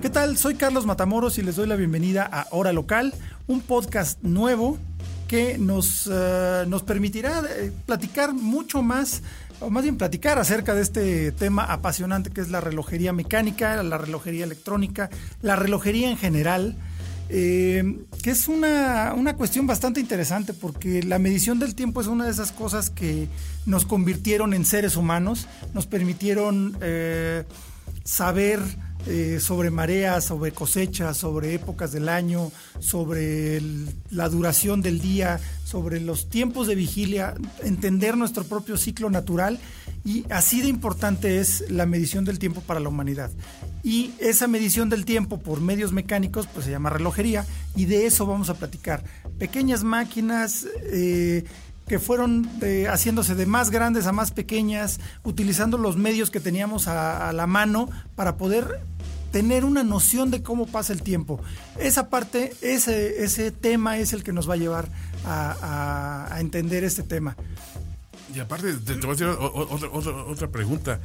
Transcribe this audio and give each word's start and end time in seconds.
¿Qué 0.00 0.10
tal? 0.10 0.38
Soy 0.38 0.54
Carlos 0.54 0.86
Matamoros 0.86 1.38
y 1.38 1.42
les 1.42 1.56
doy 1.56 1.66
la 1.66 1.74
bienvenida 1.74 2.22
a 2.24 2.46
Hora 2.52 2.72
Local, 2.72 3.12
un 3.48 3.60
podcast 3.60 4.22
nuevo 4.22 4.78
que 5.26 5.58
nos, 5.58 6.08
eh, 6.10 6.64
nos 6.68 6.84
permitirá 6.84 7.42
eh, 7.50 7.72
platicar 7.84 8.32
mucho 8.32 8.80
más, 8.80 9.24
o 9.58 9.70
más 9.70 9.82
bien 9.82 9.98
platicar 9.98 10.38
acerca 10.38 10.76
de 10.76 10.82
este 10.82 11.32
tema 11.32 11.64
apasionante 11.64 12.30
que 12.30 12.40
es 12.40 12.48
la 12.48 12.60
relojería 12.60 13.12
mecánica, 13.12 13.82
la 13.82 13.98
relojería 13.98 14.44
electrónica, 14.44 15.10
la 15.42 15.56
relojería 15.56 16.10
en 16.10 16.16
general. 16.16 16.76
eh, 17.28 17.98
que 18.22 18.30
es 18.30 18.46
una, 18.46 19.14
una 19.16 19.34
cuestión 19.34 19.66
bastante 19.66 19.98
interesante 19.98 20.54
porque 20.54 21.02
la 21.02 21.18
medición 21.18 21.58
del 21.58 21.74
tiempo 21.74 22.00
es 22.00 22.06
una 22.06 22.24
de 22.24 22.30
esas 22.30 22.52
cosas 22.52 22.88
que 22.88 23.28
nos 23.66 23.84
convirtieron 23.84 24.54
en 24.54 24.64
seres 24.64 24.96
humanos, 24.96 25.48
nos 25.74 25.86
permitieron 25.86 26.78
saber 28.04 28.60
eh, 29.06 29.38
sobre 29.40 29.70
mareas, 29.70 30.24
sobre 30.24 30.52
cosechas, 30.52 31.16
sobre 31.16 31.54
épocas 31.54 31.92
del 31.92 32.08
año, 32.08 32.50
sobre 32.78 33.60
la 34.10 34.28
duración 34.28 34.82
del 34.82 35.00
día, 35.00 35.40
sobre 35.64 36.00
los 36.00 36.28
tiempos 36.28 36.66
de 36.66 36.74
vigilia, 36.74 37.34
entender 37.62 38.16
nuestro 38.16 38.44
propio 38.44 38.76
ciclo 38.76 39.08
natural 39.10 39.58
y 40.04 40.24
así 40.30 40.60
de 40.60 40.68
importante 40.68 41.38
es 41.38 41.70
la 41.70 41.86
medición 41.86 42.24
del 42.24 42.38
tiempo 42.38 42.60
para 42.60 42.80
la 42.80 42.88
humanidad. 42.88 43.30
Y 43.82 44.12
esa 44.18 44.46
medición 44.46 44.88
del 44.88 45.04
tiempo 45.04 45.38
por 45.38 45.60
medios 45.60 45.92
mecánicos 45.92 46.46
pues 46.46 46.66
se 46.66 46.70
llama 46.70 46.90
relojería 46.90 47.46
y 47.76 47.84
de 47.86 48.06
eso 48.06 48.26
vamos 48.26 48.50
a 48.50 48.54
platicar. 48.54 49.04
Pequeñas 49.38 49.84
máquinas... 49.84 50.66
eh, 50.90 51.44
que 51.88 51.98
fueron 51.98 52.48
eh, 52.62 52.86
haciéndose 52.88 53.34
de 53.34 53.46
más 53.46 53.70
grandes 53.70 54.06
a 54.06 54.12
más 54.12 54.30
pequeñas, 54.30 55.00
utilizando 55.24 55.78
los 55.78 55.96
medios 55.96 56.30
que 56.30 56.38
teníamos 56.38 56.86
a, 56.86 57.32
la 57.32 57.46
mano 57.46 57.88
para 58.14 58.36
poder 58.36 58.80
tener 59.32 59.64
una 59.64 59.82
noción 59.82 60.30
de 60.30 60.42
cómo 60.42 60.66
pasa 60.66 60.92
el 60.92 61.02
tiempo. 61.02 61.40
Esa 61.78 62.08
parte, 62.08 62.52
ese, 62.62 63.24
ese 63.24 63.50
tema 63.50 63.98
es 63.98 64.12
el 64.12 64.22
que 64.22 64.32
nos 64.32 64.48
va 64.48 64.54
a 64.54 64.58
llevar 64.58 64.88
a, 65.24 66.36
entender 66.38 66.84
este 66.84 67.02
tema. 67.02 67.36
Y 68.34 68.40
aparte, 68.40 68.74
te, 68.74 68.92
a 69.24 69.30
otra 70.28 70.48
pregunta. 70.48 71.00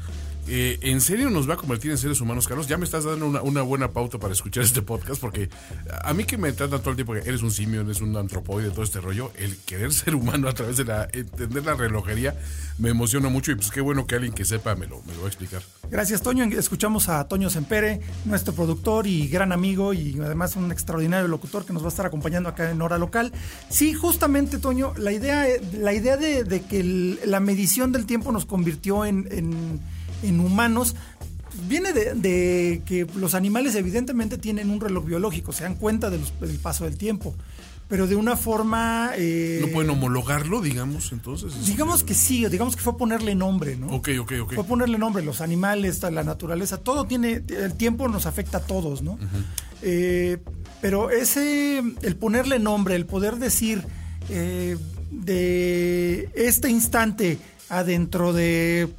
Eh, 0.45 0.77
¿En 0.81 0.99
serio 0.99 1.29
nos 1.29 1.49
va 1.49 1.53
a 1.53 1.57
convertir 1.57 1.91
en 1.91 1.97
seres 1.97 2.19
humanos, 2.19 2.47
Carlos? 2.49 2.67
Ya 2.67 2.77
me 2.77 2.83
estás 2.83 3.05
dando 3.05 3.27
una, 3.41 3.61
buena 3.61 3.91
pauta 3.91 4.19
para 4.19 4.33
escuchar 4.33 4.63
este 4.63 4.81
podcast, 4.81 5.21
porque 5.21 5.49
a 6.03 6.13
mí 6.13 6.25
que 6.25 6.37
me 6.37 6.51
tratan 6.51 6.79
todo 6.81 6.89
el 6.89 6.95
tiempo 6.97 7.13
que 7.13 7.19
eres 7.19 7.41
un 7.43 7.51
simio, 7.51 7.81
eres 7.81 8.01
un 8.01 8.15
antropoide, 8.17 8.69
todo 8.71 8.83
este 8.83 8.99
rollo, 8.99 9.31
el 9.37 9.55
querer 9.59 9.93
ser 9.93 10.15
humano 10.15 10.49
a 10.49 10.53
través 10.53 10.75
de 10.77 10.83
la 10.83 11.07
entender 11.13 11.63
la 11.63 11.75
relojería 11.75 12.35
me 12.77 12.89
emociona 12.89 13.29
mucho 13.29 13.51
y 13.51 13.55
pues 13.55 13.69
qué 13.71 13.79
bueno 13.81 14.05
que 14.05 14.15
alguien 14.15 14.33
que 14.33 14.43
sepa 14.43 14.75
me 14.75 14.85
lo, 14.87 15.01
me 15.03 15.13
lo 15.13 15.19
va 15.19 15.25
a 15.25 15.27
explicar. 15.29 15.61
Gracias, 15.89 16.21
Toño. 16.21 16.43
Escuchamos 16.43 17.07
a 17.07 17.23
Toño 17.27 17.49
Sempere, 17.49 18.01
nuestro 18.25 18.53
productor 18.53 19.07
y 19.07 19.27
gran 19.29 19.51
amigo 19.53 19.93
y 19.93 20.19
además 20.19 20.55
un 20.57 20.71
extraordinario 20.71 21.27
locutor 21.29 21.65
que 21.65 21.71
nos 21.71 21.83
va 21.83 21.87
a 21.87 21.89
estar 21.89 22.05
acompañando 22.05 22.49
acá 22.49 22.69
en 22.69 22.81
Hora 22.81 22.97
Local. 22.97 23.31
Sí, 23.69 23.93
justamente, 23.93 24.57
Toño, 24.57 24.93
la 24.97 25.11
idea, 25.13 25.45
la 25.73 25.93
idea 25.93 26.17
de, 26.17 26.63
que 26.67 27.17
la 27.25 27.39
medición 27.39 27.91
del 27.91 28.05
tiempo 28.05 28.31
nos 28.31 28.45
convirtió 28.45 29.05
en- 29.05 29.79
en 30.23 30.39
humanos 30.39 30.95
viene 31.69 31.93
de, 31.93 32.15
de 32.15 32.81
que 32.85 33.05
los 33.15 33.35
animales 33.35 33.75
evidentemente 33.75 34.37
tienen 34.39 34.71
un 34.71 34.81
reloj 34.81 35.05
biológico, 35.05 35.51
se 35.53 35.63
dan 35.63 35.75
cuenta 35.75 36.09
de 36.09 36.17
los- 36.17 36.33
del 36.39 36.57
paso 36.57 36.85
del 36.85 36.97
tiempo, 36.97 37.35
pero 37.87 38.07
de 38.07 38.15
una 38.15 38.35
forma... 38.35 39.11
eh, 39.15 39.59
¿No 39.61 39.67
pueden 39.67 39.91
homologarlo, 39.91 40.61
digamos, 40.61 41.11
entonces? 41.11 41.67
Digamos 41.67 42.03
que 42.03 42.15
sí, 42.15 42.43
digamos 42.47 42.75
que 42.75 42.81
fue 42.81 42.97
ponerle 42.97 43.35
nombre, 43.35 43.75
¿no? 43.75 43.87
Ok, 43.87 44.09
ok, 44.19 44.31
ok. 44.41 44.53
Fue 44.55 44.63
ponerle 44.63 44.97
nombre, 44.97 45.23
los 45.23 45.41
animales, 45.41 46.01
la 46.01 46.23
naturaleza, 46.23 46.77
todo 46.77 47.05
tiene, 47.05 47.43
el 47.49 47.73
tiempo 47.75 48.07
nos 48.07 48.25
afecta 48.25 48.57
a 48.57 48.61
todos, 48.61 49.03
¿no? 49.03 49.19
Eh, 49.83 50.39
pero 50.81 51.11
ese, 51.11 51.77
el 52.01 52.15
ponerle 52.15 52.57
nombre, 52.57 52.95
el 52.95 53.05
poder 53.05 53.35
decir 53.35 53.83
eh, 54.29 54.75
de 55.11 56.29
este 56.35 56.69
instante 56.69 57.37
a 57.69 57.83
dentro 57.83 58.33
de 58.33 58.89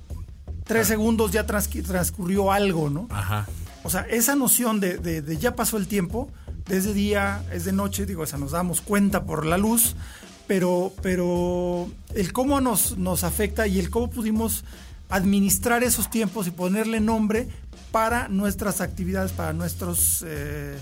tres 0.65 0.87
segundos 0.89 1.31
ya 1.33 1.47
transcurrió 1.47 2.51
algo, 2.53 2.91
¿no? 2.91 3.07
Ajá. 3.11 3.47
O 3.83 3.91
sea, 3.91 4.03
esa 4.03 4.35
noción 4.35 4.81
de, 4.81 4.99
de- 4.99 5.23
de 5.23 5.37
ya 5.37 5.55
pasó 5.55 5.77
el 5.77 5.87
tiempo, 5.87 6.31
desde 6.67 6.95
día, 6.95 7.45
es 7.53 7.65
de 7.67 7.73
noche, 7.73 8.07
digo, 8.07 8.23
o 8.23 8.27
sea, 8.27 8.39
nos 8.39 8.53
damos 8.53 8.81
cuenta 8.81 9.25
por 9.25 9.45
la 9.45 9.59
luz, 9.59 9.95
pero, 10.47 10.93
pero 11.03 11.89
el 12.15 12.33
cómo 12.33 12.61
nos, 12.61 12.97
nos 12.97 13.25
afecta 13.25 13.67
y 13.67 13.79
el 13.79 13.91
cómo 13.91 14.09
pudimos 14.11 14.65
administrar 15.11 15.83
esos 15.85 16.09
tiempos 16.11 16.47
y 16.47 16.51
ponerle 16.51 17.01
nombre 17.01 17.49
para 17.93 18.29
nuestras 18.29 18.81
actividades, 18.81 19.33
para 19.33 19.53
nuestros, 19.53 20.25
eh, 20.27 20.77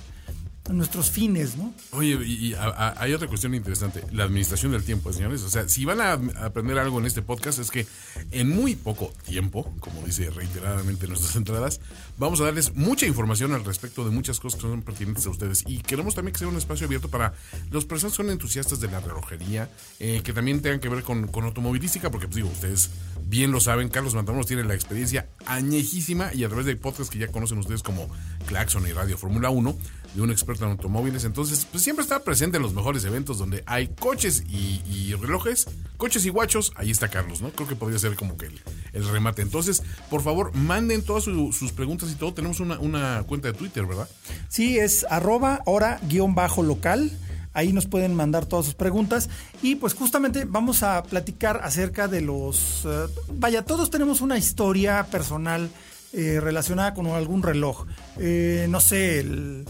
nuestros 0.71 1.11
fines, 1.11 1.56
¿no? 1.56 1.75
Oye, 1.91 2.19
y, 2.25 2.55
a- 2.55 2.95
hay 2.97 3.12
otra 3.12 3.27
cuestión 3.28 3.55
interesante, 3.55 4.05
la 4.12 4.25
administración 4.25 4.73
del 4.73 4.84
tiempo, 4.84 5.12
señores. 5.12 5.43
O 5.43 5.50
sea, 5.50 5.69
si 5.69 5.84
van 5.84 6.00
a 6.00 6.12
aprender 6.45 6.78
algo 6.78 7.00
en 7.00 7.06
este 7.06 7.21
podcast 7.21 7.59
es 7.59 7.71
que 7.71 7.87
en 8.31 8.49
muy 8.49 8.77
poco 8.77 9.12
tiempo, 9.27 9.75
como 9.81 10.03
dice 10.03 10.31
reiteradamente 10.31 11.06
en 11.06 11.11
nuestras 11.11 11.34
entradas, 11.37 11.81
vamos 12.17 12.41
a 12.41 12.45
darles 12.45 12.75
mucha 12.77 13.06
información 13.06 13.53
al 13.55 13.65
respecto 13.65 14.05
de 14.05 14.11
muchas 14.12 14.39
cosas 14.39 14.61
que 14.61 14.69
son 14.69 14.83
pertinentes 14.83 15.27
a 15.27 15.31
ustedes. 15.31 15.65
Y 15.67 15.78
queremos 15.78 16.15
también 16.15 16.33
que 16.33 16.39
sea 16.39 16.49
un 16.49 16.56
espacio 16.56 16.87
abierto 16.87 17.09
para 17.09 17.34
las 17.73 17.84
personas 17.84 18.12
que 18.17 18.23
son 18.23 18.31
entusiastas 18.31 18.79
de 18.81 18.89
la 18.89 19.00
relojería, 19.00 19.69
eh, 19.99 20.21
que 20.23 20.33
también 20.33 20.62
tengan 20.62 20.79
que 20.79 20.89
ver 20.89 21.03
con, 21.03 21.27
con 21.27 21.44
automovilística, 21.44 22.11
porque 22.11 22.27
pues 22.29 22.37
digo, 22.37 22.49
ustedes 22.49 22.91
bien 23.25 23.50
lo 23.50 23.61
saben, 23.61 23.89
Carlos 23.89 24.15
Matamoros 24.15 24.47
tiene 24.47 24.62
la 24.65 24.75
experiencia 24.75 25.27
añejísima 25.47 26.33
y 26.34 26.44
a 26.44 26.49
través 26.49 26.67
de 26.67 26.77
podcasts 26.77 27.11
que 27.11 27.19
ya 27.19 27.29
conocen 27.29 27.59
ustedes 27.59 27.83
como 27.83 28.09
Claxon 28.47 28.87
y 28.87 28.93
Radio 28.93 29.17
Fórmula 29.19 29.50
1, 29.50 29.77
de 30.15 30.21
un 30.21 30.31
experto 30.31 30.52
en 30.61 30.65
automóviles. 30.71 31.25
Entonces, 31.25 31.67
pues 31.71 31.83
siempre 31.83 32.03
está 32.03 32.23
presente 32.25 32.57
en 32.59 32.63
los 32.63 32.75
mejores 32.75 33.05
eventos 33.05 33.39
donde 33.39 33.63
hay 33.67 33.89
coches 33.89 34.43
y, 34.49 35.15
relojes, 35.15 35.67
coches 35.97 36.25
y 36.25 36.29
guachos. 36.31 36.73
Ahí 36.77 36.91
está 36.91 37.09
Carlos, 37.09 37.41
¿no? 37.43 37.51
Creo 37.51 37.69
que 37.69 37.77
podría 37.77 37.99
ser 37.99 38.15
como 38.17 38.37
que 38.37 38.47
el, 38.93 39.09
remate. 39.09 39.43
Entonces, 39.43 39.83
por 40.11 40.23
favor, 40.23 40.55
manden 40.55 41.03
todas 41.03 41.25
su- 41.25 41.53
sus 41.53 41.73
preguntas 41.73 42.11
y 42.11 42.15
todo. 42.15 42.35
Tenemos 42.35 42.61
una, 42.61 42.79
una 42.79 43.23
cuenta 43.27 43.49
de 43.49 43.55
Twitter, 43.55 43.87
¿verdad? 43.87 44.09
Sí, 44.49 44.79
es 44.79 45.07
arroba 45.09 45.61
hora 45.65 45.99
guion 46.09 46.35
bajo 46.35 46.62
local. 46.62 47.11
Ahí 47.55 47.75
nos 47.75 47.87
pueden 47.87 48.15
mandar 48.15 48.47
todas 48.47 48.65
sus 48.65 48.75
preguntas. 48.75 49.29
Y 49.62 49.75
pues 49.77 49.93
justamente 49.95 50.45
vamos 50.47 50.83
a 50.83 51.03
platicar 51.03 51.61
acerca 51.62 52.09
de 52.09 52.23
los... 52.23 52.85
eh, 52.87 53.07
vaya, 53.35 53.62
todos 53.65 53.91
tenemos 53.91 54.23
una 54.23 54.39
historia 54.39 55.05
personal 55.11 55.69
eh, 56.15 56.41
relacionada 56.41 56.95
con 56.95 57.07
algún 57.09 57.43
reloj. 57.43 57.87
Eh, 58.19 58.67
no 58.71 58.81
sé, 58.81 59.21
el, 59.21 59.67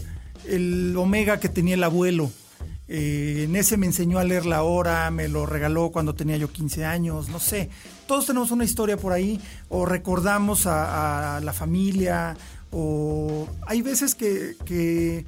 el 0.47 0.95
Omega 0.97 1.39
que 1.39 1.49
tenía 1.49 1.75
el 1.75 1.83
abuelo. 1.83 2.31
Eh, 2.87 3.45
en 3.47 3.55
ese 3.55 3.77
me 3.77 3.85
enseñó 3.85 4.19
a 4.19 4.23
leer 4.23 4.45
la 4.45 4.63
hora, 4.63 5.09
me 5.09 5.27
lo 5.29 5.45
regaló 5.45 5.91
cuando 5.91 6.13
tenía 6.15 6.37
yo 6.37 6.51
15 6.51 6.85
años, 6.85 7.29
no 7.29 7.39
sé. 7.39 7.69
Todos 8.07 8.25
tenemos 8.25 8.51
una 8.51 8.65
historia 8.65 8.97
por 8.97 9.13
ahí, 9.13 9.39
o 9.69 9.85
recordamos 9.85 10.65
a, 10.67 11.39
la 11.41 11.53
familia, 11.53 12.35
o 12.71 13.47
hay 13.65 13.81
veces 13.81 14.15
que, 14.15 14.55
que 14.65 15.25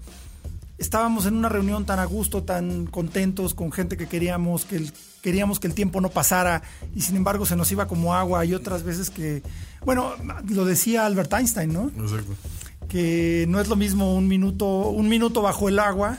estábamos 0.78 1.26
en 1.26 1.36
una 1.36 1.48
reunión 1.50 1.86
tan 1.86 2.00
a 2.00 2.06
gusto, 2.06 2.44
tan 2.44 2.86
contentos 2.88 3.54
con 3.54 3.72
gente 3.72 3.96
que 3.98 4.08
queríamos, 4.08 4.66
que 4.66 4.76
el- 4.76 4.94
queríamos 5.22 5.60
que 5.60 5.68
el 5.68 5.74
tiempo 5.74 6.02
no 6.02 6.10
pasara 6.10 6.62
y 6.96 7.02
sin 7.02 7.16
embargo 7.16 7.46
se 7.46 7.56
nos 7.56 7.72
iba 7.72 7.88
como 7.88 8.14
agua. 8.14 8.42
Hay 8.42 8.54
otras 8.54 8.84
veces 8.84 9.10
que, 9.10 9.42
bueno, 9.86 10.14
lo 10.50 10.66
decía 10.66 11.06
Albert 11.06 11.34
Einstein, 11.34 11.72
¿no? 11.74 11.88
Exacto. 11.98 12.34
Que 12.88 13.46
no 13.50 13.60
es 13.60 13.68
lo 13.68 13.76
mismo 13.76 14.16
un 14.16 14.28
minuto, 14.28 14.66
un 14.66 15.10
minuto 15.10 15.42
bajo 15.42 15.70
el 15.70 15.80
agua, 15.80 16.18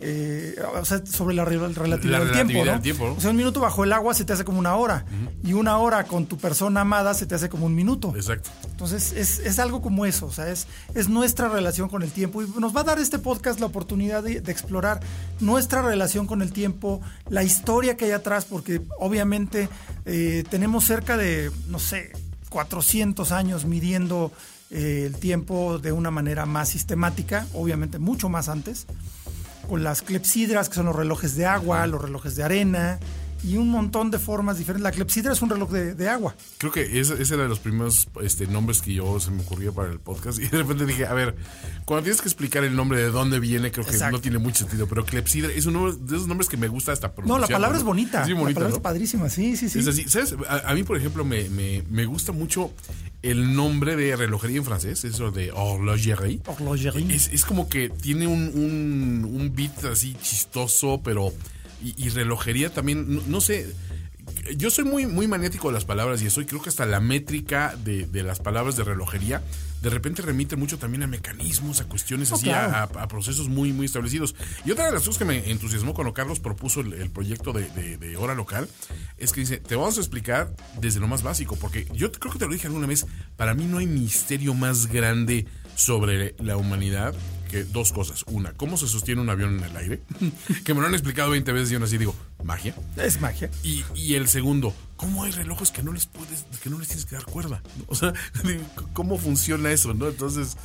eh, 0.00 0.54
o 0.78 0.84
sea, 0.84 1.04
sobre 1.06 1.34
la 1.34 1.44
relatividad 1.44 1.88
La 1.88 1.96
del 1.96 2.32
tiempo, 2.32 2.52
relatividad 2.52 2.64
¿no? 2.64 2.72
del 2.72 2.82
tiempo, 2.82 3.06
¿no? 3.06 3.14
O 3.14 3.20
sea, 3.20 3.30
un 3.30 3.36
minuto 3.36 3.60
bajo 3.60 3.84
el 3.84 3.92
agua 3.92 4.14
se 4.14 4.24
te 4.24 4.32
hace 4.32 4.44
como 4.44 4.58
una 4.58 4.74
hora, 4.76 5.04
y 5.42 5.52
una 5.52 5.78
hora 5.78 6.04
con 6.04 6.26
tu 6.26 6.36
persona 6.36 6.82
amada 6.82 7.14
se 7.14 7.26
te 7.26 7.34
hace 7.34 7.48
como 7.48 7.66
un 7.66 7.74
minuto. 7.74 8.12
Exacto. 8.14 8.50
Entonces, 8.70 9.12
es, 9.12 9.38
es 9.38 9.58
algo 9.58 9.82
como 9.82 10.06
eso, 10.06 10.26
o 10.26 10.32
sea, 10.32 10.48
es, 10.48 10.66
es 10.94 11.08
nuestra 11.08 11.48
relación 11.48 11.88
con 11.88 12.02
el 12.02 12.10
tiempo. 12.10 12.42
Y 12.42 12.48
nos 12.58 12.74
va 12.74 12.80
a 12.80 12.84
dar 12.84 12.98
este 12.98 13.18
podcast 13.18 13.60
la 13.60 13.66
oportunidad 13.66 14.22
de, 14.22 14.40
de 14.40 14.52
explorar 14.52 15.00
nuestra 15.40 15.82
relación 15.82 16.26
con 16.26 16.42
el 16.42 16.52
tiempo, 16.52 17.00
la 17.28 17.42
historia 17.42 17.96
que 17.96 18.06
hay 18.06 18.10
atrás, 18.12 18.44
porque 18.44 18.82
obviamente 18.98 19.68
eh, 20.04 20.44
tenemos 20.50 20.84
cerca 20.84 21.16
de, 21.16 21.50
no 21.68 21.78
sé, 21.78 22.12
400 22.50 23.32
años 23.32 23.64
midiendo 23.64 24.32
eh, 24.70 25.04
el 25.06 25.16
tiempo 25.16 25.78
de 25.78 25.92
una 25.92 26.10
manera 26.10 26.46
más 26.46 26.68
sistemática, 26.68 27.46
obviamente 27.54 27.98
mucho 27.98 28.28
más 28.28 28.48
antes, 28.48 28.86
con 29.68 29.82
las 29.82 30.02
clepsidras, 30.02 30.68
que 30.68 30.76
son 30.76 30.86
los 30.86 30.96
relojes 30.96 31.36
de 31.36 31.46
agua, 31.46 31.86
los 31.86 32.00
relojes 32.00 32.36
de 32.36 32.44
arena, 32.44 32.98
y 33.46 33.56
un 33.56 33.68
montón 33.68 34.10
de 34.10 34.18
formas 34.18 34.58
diferentes. 34.58 34.82
La 34.82 34.90
clepsidra 34.90 35.32
es 35.32 35.40
un 35.40 35.50
reloj 35.50 35.70
de, 35.70 36.08
agua. 36.08 36.34
Creo 36.58 36.72
que 36.72 37.00
ese, 37.00 37.14
era 37.14 37.44
de 37.44 37.48
los 37.48 37.60
primeros 37.60 38.08
este, 38.22 38.46
nombres 38.46 38.82
que 38.82 38.94
yo 38.94 39.20
se 39.20 39.30
me 39.30 39.42
ocurría 39.42 39.70
para 39.72 39.90
el 39.90 40.00
podcast. 40.00 40.38
Y 40.46 40.48
de 40.48 40.58
repente 40.58 40.86
dije, 40.86 41.06
a 41.06 41.14
ver, 41.14 41.34
cuando 41.84 42.04
tienes 42.04 42.20
que 42.20 42.28
explicar 42.28 42.62
el 42.62 42.76
nombre 42.76 43.00
de 43.00 43.10
dónde 43.10 43.40
viene, 43.40 43.72
creo 43.72 43.84
que 43.84 43.98
no 44.10 44.20
tiene 44.20 44.38
mucho 44.38 44.60
sentido. 44.60 44.86
Pero 44.86 45.04
clepsidra 45.04 45.52
es 45.52 45.66
uno 45.66 45.92
de 45.92 46.16
esos 46.16 46.28
nombres 46.28 46.48
que 46.48 46.56
me 46.56 46.68
gusta 46.68 46.92
hasta 46.92 47.12
pronunciar. 47.12 47.40
No, 47.40 47.46
la 47.46 47.52
palabra 47.52 47.78
es 47.78 47.84
bonita. 47.84 48.24
Sí, 48.24 48.32
bonita, 48.32 48.50
la 48.50 48.54
palabra 48.54 48.76
es 48.76 48.82
padrísima, 48.82 49.28
sí, 49.28 49.56
sí, 49.56 49.68
sí. 49.68 49.78
Es 49.78 49.88
así. 49.88 50.04
¿Sabes? 50.08 50.34
A, 50.48 50.74
mí, 50.74 50.82
por 50.82 50.96
ejemplo, 50.96 51.24
me, 51.24 51.48
me, 51.48 51.82
me, 51.90 52.04
gusta 52.04 52.32
mucho 52.32 52.72
el 53.22 53.54
nombre 53.54 53.96
de 53.96 54.14
relojería 54.14 54.58
en 54.58 54.64
francés, 54.64 55.04
eso 55.04 55.30
de 55.30 55.50
horlogerie. 55.52 56.40
Horlogerie. 56.46 57.14
Es, 57.14 57.28
es 57.32 57.44
como 57.44 57.68
que 57.68 57.88
tiene 57.88 58.26
un, 58.26 58.50
un, 58.54 59.24
un 59.24 59.52
beat 59.54 59.84
así 59.84 60.16
chistoso, 60.22 61.00
pero 61.02 61.32
y, 61.82 62.08
relojería 62.10 62.72
también, 62.72 63.22
no, 63.30 63.40
sé, 63.40 63.74
yo 64.56 64.70
soy 64.70 64.84
muy, 64.84 65.06
muy 65.06 65.28
maniático 65.28 65.68
de 65.68 65.74
las 65.74 65.84
palabras 65.84 66.22
y 66.22 66.26
eso, 66.26 66.40
y 66.40 66.46
creo 66.46 66.62
que 66.62 66.68
hasta 66.68 66.86
la 66.86 67.00
métrica 67.00 67.76
de, 67.76 68.06
las 68.22 68.40
palabras 68.40 68.76
de 68.76 68.84
relojería 68.84 69.42
de 69.82 69.90
repente 69.90 70.22
remite 70.22 70.56
mucho 70.56 70.78
también 70.78 71.02
a 71.02 71.06
mecanismos, 71.06 71.80
a 71.80 71.84
cuestiones 71.84 72.32
oh, 72.32 72.36
así, 72.36 72.50
a, 72.50 72.88
procesos 73.08 73.48
muy, 73.48 73.72
muy 73.72 73.86
establecidos. 73.86 74.34
Y 74.64 74.70
otra 74.70 74.86
de 74.86 74.92
las 74.92 75.02
cosas 75.02 75.18
que 75.18 75.24
me 75.24 75.50
entusiasmó 75.50 75.94
cuando 75.94 76.12
Carlos 76.12 76.40
propuso 76.40 76.80
el, 76.80 77.10
proyecto 77.10 77.52
de, 77.52 77.96
de, 77.98 78.16
hora 78.16 78.34
local 78.34 78.68
es 79.18 79.32
que 79.32 79.40
dice, 79.40 79.58
te 79.58 79.76
vamos 79.76 79.98
a 79.98 80.00
explicar 80.00 80.50
desde 80.80 80.98
lo 80.98 81.06
más 81.06 81.22
básico, 81.22 81.56
porque 81.56 81.86
yo 81.92 82.10
creo 82.10 82.32
que 82.32 82.38
te 82.38 82.46
lo 82.46 82.52
dije 82.52 82.66
alguna 82.66 82.86
vez, 82.86 83.06
para 83.36 83.54
mí 83.54 83.66
no 83.66 83.78
hay 83.78 83.86
misterio 83.86 84.54
más 84.54 84.86
grande 84.86 85.46
sobre 85.76 86.34
la 86.38 86.56
humanidad 86.56 87.14
que 87.46 87.64
dos 87.64 87.92
cosas. 87.92 88.24
Una, 88.26 88.52
cómo 88.52 88.76
se 88.76 88.86
sostiene 88.86 89.20
un 89.20 89.30
avión 89.30 89.58
en 89.58 89.64
el 89.64 89.76
aire, 89.76 90.02
que 90.64 90.74
me 90.74 90.80
lo 90.80 90.86
han 90.86 90.94
explicado 90.94 91.30
20 91.30 91.52
veces 91.52 91.70
y 91.70 91.74
aún 91.74 91.84
así 91.84 91.98
digo, 91.98 92.14
magia. 92.44 92.74
Es 92.96 93.20
magia. 93.20 93.50
Y, 93.62 93.84
y, 93.94 94.14
el 94.14 94.28
segundo, 94.28 94.74
¿cómo 94.96 95.24
hay 95.24 95.32
relojes 95.32 95.70
que 95.70 95.82
no 95.82 95.92
les 95.92 96.06
puedes, 96.06 96.44
que 96.62 96.70
no 96.70 96.78
les 96.78 96.88
tienes 96.88 97.06
que 97.06 97.16
dar 97.16 97.24
cuerda? 97.24 97.62
O 97.88 97.94
sea, 97.94 98.12
¿cómo 98.92 99.18
funciona 99.18 99.70
eso? 99.70 99.94
¿no? 99.94 100.08
Entonces, 100.08 100.56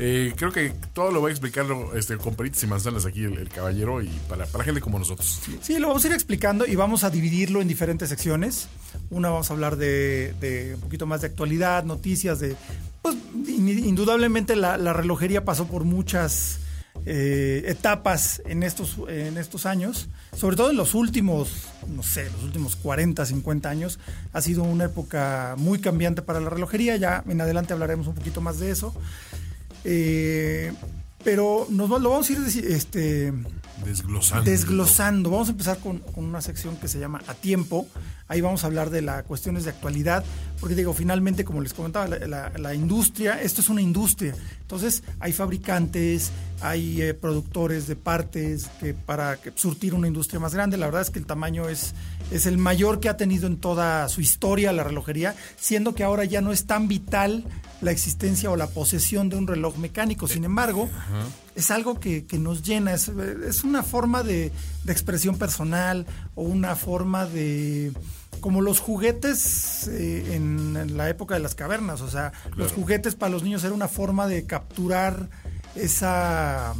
eh, 0.00 0.32
creo 0.36 0.52
que 0.52 0.72
todo 0.92 1.10
lo 1.10 1.20
va 1.20 1.28
a 1.28 1.32
explicar 1.32 1.66
este, 1.96 2.16
con 2.18 2.36
peritas 2.36 2.62
y 2.62 2.68
manzanas 2.68 3.04
aquí 3.04 3.24
el, 3.24 3.48
caballero 3.48 4.00
y 4.00 4.08
para, 4.28 4.46
para, 4.46 4.62
gente 4.62 4.80
como 4.80 4.96
nosotros. 4.96 5.40
Sí, 5.60 5.76
lo 5.80 5.88
vamos 5.88 6.04
a 6.04 6.06
ir 6.06 6.12
explicando 6.14 6.66
y 6.66 6.76
vamos 6.76 7.02
a 7.02 7.10
dividirlo 7.10 7.60
en 7.60 7.66
diferentes 7.66 8.08
secciones. 8.08 8.68
Una 9.10 9.30
vamos 9.30 9.50
a 9.50 9.54
hablar 9.54 9.76
de, 9.76 10.72
un 10.76 10.80
poquito 10.80 11.06
más 11.06 11.22
de 11.22 11.26
actualidad, 11.26 11.82
noticias, 11.82 12.38
de 12.38 12.54
pues 13.02 13.16
indudablemente 13.48 14.54
la, 14.54 14.76
relojería 14.92 15.44
pasó 15.44 15.66
por 15.66 15.82
muchas 15.82 16.60
eh, 17.04 17.64
etapas 17.66 18.40
en 18.46 18.62
estos, 18.62 18.98
en 19.08 19.36
estos 19.36 19.66
años, 19.66 20.08
sobre 20.36 20.54
todo 20.54 20.70
en 20.70 20.76
los 20.76 20.94
últimos, 20.94 21.66
no 21.88 22.04
sé, 22.04 22.30
los 22.30 22.44
últimos 22.44 22.76
40, 22.76 23.26
50 23.26 23.68
años, 23.68 23.98
ha 24.32 24.40
sido 24.42 24.62
una 24.62 24.84
época 24.84 25.56
muy 25.58 25.80
cambiante 25.80 26.22
para 26.22 26.38
la 26.38 26.50
relojería, 26.50 26.94
ya 26.96 27.24
en 27.26 27.40
adelante 27.40 27.72
hablaremos 27.72 28.06
un 28.06 28.14
poquito 28.14 28.40
más 28.40 28.60
de 28.60 28.70
eso. 28.70 28.94
Eh, 29.84 30.72
pero 31.24 31.66
nos 31.70 31.88
lo 31.88 32.10
vamos 32.10 32.30
a 32.30 32.32
ir 32.32 32.38
este, 32.68 33.32
desglosando. 33.84 34.50
desglosando. 34.50 35.30
Vamos 35.30 35.48
a 35.48 35.50
empezar 35.52 35.78
con, 35.78 35.98
con, 35.98 36.24
una 36.24 36.40
sección 36.40 36.76
que 36.76 36.88
se 36.88 36.98
llama 36.98 37.20
A 37.26 37.34
Tiempo, 37.34 37.86
Ahí 38.28 38.42
vamos 38.42 38.62
a 38.62 38.66
hablar 38.66 38.90
de 38.90 39.00
las 39.00 39.22
cuestiones 39.22 39.64
de 39.64 39.70
actualidad, 39.70 40.22
porque 40.60 40.74
digo, 40.74 40.92
finalmente, 40.92 41.46
como 41.46 41.62
les 41.62 41.72
comentaba, 41.72 42.06
la, 42.08 42.74
industria, 42.74 43.40
esto 43.40 43.62
es 43.62 43.70
una 43.70 43.80
industria. 43.80 44.34
Entonces, 44.60 45.02
hay 45.18 45.32
fabricantes, 45.32 46.30
hay 46.60 47.00
eh, 47.00 47.14
productores 47.14 47.86
de 47.86 47.96
partes 47.96 48.68
que 48.80 48.92
para 48.92 49.38
surtir 49.54 49.94
una 49.94 50.08
industria 50.08 50.40
más 50.40 50.54
grande. 50.54 50.76
La 50.76 50.86
verdad 50.86 51.00
es 51.00 51.10
que 51.10 51.18
el 51.18 51.24
tamaño 51.24 51.70
es, 51.70 51.94
es 52.30 52.46
el 52.46 52.58
mayor 52.58 53.00
que 53.00 53.08
ha 53.08 53.16
tenido 53.16 53.46
en 53.46 53.56
toda 53.56 54.08
su 54.08 54.20
historia 54.20 54.72
la 54.72 54.84
relojería, 54.84 55.34
siendo 55.56 55.94
que 55.94 56.04
ahora 56.04 56.24
ya 56.24 56.40
no 56.40 56.52
es 56.52 56.66
tan 56.66 56.88
vital 56.88 57.44
la 57.80 57.90
existencia 57.90 58.50
o 58.50 58.56
la 58.56 58.66
posesión 58.66 59.28
de 59.28 59.36
un 59.36 59.46
reloj 59.46 59.76
mecánico. 59.78 60.26
Sin 60.28 60.44
embargo, 60.44 60.88
es 61.54 61.70
algo 61.70 62.00
que, 62.00 62.24
nos 62.38 62.62
llena, 62.62 62.94
es, 62.94 63.08
una 63.64 63.82
forma 63.82 64.22
de, 64.22 64.52
de, 64.84 64.92
expresión 64.92 65.38
personal 65.38 66.06
o 66.34 66.42
una 66.42 66.76
forma 66.76 67.26
de 67.26 67.92
como 68.40 68.60
los 68.60 68.78
juguetes 68.78 69.88
eh, 69.88 70.34
en, 70.34 70.96
la 70.96 71.08
época 71.08 71.34
de 71.34 71.40
las 71.40 71.54
cavernas, 71.54 72.00
o 72.00 72.10
sea, 72.10 72.32
los 72.56 72.72
juguetes 72.72 73.14
para 73.14 73.30
los 73.30 73.42
niños 73.42 73.64
era 73.64 73.74
una 73.74 73.88
forma 73.88 74.26
de 74.26 74.44
capturar 74.44 75.28
esa, 75.74 76.74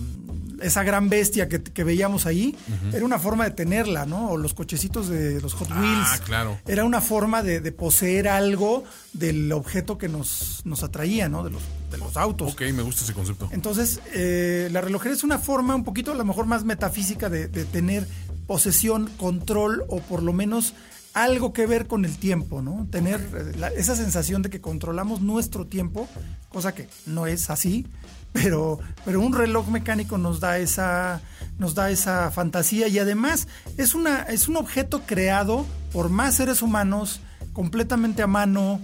esa 0.63 0.83
gran 0.83 1.09
bestia 1.09 1.49
que, 1.49 1.85
veíamos 1.85 2.27
ahí, 2.27 2.57
era 2.93 3.05
una 3.05 3.19
forma 3.19 3.45
de 3.45 3.51
tenerla, 3.51 4.07
¿no? 4.07 4.31
O 4.31 4.37
los 4.37 4.55
cochecitos 4.55 5.09
de 5.09 5.41
los 5.41 5.55
Hot 5.55 5.69
ah, 5.71 5.81
Wheels. 5.81 6.21
claro. 6.25 6.59
Era 6.67 6.85
una 6.85 7.01
forma 7.01 7.43
de, 7.43 7.61
poseer 7.73 8.29
algo 8.29 8.85
del 9.13 9.53
objeto 9.53 9.99
que 9.99 10.09
nos, 10.09 10.63
nos 10.65 10.83
atraía, 10.83 11.29
¿no? 11.29 11.45
De 11.45 11.51
los, 11.51 11.63
de 11.91 11.99
los 11.99 12.17
autos. 12.17 12.53
Ok, 12.53 12.63
me 12.75 12.83
gusta 12.83 13.05
ese 13.05 13.15
concepto. 13.15 13.49
Entonces, 13.53 14.01
eh, 14.15 14.69
la 14.73 14.81
relojería 14.81 15.17
es 15.17 15.25
una 15.25 15.39
forma 15.39 15.75
un 15.75 15.85
poquito, 15.85 16.13
a 16.13 16.15
lo 16.15 16.25
mejor 16.25 16.47
más 16.47 16.65
metafísica 16.65 17.29
de, 17.29 17.49
de 17.49 17.65
tener 17.65 18.07
posesión, 18.47 19.11
control 19.19 19.85
o 19.89 20.01
por 20.01 20.23
lo 20.23 20.33
menos 20.33 20.75
algo 21.15 21.53
que 21.53 21.67
ver 21.67 21.87
con 21.87 22.05
el 22.05 22.17
tiempo, 22.19 22.63
¿no? 22.63 22.87
Tener 22.91 23.21
eh, 23.35 23.73
esa 23.77 23.97
sensación 23.97 24.43
de 24.43 24.51
que 24.51 24.61
controlamos 24.61 25.21
nuestro 25.21 25.67
tiempo, 25.67 26.09
cosa 26.49 26.75
que 26.75 26.89
no 27.07 27.27
es 27.27 27.51
así, 27.51 27.87
pero, 28.33 28.79
pero 29.05 29.21
un 29.21 29.35
reloj 29.35 29.69
mecánico 29.69 30.19
nos 30.19 30.41
da 30.41 30.59
esa, 30.59 31.21
nos 31.59 31.75
da 31.75 31.91
esa 31.91 32.31
fantasía 32.31 32.89
y 32.89 32.99
además 32.99 33.49
es, 33.77 33.95
una, 33.95 34.23
es 34.23 34.49
un 34.49 34.57
objeto 34.57 35.03
creado 35.07 35.67
por 35.93 36.09
más 36.11 36.37
seres 36.37 36.63
humanos, 36.63 37.21
completamente 37.53 38.23
a 38.23 38.27
mano. 38.27 38.81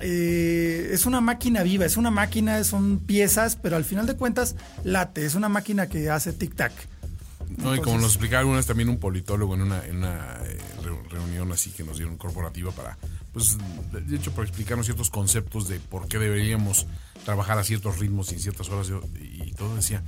Eh, 0.00 0.90
es 0.92 1.04
una 1.04 1.20
máquina 1.20 1.62
viva, 1.62 1.84
es 1.84 1.96
una 1.96 2.10
máquina, 2.10 2.62
son 2.64 2.98
piezas, 2.98 3.56
pero 3.56 3.76
al 3.76 3.84
final 3.84 4.06
de 4.06 4.16
cuentas 4.16 4.56
late, 4.84 5.24
es 5.24 5.34
una 5.34 5.48
máquina 5.48 5.88
que 5.88 6.10
hace 6.10 6.32
tic-tac. 6.32 6.72
No, 7.56 7.74
y 7.74 7.80
como 7.80 7.96
nos 7.96 8.12
explicaba 8.12 8.40
alguna 8.40 8.58
vez 8.58 8.66
también 8.66 8.88
un 8.88 8.98
politólogo 8.98 9.54
en 9.54 9.62
una, 9.62 9.84
en 9.84 9.96
una 9.96 10.38
eh, 10.44 10.58
reunión 11.10 11.50
así 11.50 11.70
que 11.70 11.82
nos 11.82 11.96
dieron 11.96 12.16
corporativa 12.16 12.70
para, 12.70 12.96
pues, 13.32 13.56
de 13.92 14.16
hecho, 14.16 14.32
para 14.32 14.46
explicarnos 14.46 14.86
ciertos 14.86 15.10
conceptos 15.10 15.68
de 15.68 15.78
por 15.78 16.08
qué 16.08 16.18
deberíamos 16.18 16.86
trabajar 17.24 17.58
a 17.58 17.64
ciertos 17.64 17.98
ritmos 17.98 18.32
y 18.32 18.34
en 18.34 18.40
ciertas 18.40 18.68
horas 18.70 18.90
y, 19.20 19.52
todo 19.52 19.76
decía, 19.76 20.02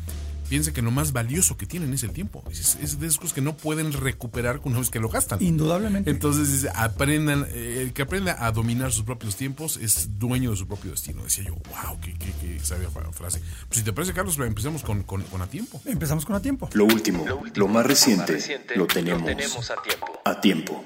piense 0.48 0.72
que 0.72 0.82
lo 0.82 0.90
más 0.90 1.12
valioso 1.12 1.56
que 1.56 1.66
tienen 1.66 1.92
es 1.92 2.02
el 2.02 2.10
tiempo. 2.10 2.42
Es, 2.50 2.98
de 2.98 3.06
esas 3.06 3.18
cosas 3.18 3.32
que 3.32 3.40
no 3.40 3.56
pueden 3.56 3.92
recuperar 3.92 4.60
una 4.64 4.78
vez 4.78 4.90
que 4.90 4.98
lo 4.98 5.08
gastan. 5.08 5.42
Indudablemente. 5.42 6.10
Entonces, 6.10 6.66
aprendan, 6.74 7.46
eh, 7.50 7.82
el 7.82 7.92
que 7.92 8.02
aprenda 8.02 8.44
a 8.44 8.50
dominar 8.50 8.92
sus 8.92 9.04
propios 9.04 9.36
tiempos 9.36 9.76
es 9.76 10.18
dueño 10.18 10.50
de 10.50 10.56
su 10.56 10.66
propio 10.66 10.90
destino. 10.90 11.22
Decía 11.22 11.44
yo, 11.44 11.54
wow, 11.54 12.00
qué, 12.00 12.14
qué, 12.14 12.58
sabia 12.60 12.88
frase. 12.90 13.40
Pues 13.68 13.78
si 13.78 13.84
te 13.84 13.92
parece, 13.92 14.12
Carlos, 14.14 14.38
empecemos 14.38 14.82
con, 14.82 15.02
con, 15.04 15.22
a 15.42 15.46
tiempo. 15.46 15.80
Empezamos 15.84 16.24
con 16.24 16.34
a 16.34 16.40
tiempo. 16.40 16.68
Lo 16.72 16.86
último, 16.86 17.24
lo, 17.54 17.68
más, 17.68 17.86
reciente, 17.86 18.38
lo 18.74 18.86
tenemos, 18.86 19.70
a 19.70 19.76
tiempo. 19.82 20.20
A 20.24 20.40
tiempo. 20.40 20.84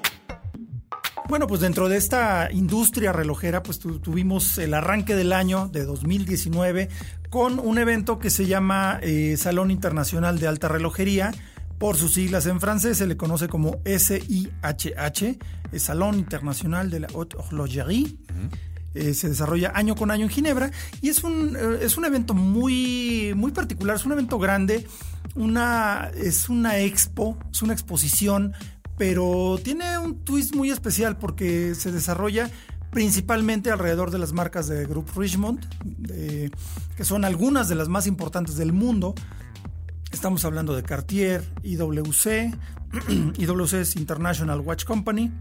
Bueno, 1.27 1.45
pues 1.47 1.59
dentro 1.59 1.89
de 1.89 1.97
esta 1.97 2.49
industria 2.51 3.11
relojera, 3.11 3.61
pues 3.61 3.79
tuvimos 3.79 4.57
el 4.57 4.73
arranque 4.73 5.15
del 5.15 5.33
año 5.33 5.67
de 5.67 5.83
2019 5.83 6.89
con 7.29 7.59
un 7.59 7.77
evento 7.77 8.17
que 8.17 8.29
se 8.29 8.45
llama 8.45 8.99
eh, 9.01 9.35
Salón 9.37 9.69
Internacional 9.69 10.39
de 10.39 10.47
Alta 10.47 10.69
Relojería. 10.69 11.33
Por 11.77 11.97
sus 11.97 12.13
siglas 12.13 12.45
en 12.45 12.61
francés 12.61 12.97
se 12.97 13.07
le 13.07 13.17
conoce 13.17 13.47
como 13.49 13.81
SIHH, 13.85 15.37
el 15.71 15.79
Salón 15.79 16.15
Internacional 16.15 16.89
de 16.89 17.01
la 17.01 17.07
Haute 17.13 17.35
Horlogerie. 17.37 18.15
Eh, 18.93 19.13
se 19.13 19.29
desarrolla 19.29 19.73
año 19.75 19.95
con 19.95 20.09
año 20.09 20.23
en 20.23 20.29
Ginebra 20.29 20.71
y 21.01 21.09
es 21.09 21.23
un, 21.23 21.55
eh, 21.55 21.79
es 21.81 21.97
un 21.97 22.05
evento 22.05 22.33
muy, 22.33 23.33
muy 23.35 23.51
particular, 23.51 23.97
es 23.97 24.05
un 24.05 24.13
evento 24.13 24.39
grande, 24.39 24.87
una, 25.35 26.09
es 26.15 26.49
una 26.49 26.79
expo, 26.79 27.37
es 27.51 27.61
una 27.61 27.73
exposición 27.73 28.53
pero 28.97 29.59
tiene 29.63 29.97
un 29.97 30.23
twist 30.23 30.55
muy 30.55 30.71
especial 30.71 31.17
porque 31.17 31.75
se 31.75 31.91
desarrolla 31.91 32.49
principalmente 32.91 33.69
alrededor 33.69 34.11
de 34.11 34.17
las 34.17 34.33
marcas 34.33 34.67
de 34.67 34.85
Group 34.85 35.09
Richmond, 35.15 35.67
que 36.95 37.03
son 37.03 37.25
algunas 37.25 37.69
de 37.69 37.75
las 37.75 37.89
más 37.89 38.07
importantes 38.07 38.55
del 38.55 38.73
mundo. 38.73 39.13
Estamos 40.11 40.45
hablando 40.45 40.75
de 40.75 40.83
Cartier, 40.83 41.43
IWC, 41.63 42.55
IWC 43.37 43.73
es 43.73 43.95
International 43.97 44.61
Watch 44.61 44.85
Company, 44.85 45.31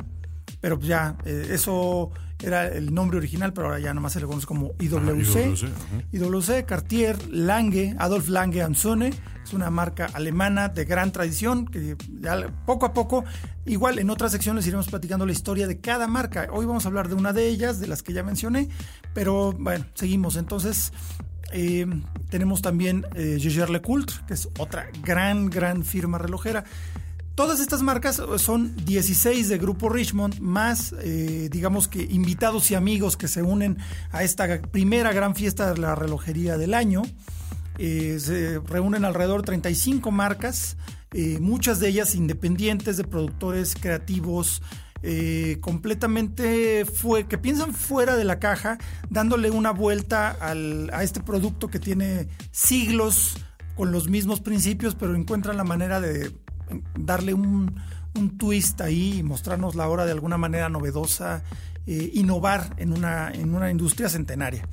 pero 0.60 0.78
ya 0.80 1.16
eh, 1.24 1.48
eso 1.52 2.10
era 2.42 2.68
el 2.68 2.92
nombre 2.92 3.18
original, 3.18 3.52
pero 3.52 3.68
ahora 3.68 3.78
ya 3.78 3.94
nomás 3.94 4.12
se 4.12 4.20
le 4.20 4.26
conoce 4.26 4.46
como 4.46 4.72
IWC. 4.78 6.12
IWC, 6.12 6.64
Cartier, 6.66 7.16
Lange, 7.30 7.94
Adolf 7.98 8.28
Lange 8.28 8.66
Sone, 8.74 9.12
Es 9.44 9.52
una 9.52 9.70
marca 9.70 10.08
alemana 10.12 10.68
de 10.68 10.84
gran 10.84 11.12
tradición 11.12 11.66
que 11.66 11.96
ya 12.20 12.52
poco 12.66 12.86
a 12.86 12.92
poco, 12.92 13.24
igual 13.64 13.98
en 13.98 14.10
otras 14.10 14.32
secciones 14.32 14.66
iremos 14.66 14.88
platicando 14.88 15.24
la 15.24 15.32
historia 15.32 15.66
de 15.66 15.80
cada 15.80 16.06
marca. 16.06 16.48
Hoy 16.52 16.66
vamos 16.66 16.84
a 16.84 16.88
hablar 16.88 17.08
de 17.08 17.14
una 17.14 17.32
de 17.32 17.48
ellas, 17.48 17.80
de 17.80 17.86
las 17.86 18.02
que 18.02 18.12
ya 18.12 18.22
mencioné, 18.22 18.68
pero 19.14 19.52
bueno, 19.52 19.86
seguimos. 19.94 20.36
Entonces, 20.36 20.92
eh, 21.52 21.86
tenemos 22.28 22.60
también 22.60 23.06
eh, 23.14 23.38
Lecoultre, 23.70 24.16
que 24.26 24.34
es 24.34 24.48
otra 24.58 24.88
gran, 25.02 25.48
gran 25.48 25.84
firma 25.84 26.18
relojera. 26.18 26.64
Todas 27.36 27.60
estas 27.60 27.82
marcas 27.82 28.22
son 28.38 28.74
16 28.86 29.50
de 29.50 29.58
Grupo 29.58 29.90
Richmond, 29.90 30.40
más, 30.40 30.94
eh, 31.02 31.50
digamos 31.52 31.86
que 31.86 32.02
invitados 32.02 32.70
y 32.70 32.74
amigos 32.74 33.18
que 33.18 33.28
se 33.28 33.42
unen 33.42 33.76
a 34.10 34.22
esta 34.22 34.62
primera 34.62 35.12
gran 35.12 35.34
fiesta 35.34 35.74
de 35.74 35.78
la 35.78 35.94
relojería 35.94 36.56
del 36.56 36.72
año. 36.72 37.02
Eh, 37.76 38.16
se 38.20 38.58
reúnen 38.60 39.04
alrededor 39.04 39.42
de 39.42 39.48
35 39.48 40.10
marcas, 40.10 40.78
eh, 41.12 41.38
muchas 41.38 41.78
de 41.78 41.88
ellas 41.88 42.14
independientes 42.14 42.96
de 42.96 43.04
productores 43.04 43.76
creativos. 43.78 44.62
completamente 45.60 46.84
fue 46.84 47.28
que 47.28 47.38
piensan 47.38 47.72
fuera 47.72 48.16
de 48.16 48.24
la 48.24 48.40
caja, 48.40 48.76
dándole 49.08 49.52
una 49.52 49.70
vuelta 49.70 50.36
a 50.40 51.04
este 51.04 51.20
producto 51.20 51.68
que 51.68 51.78
tiene 51.78 52.26
siglos 52.50 53.36
con 53.76 53.92
los 53.92 54.08
mismos 54.08 54.40
principios, 54.40 54.96
pero 54.96 55.14
encuentran 55.14 55.56
la 55.56 55.62
manera 55.62 56.00
de 56.00 56.32
darle 56.98 57.34
un, 57.34 57.80
twist 58.38 58.80
ahí 58.80 59.18
y 59.18 59.22
mostrarnos 59.22 59.74
la 59.74 59.88
hora 59.88 60.06
de 60.06 60.12
alguna 60.12 60.38
manera 60.38 60.70
novedosa, 60.70 61.42
eh, 61.86 62.10
innovar 62.14 62.74
en 62.78 62.94
una, 62.94 63.30
en 63.30 63.54
una 63.54 63.70
industria 63.70 64.08
centenaria. 64.08 64.66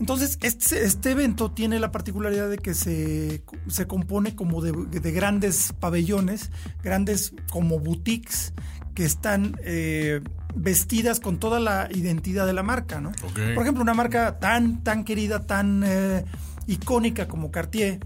Entonces, 0.00 0.38
este, 0.42 0.84
este, 0.84 1.12
evento 1.12 1.52
tiene 1.52 1.78
la 1.78 1.92
particularidad 1.92 2.50
de 2.50 2.58
que 2.58 2.74
se, 2.74 3.42
compone 3.86 4.34
como 4.34 4.60
de, 4.60 5.12
grandes 5.12 5.72
pabellones, 5.78 6.50
grandes 6.82 7.32
como 7.50 7.78
boutiques 7.78 8.52
que 8.94 9.04
están 9.04 9.56
eh, 9.62 10.20
vestidas 10.54 11.20
con 11.20 11.38
toda 11.38 11.60
la 11.60 11.88
identidad 11.92 12.46
de 12.46 12.52
la 12.52 12.62
marca, 12.62 13.00
¿no? 13.00 13.12
Por 13.22 13.62
ejemplo, 13.62 13.82
una 13.82 13.94
marca 13.94 14.38
tan, 14.38 14.82
tan 14.82 15.04
querida, 15.04 15.46
tan 15.46 15.82
eh, 15.84 16.24
icónica 16.66 17.28
como 17.28 17.50
Cartier, 17.50 18.00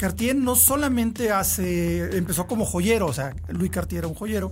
Cartier 0.00 0.34
no 0.34 0.56
solamente 0.56 1.30
hace, 1.30 2.16
empezó 2.16 2.46
como 2.46 2.64
joyero, 2.64 3.04
o 3.04 3.12
sea, 3.12 3.36
Louis 3.48 3.70
Cartier 3.70 3.98
era 3.98 4.08
un 4.08 4.14
joyero, 4.14 4.48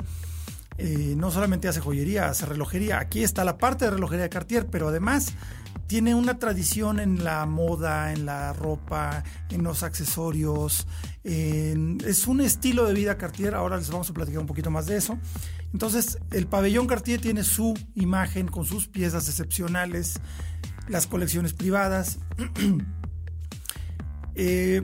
eh, 0.76 1.14
no 1.16 1.30
solamente 1.30 1.68
hace 1.68 1.80
joyería, 1.80 2.28
hace 2.28 2.44
relojería. 2.44 2.98
Aquí 2.98 3.24
está 3.24 3.44
la 3.44 3.56
parte 3.56 3.86
de 3.86 3.92
relojería 3.92 4.24
de 4.24 4.28
Cartier, 4.28 4.66
pero 4.66 4.88
además 4.88 5.32
tiene 5.86 6.14
una 6.14 6.38
tradición 6.38 7.00
en 7.00 7.24
la 7.24 7.46
moda, 7.46 8.12
en 8.12 8.26
la 8.26 8.52
ropa, 8.52 9.24
en 9.48 9.62
los 9.64 9.82
accesorios. 9.82 10.86
es 11.24 12.26
un 12.26 12.42
estilo 12.42 12.84
de 12.84 12.92
vida 12.92 13.16
Cartier. 13.16 13.54
Ahora 13.54 13.78
les 13.78 13.90
vamos 13.90 14.10
a 14.10 14.12
platicar 14.12 14.42
un 14.42 14.46
poquito 14.46 14.70
más 14.70 14.84
de 14.84 14.98
eso. 14.98 15.18
Entonces, 15.72 16.18
el 16.30 16.46
pabellón 16.46 16.86
Cartier 16.86 17.22
tiene 17.22 17.42
su 17.42 17.72
imagen 17.94 18.48
con 18.48 18.66
sus 18.66 18.86
piezas 18.86 19.30
excepcionales, 19.30 20.20
las 20.88 21.06
colecciones 21.06 21.54
privadas. 21.54 22.18
eh, 24.34 24.82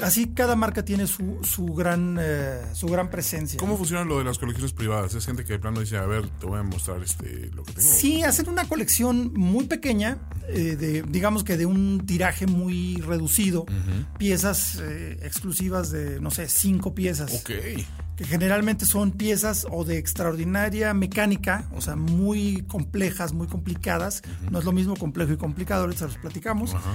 Así 0.00 0.26
cada 0.34 0.56
marca 0.56 0.84
tiene 0.84 1.06
su, 1.06 1.38
su 1.42 1.66
gran 1.66 2.18
eh, 2.20 2.60
su 2.72 2.88
gran 2.88 3.10
presencia. 3.10 3.58
¿Cómo 3.60 3.76
funciona 3.76 4.04
lo 4.04 4.18
de 4.18 4.24
las 4.24 4.38
colecciones 4.38 4.72
privadas? 4.72 5.14
Es 5.14 5.24
gente 5.24 5.44
que 5.44 5.52
de 5.52 5.58
plano 5.60 5.80
dice, 5.80 5.96
a 5.96 6.06
ver, 6.06 6.28
te 6.28 6.46
voy 6.46 6.58
a 6.58 6.64
mostrar 6.64 7.00
este 7.02 7.50
lo 7.54 7.62
que 7.62 7.74
tengo. 7.74 7.88
Sí, 7.88 8.22
hacen 8.24 8.48
una 8.48 8.64
colección 8.64 9.32
muy 9.34 9.66
pequeña, 9.66 10.18
eh, 10.48 10.74
de, 10.76 11.02
digamos 11.02 11.44
que 11.44 11.56
de 11.56 11.66
un 11.66 12.04
tiraje 12.06 12.46
muy 12.48 12.96
reducido, 13.02 13.66
piezas 14.18 14.80
eh, 14.82 15.18
exclusivas 15.22 15.92
de, 15.92 16.18
no 16.20 16.32
sé, 16.32 16.48
cinco 16.48 16.94
piezas. 16.94 17.32
Ok. 17.32 17.50
Que 18.16 18.24
generalmente 18.24 18.86
son 18.86 19.12
piezas 19.12 19.66
o 19.70 19.84
de 19.84 19.98
extraordinaria 19.98 20.94
mecánica, 20.94 21.68
o 21.74 21.80
sea, 21.80 21.96
muy 21.96 22.62
complejas, 22.68 23.32
muy 23.32 23.48
complicadas. 23.48 24.22
No 24.50 24.58
es 24.58 24.64
lo 24.64 24.72
mismo 24.72 24.96
complejo 24.96 25.32
y 25.32 25.36
complicado, 25.36 25.82
ahorita 25.84 26.06
los 26.06 26.18
platicamos. 26.18 26.74
Ajá 26.74 26.94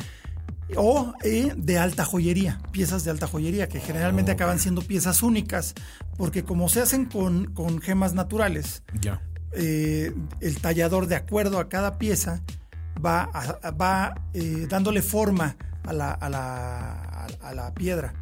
o 0.76 1.14
eh, 1.24 1.54
de 1.56 1.78
alta 1.78 2.06
joyería, 2.06 2.60
piezas 2.72 3.04
de 3.04 3.12
alta 3.12 3.28
joyería, 3.28 3.68
que 3.68 3.80
generalmente 3.80 4.32
acaban 4.32 4.60
siendo 4.60 4.82
piezas 4.82 5.24
únicas, 5.24 5.76
porque 6.18 6.44
como 6.44 6.70
se 6.70 6.82
hacen 6.82 7.06
con, 7.06 7.82
gemas 7.82 8.14
naturales. 8.14 8.84
Eh, 9.54 10.14
el 10.42 10.62
tallador 10.62 11.08
de 11.08 11.16
acuerdo 11.16 11.60
a 11.60 11.70
cada 11.70 11.98
pieza 11.98 12.42
va, 13.04 13.32
va 13.80 14.14
eh, 14.34 14.68
dándole 14.70 15.02
forma 15.02 15.58
a 15.84 15.94
la, 15.94 16.12
a 16.12 16.30
la, 16.30 17.28
a 17.42 17.54
la 17.54 17.74
piedra 17.74 18.14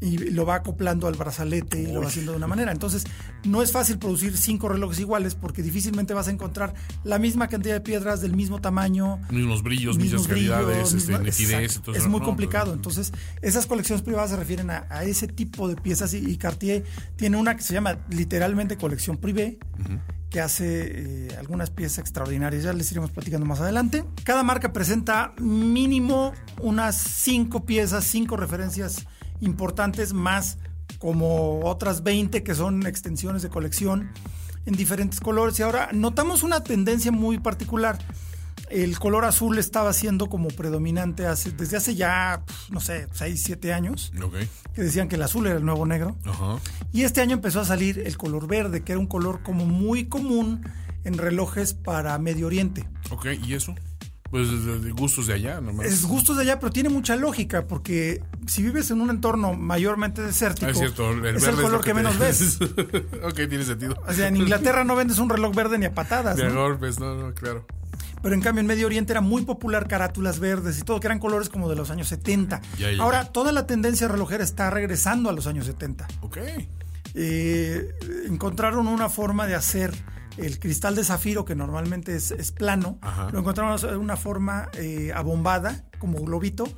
y 0.00 0.18
lo 0.30 0.44
va 0.44 0.56
acoplando 0.56 1.06
al 1.06 1.14
brazalete 1.14 1.80
y 1.80 1.86
lo 1.86 2.00
va 2.00 2.08
haciendo 2.08 2.32
de 2.32 2.38
una 2.38 2.46
manera. 2.46 2.72
Entonces, 2.72 3.04
no 3.44 3.62
es 3.62 3.72
fácil 3.72 3.98
producir 3.98 4.36
cinco 4.36 4.68
relojes 4.68 5.00
iguales 5.00 5.34
porque 5.34 5.62
difícilmente 5.62 6.12
vas 6.14 6.28
a 6.28 6.30
encontrar 6.30 6.74
la 7.04 7.18
misma 7.18 7.48
cantidad 7.48 7.74
de 7.74 7.80
piedras 7.80 8.20
del 8.20 8.34
mismo 8.34 8.60
tamaño. 8.60 9.20
Mismos 9.30 9.62
brillos, 9.62 9.96
mismas 9.98 10.26
calidades, 10.26 10.92
este, 10.92 11.18
nitidez. 11.18 11.80
es 11.94 12.06
muy 12.08 12.20
complicado. 12.20 12.72
Entonces, 12.72 13.12
esas 13.40 13.66
colecciones 13.66 14.02
privadas 14.02 14.30
se 14.30 14.36
refieren 14.36 14.70
a, 14.70 14.86
ese 15.04 15.28
tipo 15.28 15.68
de 15.68 15.76
piezas 15.76 16.12
y, 16.14 16.36
Cartier 16.36 16.84
tiene 17.16 17.38
una 17.38 17.56
que 17.56 17.62
se 17.62 17.72
llama 17.72 17.98
literalmente 18.10 18.76
colección 18.76 19.16
privé. 19.16 19.58
que 20.28 20.40
hace 20.40 21.28
eh, 21.28 21.28
algunas 21.38 21.70
piezas 21.70 21.98
extraordinarias. 21.98 22.64
Ya 22.64 22.72
les 22.72 22.90
iremos 22.90 23.10
platicando 23.12 23.46
más 23.46 23.60
adelante. 23.60 24.04
Cada 24.24 24.42
marca 24.42 24.72
presenta 24.72 25.32
mínimo 25.40 26.32
unas 26.60 27.00
cinco 27.00 27.64
piezas, 27.64 28.04
cinco 28.04 28.36
referencias 28.36 29.06
importantes 29.40 30.12
más 30.12 30.58
como 30.98 31.60
otras 31.64 32.02
20 32.02 32.42
que 32.42 32.54
son 32.54 32.86
extensiones 32.86 33.42
de 33.42 33.48
colección 33.48 34.10
en 34.66 34.74
diferentes 34.74 35.20
colores. 35.20 35.58
Y 35.58 35.62
ahora 35.62 35.90
notamos 35.92 36.42
una 36.42 36.62
tendencia 36.62 37.12
muy 37.12 37.38
particular. 37.38 37.98
El 38.68 38.98
color 38.98 39.24
azul 39.24 39.58
estaba 39.58 39.92
siendo 39.92 40.28
como 40.28 40.48
predominante 40.48 41.26
hace, 41.26 41.52
desde 41.52 41.76
hace 41.76 41.94
ya, 41.94 42.42
no 42.70 42.80
sé, 42.80 43.06
6, 43.12 43.40
7 43.44 43.72
años. 43.72 44.12
Que 44.74 44.82
decían 44.82 45.08
que 45.08 45.14
el 45.14 45.22
azul 45.22 45.46
era 45.46 45.56
el 45.56 45.64
nuevo 45.64 45.86
negro. 45.86 46.16
Y 46.92 47.02
este 47.02 47.20
año 47.20 47.34
empezó 47.34 47.60
a 47.60 47.64
salir 47.64 48.00
el 48.04 48.16
color 48.16 48.48
verde, 48.48 48.82
que 48.82 48.92
era 48.92 48.98
un 48.98 49.06
color 49.06 49.42
como 49.42 49.66
muy 49.66 50.06
común 50.06 50.62
en 51.04 51.16
relojes 51.16 51.74
para 51.74 52.18
Medio 52.18 52.48
Oriente. 52.48 52.88
Ok, 53.10 53.26
¿y 53.44 53.54
eso? 53.54 53.74
Pues 54.30 54.48
de 54.82 54.90
gustos 54.90 55.28
de 55.28 55.34
allá, 55.34 55.60
nomás. 55.60 55.86
Es 55.86 56.04
gustos 56.04 56.36
de 56.36 56.42
allá, 56.42 56.58
pero 56.58 56.72
tiene 56.72 56.88
mucha 56.88 57.16
lógica, 57.16 57.66
porque 57.66 58.22
si 58.46 58.62
vives 58.62 58.90
en 58.90 59.00
un 59.00 59.10
entorno 59.10 59.54
mayormente 59.54 60.20
desértico, 60.20 60.70
es, 60.70 60.78
cierto, 60.78 61.10
el, 61.10 61.36
es 61.36 61.46
el 61.46 61.54
color 61.54 61.84
que, 61.84 61.94
menos 61.94 62.18
ves. 62.18 62.58
ok, 63.22 63.34
tiene 63.34 63.64
sentido. 63.64 63.96
O 64.06 64.12
sea, 64.12 64.28
en 64.28 64.36
Inglaterra 64.36 64.84
no 64.84 64.96
vendes 64.96 65.18
un 65.18 65.28
reloj 65.28 65.54
verde 65.54 65.78
ni 65.78 65.86
a 65.86 65.94
patadas. 65.94 66.38
A 66.40 66.48
¿no? 66.48 66.62
golpes, 66.62 66.98
no, 66.98 67.14
no, 67.14 67.34
claro. 67.34 67.64
Pero 68.22 68.34
en 68.34 68.40
cambio 68.40 68.60
en 68.60 68.66
Medio 68.66 68.86
Oriente 68.86 69.12
era 69.12 69.20
muy 69.20 69.42
popular 69.42 69.86
carátulas 69.86 70.40
verdes 70.40 70.80
y 70.80 70.82
todo, 70.82 70.98
que 70.98 71.06
eran 71.06 71.20
colores 71.20 71.48
como 71.48 71.68
de 71.68 71.76
los 71.76 71.90
años 71.90 72.08
70. 72.08 72.60
Ahora, 72.98 73.26
toda 73.26 73.52
la 73.52 73.66
tendencia 73.66 74.08
relojera 74.08 74.42
está 74.42 74.70
regresando 74.70 75.30
a 75.30 75.32
los 75.32 75.46
años 75.46 75.66
70. 75.66 76.08
Ok. 76.22 76.38
Eh, 77.14 77.94
encontraron 78.26 78.88
una 78.88 79.08
forma 79.08 79.46
de 79.46 79.54
hacer 79.54 79.94
el 80.36 80.58
cristal 80.58 80.94
de 80.94 81.04
zafiro, 81.04 81.44
que 81.44 81.54
normalmente 81.54 82.14
es, 82.16 82.52
plano, 82.52 82.98
lo 83.32 83.38
encontramos 83.38 83.82
de 83.82 83.96
una 83.96 84.16
forma 84.16 84.68
eh, 84.74 85.12
abombada, 85.14 85.84
como 85.98 86.20
globito, 86.22 86.68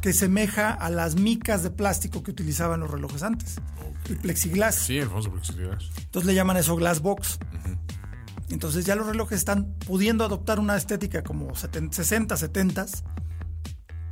que 0.00 0.12
semeja 0.12 0.72
a 0.72 0.90
las 0.90 1.16
micas 1.16 1.62
de 1.62 1.70
plástico 1.70 2.22
que 2.22 2.30
utilizaban 2.30 2.80
los 2.80 2.90
relojes 2.90 3.22
antes. 3.22 3.56
El 4.08 4.16
plexiglas. 4.16 4.74
Sí, 4.76 4.98
el 4.98 5.08
famoso 5.08 5.32
plexiglas. 5.32 5.90
Entonces 5.98 6.26
le 6.26 6.34
llaman 6.34 6.56
eso 6.56 6.76
glass 6.76 7.00
box. 7.00 7.38
Entonces 8.48 8.86
ya 8.86 8.94
los 8.94 9.06
relojes 9.06 9.38
están 9.38 9.74
pudiendo 9.86 10.24
adoptar 10.24 10.60
una 10.60 10.76
estética 10.76 11.22
como 11.22 11.54
60, 11.54 12.36
70 12.36 12.86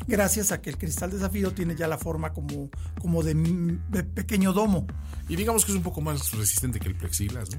gracias 0.06 0.52
a 0.52 0.60
que 0.60 0.70
el 0.70 0.78
cristal 0.78 1.10
de 1.10 1.18
zafiro 1.18 1.52
tiene 1.52 1.76
ya 1.76 1.88
la 1.88 1.98
forma 1.98 2.32
como, 2.32 2.70
como 3.00 3.22
de, 3.22 3.34
pequeño 4.14 4.52
domo. 4.52 4.86
Y 5.28 5.36
digamos 5.36 5.64
que 5.64 5.72
es 5.72 5.76
un 5.76 5.84
poco 5.84 6.00
más 6.00 6.32
resistente 6.32 6.80
que 6.80 6.88
el 6.88 6.96
plexiglas, 6.96 7.48
¿no? 7.50 7.58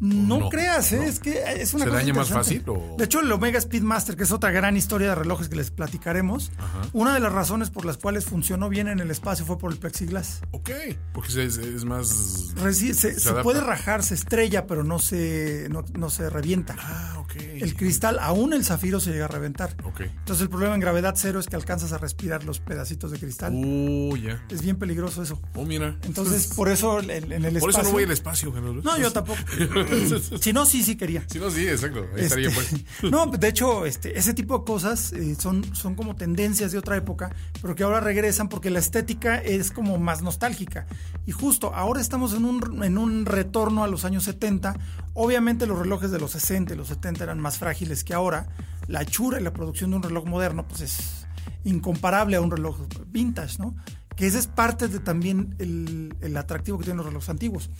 No, 0.00 0.48
creas, 0.48 0.92
¿eh? 0.92 1.06
es 1.06 1.20
que 1.20 1.42
es 1.60 1.74
una 1.74 1.84
¿Se 1.84 1.90
daña 1.90 2.14
más 2.14 2.30
fácil? 2.30 2.64
De 2.96 3.04
hecho, 3.04 3.20
el 3.20 3.30
Omega 3.30 3.60
Speedmaster, 3.60 4.16
que 4.16 4.22
es 4.22 4.32
otra 4.32 4.50
gran 4.50 4.74
historia 4.76 5.10
de 5.10 5.14
relojes 5.14 5.50
que 5.50 5.56
les 5.56 5.70
platicaremos, 5.70 6.50
una 6.94 7.12
de 7.12 7.20
las 7.20 7.32
razones 7.32 7.68
por 7.68 7.84
las 7.84 7.98
cuales 7.98 8.24
funcionó 8.24 8.70
bien 8.70 8.88
en 8.88 9.00
el 9.00 9.10
espacio 9.10 9.44
fue 9.44 9.58
por 9.58 9.72
el 9.72 9.78
plexiglas. 9.78 10.40
Ok, 10.52 10.70
porque 11.12 11.44
es, 11.44 11.84
más... 11.84 12.54
se, 12.94 13.32
puede 13.42 13.60
rajar, 13.60 14.02
se 14.02 14.14
estrella, 14.14 14.66
pero 14.66 14.84
no 14.84 14.98
se, 14.98 15.68
no, 15.68 16.10
se 16.10 16.30
revienta. 16.30 16.76
Ah, 16.78 17.18
ok. 17.18 17.36
El 17.36 17.76
cristal, 17.76 18.18
aún 18.20 18.54
el 18.54 18.64
zafiro 18.64 19.00
se 19.00 19.12
llega 19.12 19.26
a 19.26 19.28
reventar. 19.28 19.76
Ok. 19.84 20.00
Entonces 20.00 20.42
el 20.42 20.48
problema 20.48 20.74
en 20.74 20.80
gravedad 20.80 21.14
cero 21.16 21.40
es 21.40 21.46
que 21.46 21.56
alcanzas 21.56 21.92
a 21.92 21.98
respirar 21.98 22.44
los 22.44 22.58
pedacitos 22.60 23.10
de 23.10 23.18
cristal. 23.18 23.52
Uh, 23.54 24.16
ya. 24.16 24.42
Es 24.50 24.62
bien 24.62 24.76
peligroso 24.76 25.22
eso. 25.22 25.40
Oh, 25.54 25.66
mira. 25.66 25.98
Entonces, 26.04 26.48
por 26.54 26.70
eso 26.70 27.00
en, 27.00 27.10
el 27.10 27.44
espacio... 27.44 27.60
Por 27.60 27.70
eso 27.70 27.82
no 27.82 27.90
voy 27.90 28.04
al 28.04 28.10
espacio, 28.10 28.52
Jesús. 28.52 28.82
No, 28.82 28.98
yo 28.98 29.12
tampoco. 29.12 29.40
si 30.40 30.52
no, 30.52 30.66
sí, 30.66 30.82
sí 30.82 30.96
quería. 30.96 31.24
Si 31.28 31.38
no, 31.38 31.50
sí, 31.50 31.66
exacto. 31.68 32.06
Ahí 32.16 32.24
estaría 32.24 32.50
pues. 32.50 32.72
No, 33.10 33.26
de 33.26 33.48
hecho, 33.48 33.86
este, 33.86 34.18
ese 34.18 34.34
tipo 34.34 34.58
de 34.58 34.64
cosas 34.64 35.12
eh, 35.12 35.34
son, 35.38 35.74
son 35.74 35.94
como 35.94 36.16
tendencias 36.16 36.72
de 36.72 36.78
otra 36.78 36.96
época, 36.96 37.34
pero 37.60 37.74
que 37.74 37.82
ahora 37.82 38.00
regresan 38.00 38.48
porque 38.48 38.70
la 38.70 38.78
estética 38.78 39.36
es 39.36 39.70
como 39.70 39.98
más 39.98 40.22
nostálgica. 40.22 40.86
Y 41.26 41.32
justo 41.32 41.74
ahora 41.74 42.00
estamos 42.00 42.34
en 42.34 42.44
un, 42.44 42.82
en 42.82 42.98
un 42.98 43.26
retorno 43.26 43.84
a 43.84 43.88
los 43.88 44.04
años 44.04 44.24
70. 44.24 44.76
Obviamente 45.14 45.66
los 45.66 45.78
relojes 45.78 46.10
de 46.10 46.18
los 46.18 46.32
60 46.32 46.74
y 46.74 46.76
los 46.76 46.88
70 46.88 47.24
eran 47.24 47.40
más 47.40 47.58
frágiles 47.58 48.04
que 48.04 48.14
ahora. 48.14 48.48
La 48.86 49.02
hechura 49.02 49.40
y 49.40 49.42
la 49.42 49.52
producción 49.52 49.90
de 49.90 49.96
un 49.96 50.02
reloj 50.02 50.26
moderno 50.26 50.66
pues 50.66 50.80
es 50.80 51.26
incomparable 51.64 52.36
a 52.36 52.40
un 52.40 52.50
reloj 52.50 52.78
vintage, 53.06 53.58
¿no? 53.58 53.76
Que 54.16 54.26
ese 54.26 54.38
es 54.38 54.46
parte 54.46 54.88
de 54.88 54.98
también 55.00 55.54
el, 55.58 56.14
el 56.20 56.36
atractivo 56.36 56.78
que 56.78 56.84
tienen 56.84 56.98
los 56.98 57.06
relojes 57.06 57.28
antiguos. 57.28 57.70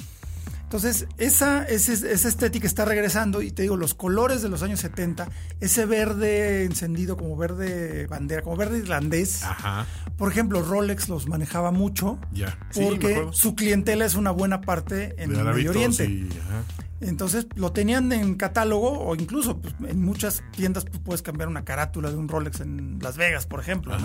Entonces, 0.71 1.09
esa, 1.19 1.65
esa, 1.65 1.93
esa, 1.93 2.29
estética 2.29 2.65
está 2.65 2.85
regresando 2.85 3.43
y 3.43 3.51
te 3.51 3.63
digo, 3.63 3.77
los 3.77 3.93
colores 3.93 4.41
de 4.41 4.49
los 4.49 4.63
años 4.63 4.79
70, 4.79 5.29
ese 5.59 5.85
verde 5.85 6.63
encendido 6.63 7.17
como 7.17 7.37
verde 7.37 8.07
bandera, 8.07 8.43
como 8.43 8.55
verde 8.57 8.79
irlandés. 8.79 9.43
Ajá. 9.43 9.85
Por 10.17 10.31
ejemplo, 10.31 10.63
Rolex 10.63 11.09
los 11.09 11.27
manejaba 11.27 11.73
mucho 11.73 12.21
Ya. 12.33 12.57
Porque 12.73 13.27
su 13.33 13.57
clientela 13.57 14.05
es 14.05 14.15
una 14.15 14.31
buena 14.31 14.61
parte 14.61 15.21
en 15.21 15.33
De 15.33 15.41
el 15.41 15.45
Medio 15.45 15.71
Oriente. 15.71 16.05
y- 16.05 16.29
ajá. 16.41 16.63
Entonces 17.01 17.47
lo 17.57 17.73
tenían 17.73 18.13
en 18.13 18.35
catálogo 18.35 18.93
o 18.93 19.17
incluso 19.17 19.59
pues, 19.61 19.75
en 19.89 20.05
muchas 20.05 20.45
tiendas 20.53 20.85
tú 20.85 21.03
puedes 21.03 21.23
cambiar 21.23 21.49
una 21.49 21.65
carátula 21.65 22.11
de 22.11 22.17
un 22.17 22.29
Rolex 22.29 22.61
en 22.61 22.99
Las 23.01 23.17
Vegas, 23.17 23.47
por 23.47 23.59
ejemplo, 23.59 23.97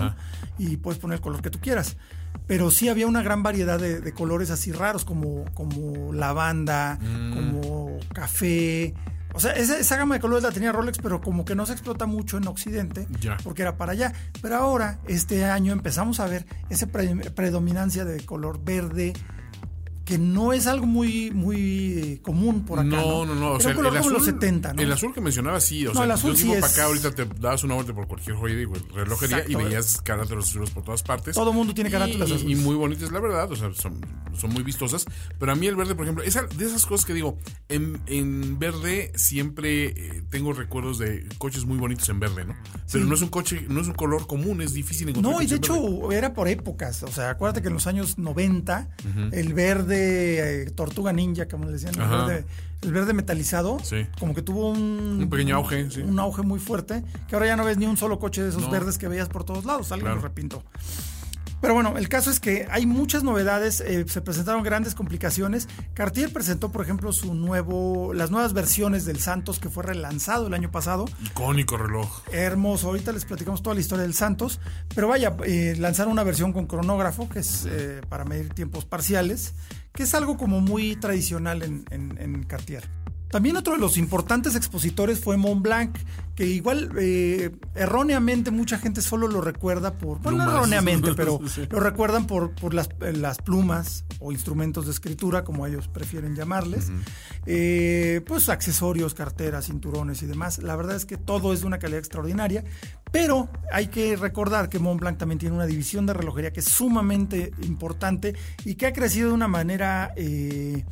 y 0.58 0.78
puedes 0.78 0.98
poner 0.98 1.16
el 1.16 1.20
color 1.20 1.42
que 1.42 1.50
tú 1.50 1.60
quieras. 1.60 1.96
Pero 2.46 2.70
sí 2.70 2.88
había 2.88 3.06
una 3.06 3.22
gran 3.22 3.42
variedad 3.42 3.78
de, 3.78 4.00
de 4.00 4.12
colores 4.12 4.50
así 4.50 4.72
raros 4.72 5.04
como, 5.04 5.44
como 5.54 6.12
lavanda, 6.12 6.98
Mm. 7.00 7.34
como 7.34 7.98
café. 8.12 8.94
O 9.34 9.40
sea, 9.40 9.52
esa, 9.52 9.76
esa 9.78 9.96
gama 9.96 10.14
de 10.14 10.20
colores 10.20 10.42
la 10.44 10.50
tenía 10.52 10.72
Rolex, 10.72 10.96
pero 10.98 11.20
como 11.20 11.44
que 11.44 11.54
no 11.54 11.66
se 11.66 11.72
explota 11.72 12.06
mucho 12.06 12.38
en 12.38 12.46
Occidente, 12.46 13.06
Ya. 13.20 13.36
porque 13.44 13.62
era 13.62 13.76
para 13.76 13.92
allá. 13.92 14.12
Pero 14.40 14.56
ahora, 14.56 14.98
este 15.08 15.44
año, 15.44 15.72
empezamos 15.74 16.20
a 16.20 16.26
ver 16.26 16.46
esa 16.70 16.86
pre- 16.86 17.14
predominancia 17.32 18.04
de 18.06 18.24
color 18.24 18.64
verde, 18.64 19.12
que 20.06 20.18
no 20.18 20.52
es 20.54 20.66
algo 20.66 20.86
muy, 20.86 21.30
muy 21.32 21.98
eh, 21.98 22.20
común 22.22 22.64
por 22.64 22.78
acá. 22.78 22.88
No, 22.88 23.26
no, 23.26 23.34
no. 23.34 23.50
O 23.50 23.60
Era 23.60 23.60
sea, 23.60 23.72
el 23.72 23.96
azul, 23.98 24.12
los 24.14 24.24
70, 24.24 24.72
¿no? 24.72 24.80
El 24.80 24.92
azul 24.92 25.12
que 25.12 25.20
mencionaba, 25.20 25.60
sí. 25.60 25.84
O 25.84 25.88
No, 25.90 25.94
sea, 25.96 26.04
el 26.04 26.10
azul 26.12 26.30
un 26.30 26.36
sí 26.36 26.44
tiempo 26.44 26.60
para 26.60 26.72
es- 26.72 26.78
acá, 26.78 26.86
ahorita 26.86 27.10
te 27.14 27.24
dabas 27.40 27.64
una 27.64 27.74
vuelta 27.74 27.92
por 27.92 28.06
cualquier 28.06 28.36
joyería 28.36 28.62
y 28.62 28.94
relojería 28.94 29.38
Exacto. 29.38 29.60
y 29.60 29.64
veías 29.64 30.00
carátulas 30.02 30.44
azules 30.46 30.70
por 30.70 30.84
todas 30.84 31.02
partes. 31.02 31.34
Todo 31.34 31.52
mundo 31.52 31.74
tiene 31.74 31.90
carátulas 31.90 32.30
y, 32.30 32.34
azules. 32.34 32.58
Y 32.58 32.62
muy 32.62 32.76
bonitas, 32.76 33.10
la 33.10 33.18
verdad. 33.20 33.50
O 33.50 33.56
sea, 33.56 33.72
son, 33.74 34.00
son 34.38 34.52
muy 34.52 34.62
vistosas. 34.62 35.04
Pero 35.40 35.50
a 35.50 35.56
mí 35.56 35.66
el 35.66 35.74
verde, 35.74 35.96
por 35.96 36.04
ejemplo, 36.04 36.22
esa, 36.22 36.42
de 36.44 36.64
esas 36.64 36.86
cosas 36.86 37.04
que 37.04 37.12
digo, 37.12 37.36
en, 37.68 38.00
en 38.06 38.60
verde 38.60 39.10
siempre 39.16 39.86
eh, 39.86 40.22
tengo 40.30 40.52
recuerdos 40.52 40.98
de 40.98 41.28
coches 41.38 41.64
muy 41.64 41.78
bonitos 41.78 42.08
en 42.10 42.20
verde, 42.20 42.44
¿no? 42.44 42.54
Pero 42.92 43.04
Sí. 43.04 43.08
no 43.10 43.14
es 43.16 43.22
un 43.22 43.28
coche, 43.28 43.66
no 43.68 43.80
es 43.80 43.88
un 43.88 43.94
color 43.94 44.28
común, 44.28 44.60
es 44.62 44.72
difícil 44.72 45.08
encontrar. 45.08 45.34
No, 45.34 45.42
y 45.42 45.46
de 45.46 45.56
verde. 45.58 45.66
hecho 45.66 46.12
era 46.12 46.32
por 46.32 46.46
épocas. 46.46 47.02
O 47.02 47.08
sea, 47.10 47.30
acuérdate 47.30 47.60
que 47.60 47.68
en 47.68 47.74
los 47.74 47.88
años 47.88 48.18
90, 48.18 48.88
el 49.32 49.52
verde 49.52 49.95
eh, 49.98 50.70
tortuga 50.74 51.12
ninja, 51.12 51.46
como 51.48 51.64
le 51.66 51.72
decían, 51.72 51.94
el 51.94 52.08
verde, 52.08 52.44
el 52.82 52.92
verde 52.92 53.12
metalizado, 53.12 53.78
Sí. 53.82 54.06
como 54.18 54.34
que 54.34 54.42
tuvo 54.42 54.70
un, 54.70 55.18
Un 55.22 55.30
pequeño 55.30 55.56
auge, 55.56 55.90
sí. 55.90 56.00
Un 56.02 56.18
auge 56.18 56.42
muy 56.42 56.58
fuerte, 56.60 57.02
que 57.28 57.34
ahora 57.34 57.46
ya 57.46 57.56
no 57.56 57.64
ves 57.64 57.78
ni 57.78 57.86
un 57.86 57.96
solo 57.96 58.18
coche 58.18 58.42
de 58.42 58.50
esos 58.50 58.62
No. 58.62 58.70
verdes 58.70 58.98
que 58.98 59.08
veías 59.08 59.28
por 59.28 59.44
todos 59.44 59.64
lados. 59.64 59.92
Alguien 59.92 60.06
Claro. 60.06 60.16
lo 60.16 60.22
repintó. 60.22 60.62
Pero 61.62 61.72
bueno, 61.72 61.96
el 61.96 62.08
caso 62.10 62.30
es 62.30 62.38
que 62.38 62.68
hay 62.70 62.84
muchas 62.84 63.24
novedades, 63.24 63.80
eh, 63.80 64.04
se 64.06 64.20
presentaron 64.20 64.62
grandes 64.62 64.94
complicaciones. 64.94 65.68
Cartier 65.94 66.30
presentó, 66.30 66.70
por 66.70 66.82
ejemplo, 66.84 67.12
su 67.12 67.34
nuevo, 67.34 68.12
las 68.12 68.30
nuevas 68.30 68.52
versiones 68.52 69.06
del 69.06 69.20
Santos 69.20 69.58
que 69.58 69.70
fue 69.70 69.82
relanzado 69.82 70.46
el 70.48 70.54
año 70.54 70.70
pasado. 70.70 71.06
Icónico 71.24 71.78
reloj. 71.78 72.20
Hermoso, 72.30 72.88
ahorita 72.88 73.10
les 73.10 73.24
platicamos 73.24 73.62
toda 73.62 73.74
la 73.74 73.80
historia 73.80 74.02
del 74.02 74.12
Santos, 74.12 74.60
pero 74.94 75.08
vaya, 75.08 75.34
eh, 75.46 75.74
lanzaron 75.78 76.12
una 76.12 76.24
versión 76.24 76.52
con 76.52 76.66
cronógrafo, 76.66 77.26
que 77.30 77.38
es 77.38 77.66
eh, 77.66 78.02
para 78.06 78.26
medir 78.26 78.50
tiempos 78.52 78.84
parciales, 78.84 79.54
que 79.96 80.04
es 80.04 80.14
algo 80.14 80.36
como 80.36 80.60
muy 80.60 80.94
tradicional 80.96 81.62
en, 81.64 81.84
en- 81.90 82.16
en 82.20 82.42
Cartier. 82.44 82.84
También 83.28 83.56
otro 83.56 83.72
de 83.74 83.80
los 83.80 83.96
importantes 83.98 84.54
expositores 84.54 85.18
fue 85.20 85.36
Montblanc, 85.36 85.98
que 86.36 86.46
igual 86.46 86.92
eh, 86.96 87.50
erróneamente 87.74 88.52
mucha 88.52 88.78
gente 88.78 89.02
solo 89.02 89.26
lo 89.26 89.40
recuerda 89.40 89.94
por, 89.94 90.20
bueno, 90.20 90.44
no 90.44 90.50
erróneamente, 90.52 91.12
pero 91.16 91.40
Sí. 91.48 91.66
lo 91.68 91.80
recuerdan 91.80 92.28
por, 92.28 92.54
por 92.54 92.72
las, 92.72 92.88
las 93.00 93.38
plumas 93.38 94.04
o 94.20 94.30
instrumentos 94.30 94.86
de 94.86 94.92
escritura, 94.92 95.42
como 95.42 95.66
ellos 95.66 95.88
prefieren 95.88 96.36
llamarles. 96.36 96.92
Eh, 97.46 98.22
pues 98.26 98.48
accesorios, 98.48 99.12
carteras, 99.14 99.66
cinturones 99.66 100.22
y 100.22 100.26
demás. 100.26 100.58
La 100.58 100.76
verdad 100.76 100.94
es 100.96 101.04
que 101.04 101.16
todo 101.16 101.52
es 101.52 101.60
de 101.62 101.66
una 101.66 101.78
calidad 101.78 101.98
extraordinaria, 101.98 102.64
pero 103.18 103.48
hay 103.72 103.86
que 103.86 104.14
recordar 104.16 104.68
que 104.68 104.78
Montblanc 104.78 105.16
también 105.18 105.38
tiene 105.38 105.54
una 105.54 105.64
división 105.66 106.04
de 106.06 106.12
relojería 106.12 106.52
que 106.52 106.60
es 106.60 106.66
sumamente 106.66 107.52
importante 107.62 108.34
y 108.64 108.74
que 108.74 108.86
ha 108.86 108.92
crecido 108.92 109.28
de 109.28 109.34
una 109.34 109.48
manera... 109.48 110.12
eh, 110.16 110.84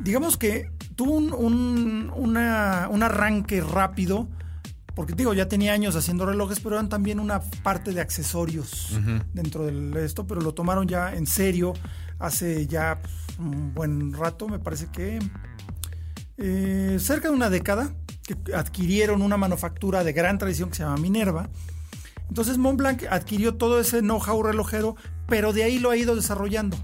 digamos 0.00 0.36
que 0.36 0.70
tuvo 0.96 1.12
un, 1.14 1.32
un- 1.32 2.12
una- 2.16 2.88
un 2.90 3.02
arranque 3.02 3.60
rápido, 3.60 4.28
porque 4.96 5.12
digo, 5.14 5.32
ya 5.34 5.46
tenía 5.48 5.72
años 5.72 5.94
haciendo 5.96 6.26
relojes, 6.26 6.58
pero 6.60 6.74
eran 6.76 6.88
también 6.88 7.20
una 7.20 7.40
parte 7.62 7.92
de 7.92 8.00
accesorios 8.00 8.90
dentro 9.32 9.64
de 9.66 10.04
esto, 10.04 10.26
pero 10.26 10.40
lo 10.40 10.52
tomaron 10.54 10.86
ya 10.88 11.14
en 11.14 11.26
serio 11.26 11.72
hace 12.18 12.66
ya 12.66 12.98
un 13.38 13.74
buen 13.74 14.12
rato, 14.12 14.48
me 14.48 14.58
parece 14.58 14.86
que 14.92 15.18
eh, 16.38 16.96
cerca 17.00 17.28
de 17.28 17.34
una 17.34 17.50
década, 17.50 17.92
que 18.24 18.54
adquirieron 18.54 19.22
una 19.22 19.36
manufactura 19.36 20.02
de 20.02 20.12
gran 20.12 20.38
tradición 20.38 20.70
que 20.70 20.76
se 20.76 20.82
llama 20.82 20.96
Minerva. 20.96 21.48
Entonces 22.28 22.58
Montblanc 22.58 23.04
adquirió 23.10 23.54
todo 23.54 23.78
ese 23.78 24.00
know-how 24.00 24.42
relojero, 24.42 24.96
pero 25.28 25.52
de 25.52 25.64
ahí 25.64 25.78
lo 25.78 25.90
ha 25.90 25.96
ido 25.96 26.16
desarrollando 26.16 26.76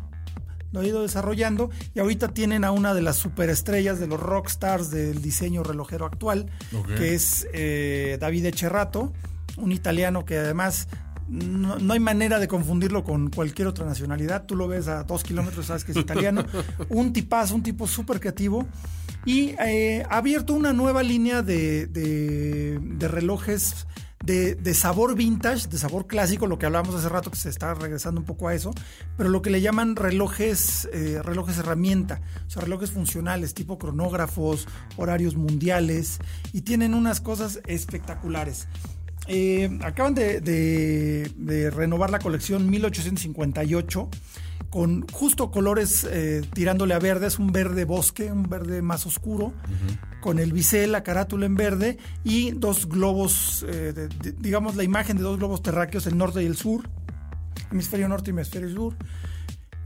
lo 0.73 0.81
ha 0.81 0.87
ido 0.87 1.03
desarrollando 1.03 1.71
y 1.95 2.01
ahorita 2.01 2.29
tienen 2.29 2.65
a 2.65 2.71
una 2.71 2.95
de 2.95 3.03
las 3.03 3.17
superestrellas 3.17 3.99
de 3.99 4.07
los 4.07 4.21
rockstars 4.21 4.91
del 4.91 5.21
diseño 5.23 5.63
relojero 5.63 6.07
actual, 6.07 6.47
que 6.97 7.15
es 7.15 7.47
eh, 7.53 8.19
David 8.21 8.47
Echerrato, 8.47 9.13
un 9.57 9.73
italiano 9.73 10.25
que 10.25 10.39
además 10.39 10.89
no, 11.29 11.79
no 11.79 11.93
hay 11.93 12.01
manera 12.01 12.39
de 12.39 12.49
confundirlo 12.49 13.05
con 13.05 13.31
cualquier 13.31 13.69
otra 13.69 13.85
nacionalidad. 13.85 14.47
Tú 14.47 14.57
lo 14.57 14.67
ves 14.69 14.89
a 14.89 15.05
dos 15.05 15.23
kilómetros, 15.23 15.67
sabes 15.67 15.85
que 15.85 15.93
es 15.93 15.99
italiano. 15.99 16.45
un 16.89 17.13
tipazo, 17.13 17.55
un 17.55 17.63
tipo 17.63 17.87
súper 17.87 18.21
creativo. 18.21 18.67
Y 19.27 19.55
eh, 19.65 20.05
ha 20.09 20.19
abierto 20.19 20.55
una 20.55 20.73
nueva 20.73 21.03
línea 21.03 21.43
de, 21.43 21.87
de- 21.87 22.79
de 22.81 23.09
relojes 23.09 23.87
de, 24.25 24.75
sabor 24.75 25.15
vintage, 25.17 25.67
de 25.69 25.79
sabor 25.79 26.07
clásico, 26.07 26.47
lo 26.47 26.59
que 26.59 26.67
hablábamos 26.67 26.95
hace 26.95 27.09
rato, 27.09 27.31
que 27.31 27.39
se 27.39 27.49
está 27.49 27.75
regresando 27.75 28.21
un 28.21 28.27
poco 28.27 28.49
a 28.49 28.55
eso, 28.55 28.71
pero 29.17 29.29
lo 29.31 29.43
que 29.43 29.51
le 29.51 29.61
llaman 29.61 29.97
relojes, 29.97 30.89
eh, 30.93 31.21
relojes 31.25 31.59
herramienta, 31.59 32.21
o 32.47 32.51
sea, 32.51 32.63
relojes 32.63 32.91
funcionales, 32.93 33.55
tipo 33.55 33.79
cronógrafos, 33.79 34.69
horarios 34.97 35.37
mundiales, 35.37 36.19
y 36.53 36.61
tienen 36.61 36.95
unas 36.95 37.21
cosas 37.21 37.61
espectaculares. 37.67 38.69
Eh, 39.27 39.79
acaban 39.83 40.15
de, 40.15 40.41
de- 40.41 41.33
de 41.37 41.71
renovar 41.71 42.11
la 42.11 42.19
colección 42.21 42.69
1858 42.71 44.09
con 44.71 45.05
justo 45.09 45.51
colores 45.51 46.07
eh, 46.09 46.43
tirándole 46.55 46.95
a 46.95 46.99
verde, 47.01 47.27
es 47.27 47.39
un 47.41 47.51
verde 47.51 47.85
bosque, 47.85 48.31
un 48.31 48.45
verde 48.45 48.83
más 48.83 49.05
oscuro, 49.05 49.53
con 50.21 50.39
el 50.39 50.53
bisel, 50.53 50.93
la 50.93 51.03
carátula 51.03 51.47
en 51.47 51.57
verde 51.57 51.99
y 52.25 52.53
dos 52.53 52.89
globos, 52.89 53.65
eh, 53.69 53.93
de- 53.93 54.09
de- 54.09 54.33
digamos 54.33 54.77
la 54.77 54.85
imagen 54.85 55.17
de 55.17 55.25
dos 55.25 55.39
globos 55.39 55.63
terráqueos, 55.63 56.07
el 56.07 56.17
norte 56.17 56.43
y 56.43 56.47
el 56.47 56.57
sur, 56.57 56.89
hemisferio 57.73 58.09
norte 58.09 58.31
y 58.31 58.33
hemisferio 58.33 58.73
sur, 58.73 58.97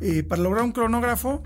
eh, 0.01 0.23
para 0.23 0.43
lograr 0.43 0.65
un 0.65 0.73
cronógrafo 0.73 1.43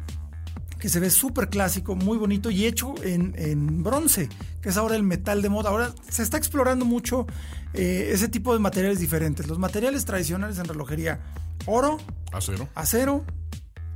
que 0.81 0.89
se 0.89 0.99
ve 1.01 1.11
súper 1.11 1.49
clásico, 1.49 1.95
muy 1.97 2.19
bonito 2.19 2.51
y 2.51 2.65
hecho 2.65 2.95
en, 3.03 3.35
en 3.37 3.83
bronce, 3.83 4.29
que 4.63 4.69
es 4.71 4.77
ahora 4.77 4.95
el 4.97 5.03
metal 5.03 5.43
de 5.43 5.49
moda. 5.49 5.71
Ahora 5.71 5.93
se 6.09 6.23
está 6.23 6.37
explorando 6.39 6.85
mucho 6.85 7.27
ese 7.73 8.29
tipo 8.29 8.53
de 8.55 8.61
materiales 8.61 8.99
diferentes. 9.01 9.47
Los 9.49 9.59
materiales 9.59 10.05
tradicionales 10.05 10.59
en 10.59 10.65
relojería, 10.67 11.21
oro, 11.69 11.99
Acero. 12.33 12.69
acero 12.75 13.25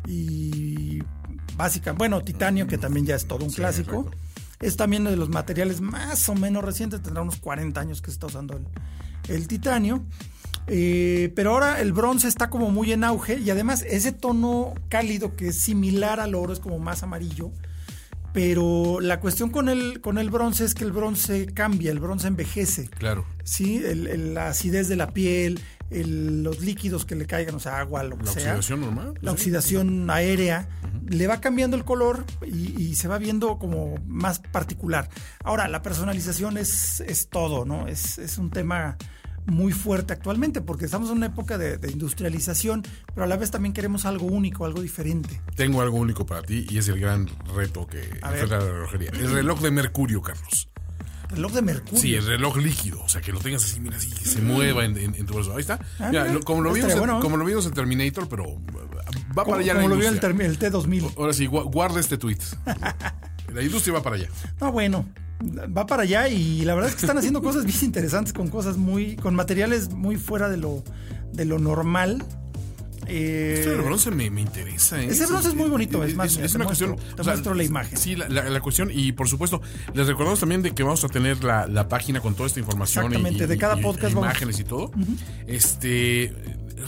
y 0.07 0.99
básica, 1.57 1.93
bueno, 1.93 2.23
titanio, 2.23 2.67
que 2.67 2.79
también 2.79 3.07
ya 3.07 3.15
es 3.15 3.27
todo 3.27 3.45
un 3.45 3.51
Sí, 3.51 3.57
clásico. 3.57 4.01
exacto. 4.01 4.19
Es 4.61 4.77
también 4.77 5.05
de 5.05 5.17
los 5.17 5.29
materiales 5.29 5.81
más 5.81 6.29
o 6.29 6.35
menos 6.35 6.65
recientes, 6.65 7.03
tendrá 7.03 7.23
unos 7.23 7.37
40 7.37 7.81
años 7.81 8.01
que 8.01 8.07
se 8.11 8.15
está 8.15 8.27
usando 8.27 8.57
el, 8.57 8.67
el 9.35 9.49
titanio. 9.49 10.05
Eh, 10.69 11.33
pero 11.35 11.51
ahora 11.55 11.81
el 11.81 11.93
bronce 11.93 12.29
está 12.29 12.49
como 12.49 12.71
muy 12.71 12.93
en 12.93 13.03
auge 13.03 13.41
y 13.41 13.51
además 13.51 13.83
ese 13.83 14.13
tono 14.13 14.75
cálido 14.89 15.35
que 15.35 15.49
es 15.49 15.59
similar 15.61 16.21
al 16.21 16.37
oro, 16.37 16.53
es 16.53 16.61
como 16.61 16.79
más 16.79 17.03
amarillo, 17.03 17.51
Pero 18.33 19.01
la 19.01 19.21
cuestión 19.21 19.51
con 19.51 19.69
el, 19.69 20.01
con 20.01 20.17
el 20.17 20.31
bronce 20.31 20.65
es 20.65 20.73
que 20.75 20.85
el 20.85 20.93
bronce 20.93 21.45
cambia, 21.53 21.91
el 21.93 21.99
bronce 22.01 22.29
envejece. 22.29 22.89
Claro. 22.89 23.27
Sí, 23.45 23.77
el- 23.85 24.07
el- 24.07 24.33
la 24.35 24.49
acidez 24.49 24.89
de 24.89 24.97
la 24.97 25.09
piel, 25.13 25.61
el- 25.93 26.43
los 26.43 26.61
líquidos 26.61 27.05
que 27.05 27.15
le 27.15 27.27
caigan, 27.27 27.55
o 27.55 27.61
sea, 27.61 27.79
agua, 27.79 28.03
lo 28.03 28.17
que 28.19 28.25
La 28.25 28.33
sea. 28.33 28.43
oxidación 28.57 28.81
normal. 28.81 29.15
La 29.21 29.31
sí. 29.33 29.35
oxidación 29.37 30.11
aérea 30.11 30.69
le 31.09 31.27
va 31.27 31.41
cambiando 31.41 31.77
el 31.77 31.85
color 31.85 32.25
y, 32.47 32.81
y 32.83 32.95
se 32.97 33.09
va 33.09 33.19
viendo 33.19 33.59
como 33.59 33.95
más 34.07 34.39
particular. 34.39 35.09
Ahora, 35.45 35.69
la 35.69 35.83
personalización 35.83 36.57
es, 36.59 37.01
es 37.01 37.29
todo, 37.29 37.65
¿no? 37.65 37.87
Es, 37.89 38.19
es 38.19 38.39
un 38.39 38.51
tema 38.51 38.97
muy 39.45 39.73
fuerte 39.73 40.13
actualmente 40.13 40.61
porque 40.61 40.85
estamos 40.85 41.11
en 41.11 41.17
una 41.17 41.27
época 41.27 41.59
de, 41.59 41.77
de 41.77 41.91
industrialización, 41.91 42.85
pero 43.13 43.25
a 43.25 43.27
la 43.27 43.37
vez 43.37 43.51
también 43.51 43.73
queremos 43.73 44.05
algo 44.07 44.27
único, 44.27 44.65
algo 44.65 44.81
diferente. 44.81 45.41
Tengo 45.57 45.83
algo 45.83 45.99
único 45.99 46.25
para 46.25 46.43
ti 46.43 46.65
y 46.71 46.79
es 46.79 46.87
el 46.89 47.01
gran 47.01 47.29
reto 47.55 47.87
que 47.89 47.99
A 48.23 48.31
ver. 48.31 48.43
enfrenta 48.43 48.65
la 48.65 48.73
relojería. 48.73 49.11
El 49.11 49.33
reloj 49.33 49.61
de 49.61 49.71
mercurio, 49.73 50.23
Carlos. 50.23 50.69
Reloj 51.33 51.53
de 51.53 51.63
mercurio. 51.63 51.99
Sí, 52.01 52.15
el 52.15 52.27
reloj 52.27 52.57
líquido, 52.59 53.03
o 53.03 53.09
sea, 53.09 53.21
que 53.21 53.33
lo 53.33 53.41
tengas 53.41 53.65
así, 53.65 53.81
mira, 53.81 53.97
así, 53.97 54.09
que 54.11 54.25
se 54.25 54.41
mueva 54.41 54.85
en, 54.85 54.97
en- 54.97 55.15
en 55.15 55.27
tu 55.27 55.35
brazo. 55.35 55.53
Ahí 55.55 55.61
está. 55.61 55.75
Ah, 55.99 56.09
Mira, 56.11 56.23
mira, 56.25 56.35
lo- 56.35 56.41
como, 56.41 56.63
lo 56.63 56.73
vimos 56.73 56.93
en, 56.93 56.99
bueno. 56.99 57.21
como 57.21 57.37
lo 57.37 57.45
vimos 57.45 57.67
en 57.67 57.73
Terminator, 57.73 58.29
pero 58.29 58.49
uh, 58.49 58.61
va 59.37 59.45
para 59.45 59.59
allá 59.59 59.75
como 59.75 59.89
la 59.89 59.95
lo 59.95 60.01
vio 60.01 60.09
el, 60.09 60.17
el 60.17 60.59
T2000. 60.59 61.15
Ahora 61.17 61.33
sí, 61.33 61.47
gua- 61.47 61.65
guarda 61.71 62.01
este 62.01 62.19
tweet. 62.19 62.39
La 63.53 63.63
industria 63.63 63.95
va 63.95 64.03
para 64.03 64.17
allá. 64.17 64.29
No, 64.61 64.73
bueno, 64.73 65.05
va 65.77 65.85
para 65.87 66.05
allá 66.05 66.29
y 66.29 66.65
la 66.65 66.75
verdad 66.75 66.89
es 66.89 66.97
que 66.97 67.03
están 67.03 67.19
haciendo 67.19 67.43
cosas 67.43 67.65
bien 67.67 67.77
interesantes 67.83 68.33
con 68.33 68.49
cosas 68.49 68.79
muy, 68.79 69.17
con 69.17 69.35
materiales 69.35 69.91
muy 69.91 70.17
fuera 70.17 70.49
de 70.49 70.57
lo, 70.57 70.83
de 71.35 71.45
lo 71.45 71.59
normal. 71.59 72.25
Eh, 73.07 73.55
Esto 73.59 73.71
del 73.71 73.83
bronce 73.83 74.11
me, 74.11 74.31
me 74.31 74.41
interesa. 74.41 75.01
¿eh? 75.03 75.07
Ese 75.11 75.27
bronce 75.27 75.49
es 75.49 75.55
muy 75.55 75.69
bonito, 75.69 76.03
es 76.05 76.15
más, 76.15 76.37
mira, 76.37 76.49
te 76.49 76.57
una 76.57 76.65
muestro- 76.67 76.95
cuestión. 76.97 77.17
te 77.17 77.23
muestro 77.25 77.55
la 77.55 77.65
imagen. 77.65 77.99
Sí, 77.99 78.17
la, 78.17 78.29
la- 78.29 78.49
la 78.49 78.61
cuestión, 78.61 78.91
y 78.93 79.13
por 79.13 79.29
supuesto, 79.29 79.61
les 79.95 80.07
recordamos 80.07 80.41
también 80.41 80.63
de 80.63 80.73
que 80.73 80.83
vamos 80.83 81.03
a 81.05 81.09
tener 81.09 81.43
la, 81.45 81.67
la 81.67 81.89
página 81.89 82.21
con 82.21 82.35
toda 82.35 82.47
esta 82.47 82.61
información. 82.61 83.07
Exactamente, 83.07 83.45
y, 83.45 83.47
de 83.47 83.59
cada 83.59 83.79
y- 83.79 83.83
podcast 83.83 84.13
y 84.13 84.15
vamos- 84.15 84.25
imágenes 84.31 84.61
y 84.61 84.65
todo. 84.65 84.91
Este. 85.47 86.33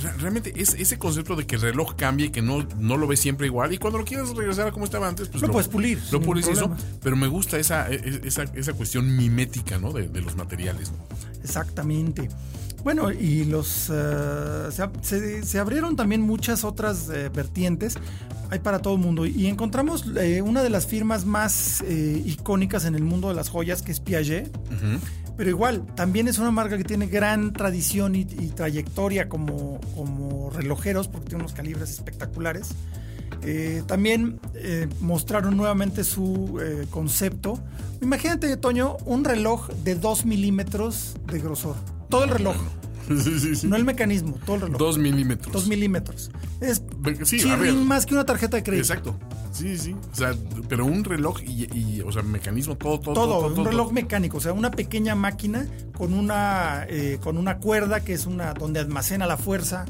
re- 0.03 0.12
Realmente 0.18 0.53
es 0.57 0.74
ese 0.74 0.98
concepto 0.98 1.37
de 1.37 1.46
que 1.46 1.57
el 1.57 1.62
reloj 1.62 1.94
cambie, 1.96 2.31
que 2.33 2.42
no, 2.42 2.66
no 2.79 2.96
lo 2.96 3.07
ves 3.07 3.20
siempre 3.20 3.46
igual, 3.46 3.72
y 3.72 3.79
cuando 3.79 3.98
lo 3.98 4.05
quieras 4.05 4.31
regresar 4.37 4.66
a 4.68 4.72
como 4.72 4.85
estaba 4.87 5.09
antes, 5.09 5.29
pues 5.29 5.42
Lo 5.42 5.50
puedes 5.50 5.68
pulir, 5.68 6.00
Lo 6.11 6.20
pules 6.20 6.48
eso, 6.48 6.74
pero 7.03 7.16
me 7.16 7.27
gusta 7.29 7.59
esa, 7.59 7.90
e- 7.90 8.20
esa, 8.24 8.42
esa 8.55 8.72
cuestión 8.72 9.16
mimética, 9.16 9.79
¿no? 9.79 9.92
De, 9.92 10.09
de 10.09 10.20
los 10.20 10.37
materiales. 10.37 10.90
¿no? 10.92 10.98
Exactamente. 11.42 12.29
Bueno, 12.85 13.11
y 13.11 13.44
los 13.44 13.90
eh, 13.92 14.68
se, 14.70 14.88
se- 15.01 15.42
se 15.42 15.59
abrieron 15.59 15.97
también 15.97 16.20
muchas 16.20 16.64
otras 16.64 17.09
eh, 17.09 17.31
vertientes. 17.35 17.94
Hay 18.51 18.59
para 18.59 18.79
todo 18.81 18.94
el 18.94 19.01
mundo. 19.01 19.25
Y 19.27 19.47
encontramos 19.47 20.05
eh, 20.16 20.42
una 20.42 20.62
de 20.62 20.68
las 20.70 20.87
firmas 20.87 21.25
más 21.25 21.81
eh, 21.87 22.23
icónicas 22.27 22.85
en 22.85 22.94
el 22.94 23.03
mundo 23.03 23.29
de 23.29 23.35
las 23.35 23.49
joyas, 23.49 23.81
que 23.83 23.90
es 23.90 24.01
Piaget. 24.01 24.55
Pero 25.37 25.51
igual, 25.51 25.85
también 25.97 26.29
es 26.29 26.38
una 26.38 26.51
marca 26.53 26.77
que 26.77 26.85
tiene 26.85 27.07
gran 27.07 27.53
tradición 27.55 28.14
y, 28.14 28.20
y 28.20 28.53
trayectoria 28.55 29.29
como, 29.29 29.81
como 29.97 30.51
relojeros, 30.51 31.09
porque 31.09 31.31
tiene 31.31 31.42
unos 31.42 31.55
calibres 31.55 31.90
espectaculares. 31.90 32.68
Eh, 33.42 33.83
también 33.87 34.38
eh, 34.55 34.87
mostraron 35.01 35.57
nuevamente 35.57 36.05
su 36.05 36.61
eh, 36.62 36.87
concepto. 36.90 37.59
Imagínate, 38.01 38.57
Toño, 38.59 38.97
un 39.07 39.25
reloj 39.25 39.68
de 39.83 39.97
2 39.97 40.25
milímetros 40.27 41.16
de 41.33 41.40
grosor. 41.40 41.77
Todo 42.09 42.25
el 42.25 42.31
reloj, 42.31 42.57
Sí, 43.09 43.38
sí, 43.38 43.55
sí. 43.57 43.67
no 43.67 43.77
el 43.77 43.85
mecanismo, 43.85 44.38
todo 44.47 44.57
el 44.57 44.62
reloj. 44.62 44.79
Dos 44.79 44.99
milímetros. 44.99 45.53
2 45.53 45.69
milímetros. 45.69 46.31
Es 46.61 46.83
más 47.85 48.07
que 48.07 48.14
una 48.14 48.25
tarjeta 48.25 48.57
de 48.57 48.62
crédito. 48.62 48.83
Exacto. 48.95 49.19
Sí, 49.53 49.77
sí. 49.79 49.95
O 50.12 50.17
sea, 50.17 50.35
pero 50.69 50.85
un 50.87 51.05
reloj 51.05 51.40
y, 51.43 51.64
y, 51.79 52.01
o 52.01 52.11
sea, 52.11 52.23
mecanismo, 52.23 52.77
todo, 52.77 52.99
todo. 52.99 53.14
Todo, 53.14 53.38
todo, 53.40 53.47
un 53.61 53.64
reloj 53.67 53.87
todo. 53.88 53.93
mecánico, 53.93 54.38
o 54.38 54.40
sea, 54.40 54.53
una 54.53 54.71
pequeña 54.71 55.14
máquina 55.14 55.67
con 55.97 56.14
una, 56.14 56.87
eh, 56.88 57.19
con 57.23 57.37
una 57.37 57.59
cuerda 57.59 58.01
que 58.01 58.14
es 58.14 58.27
una 58.27 58.55
donde 58.55 58.81
almacena 58.81 59.27
la 59.27 59.37
fuerza, 59.37 59.85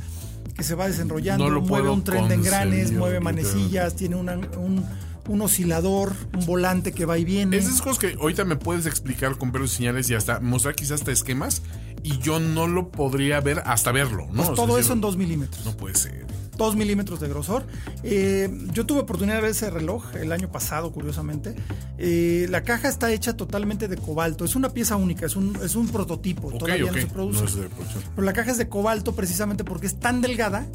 que 0.57 0.65
se 0.65 0.75
va 0.75 0.87
desenrollando, 0.89 1.49
No 1.49 1.61
mueve 1.61 1.89
un 1.91 2.03
tren 2.05 2.29
de 2.29 2.35
engranes, 2.35 2.93
mueve 2.93 3.21
manecillas, 3.21 3.95
tiene 3.97 4.17
una- 4.17 4.35
un, 4.59 4.85
un 5.29 5.41
oscilador, 5.41 6.13
un 6.37 6.45
volante 6.47 6.93
que 6.93 7.07
va 7.07 7.17
y 7.17 7.25
viene. 7.25 7.57
Es 7.57 7.67
esas 7.67 7.81
cosas 7.81 7.99
que 7.99 8.17
ahorita 8.21 8.45
me 8.45 8.57
puedes 8.57 8.85
explicar 8.87 9.39
con 9.39 9.53
pelos 9.53 9.73
y 9.75 9.77
señales 9.77 10.11
y 10.11 10.15
hasta 10.15 10.41
mostrar 10.41 10.75
quizás 10.75 11.01
hasta 11.01 11.13
esquemas 11.13 11.63
y 12.05 12.19
yo 12.19 12.39
no 12.39 12.69
lo 12.69 12.91
podría 12.91 13.41
ver 13.41 13.63
hasta 13.65 13.91
verlo, 13.91 14.27
¿no? 14.27 14.35
Pues 14.35 14.51
O 14.51 14.55
sea, 14.57 14.67
todo 14.67 14.79
eso 14.79 14.93
en 14.93 15.01
2 15.01 15.17
milímetros. 15.17 15.65
No 15.65 15.73
puede 15.77 15.97
ser. 15.97 16.27
2 16.57 16.77
milímetros 16.77 17.21
de 17.21 17.29
grosor. 17.29 17.67
Eh, 18.03 18.49
yo 18.73 18.87
tuve 18.87 19.01
oportunidad 19.01 19.37
de 19.37 19.43
ver 19.43 19.51
ese 19.53 19.71
reloj 19.71 20.15
el 20.17 20.33
año 20.33 20.51
pasado, 20.51 20.93
curiosamente. 20.93 21.55
Eh, 21.99 22.47
la 22.51 22.63
caja 22.63 22.89
está 22.89 23.13
hecha 23.13 23.37
totalmente 23.37 23.89
de 23.89 23.97
cobalto. 23.97 24.45
Es 24.45 24.57
una 24.57 24.71
pieza 24.71 24.97
única, 24.97 25.27
es 25.27 25.37
un, 25.37 25.57
es 25.63 25.75
un 25.77 25.89
prototipo. 25.89 26.49
Ok, 26.49 26.59
Todavía 26.59 26.85
ok. 26.87 26.93
no 26.95 27.01
se 27.01 27.07
produce. 27.07 27.41
No 27.41 27.47
es 27.49 27.55
de 27.57 27.69
producción. 27.69 28.03
Pero 28.15 28.25
la 28.25 28.33
caja 28.33 28.51
es 28.53 28.59
de 28.59 28.69
cobalto 28.69 29.15
precisamente 29.15 29.65
porque 29.65 29.87
es 29.87 29.99
tan 29.99 30.21
delgada 30.21 30.67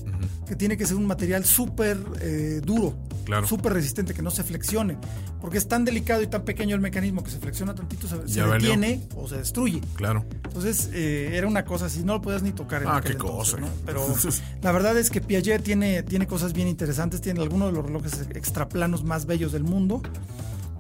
que 0.48 0.56
tiene 0.56 0.78
que 0.78 0.86
ser 0.86 0.98
un 0.98 1.06
material 1.06 1.46
súper 1.46 1.98
eh, 2.22 2.62
duro, 2.64 2.96
Claro. 3.24 3.46
súper 3.46 3.74
resistente, 3.74 4.16
que 4.16 4.24
no 4.24 4.32
se 4.32 4.44
flexione. 4.44 4.98
Porque 5.40 5.60
es 5.60 5.68
tan 5.68 5.86
delicado 5.86 6.24
y 6.24 6.28
tan 6.28 6.42
pequeño 6.44 6.74
el 6.76 6.82
mecanismo 6.82 7.24
que 7.24 7.30
se 7.30 7.38
flexiona 7.38 7.76
tantito, 7.76 8.08
se, 8.08 8.28
se 8.28 8.42
detiene 8.44 9.02
o 9.16 9.28
se 9.28 9.38
destruye. 9.38 9.80
Claro. 9.96 10.26
Entonces 10.46 10.90
era 10.94 11.46
una 11.48 11.64
cosa 11.66 11.86
así, 11.86 12.04
no 12.04 12.14
lo 12.16 12.22
podías 12.22 12.42
ni 12.42 12.52
tocar. 12.52 12.82
en 12.82 12.88
Ah, 12.90 13.02
qué 13.06 13.16
cosa. 13.16 13.58
¿no? 13.58 13.68
Pero 13.86 14.04
la 14.64 14.72
verdad 14.72 14.98
es 14.98 15.12
que 15.12 15.22
Piaget 15.22 15.64
tiene, 15.70 16.02
tiene 16.02 16.26
cosas 16.26 16.52
bien 16.54 16.68
interesantes, 16.68 17.22
tiene 17.22 17.42
algunos 17.44 17.68
de 17.68 17.74
los 17.74 17.86
relojes 17.86 18.26
extraplanos 18.34 19.04
más 19.04 19.28
bellos 19.28 19.52
del 19.52 19.64
mundo. 19.64 20.02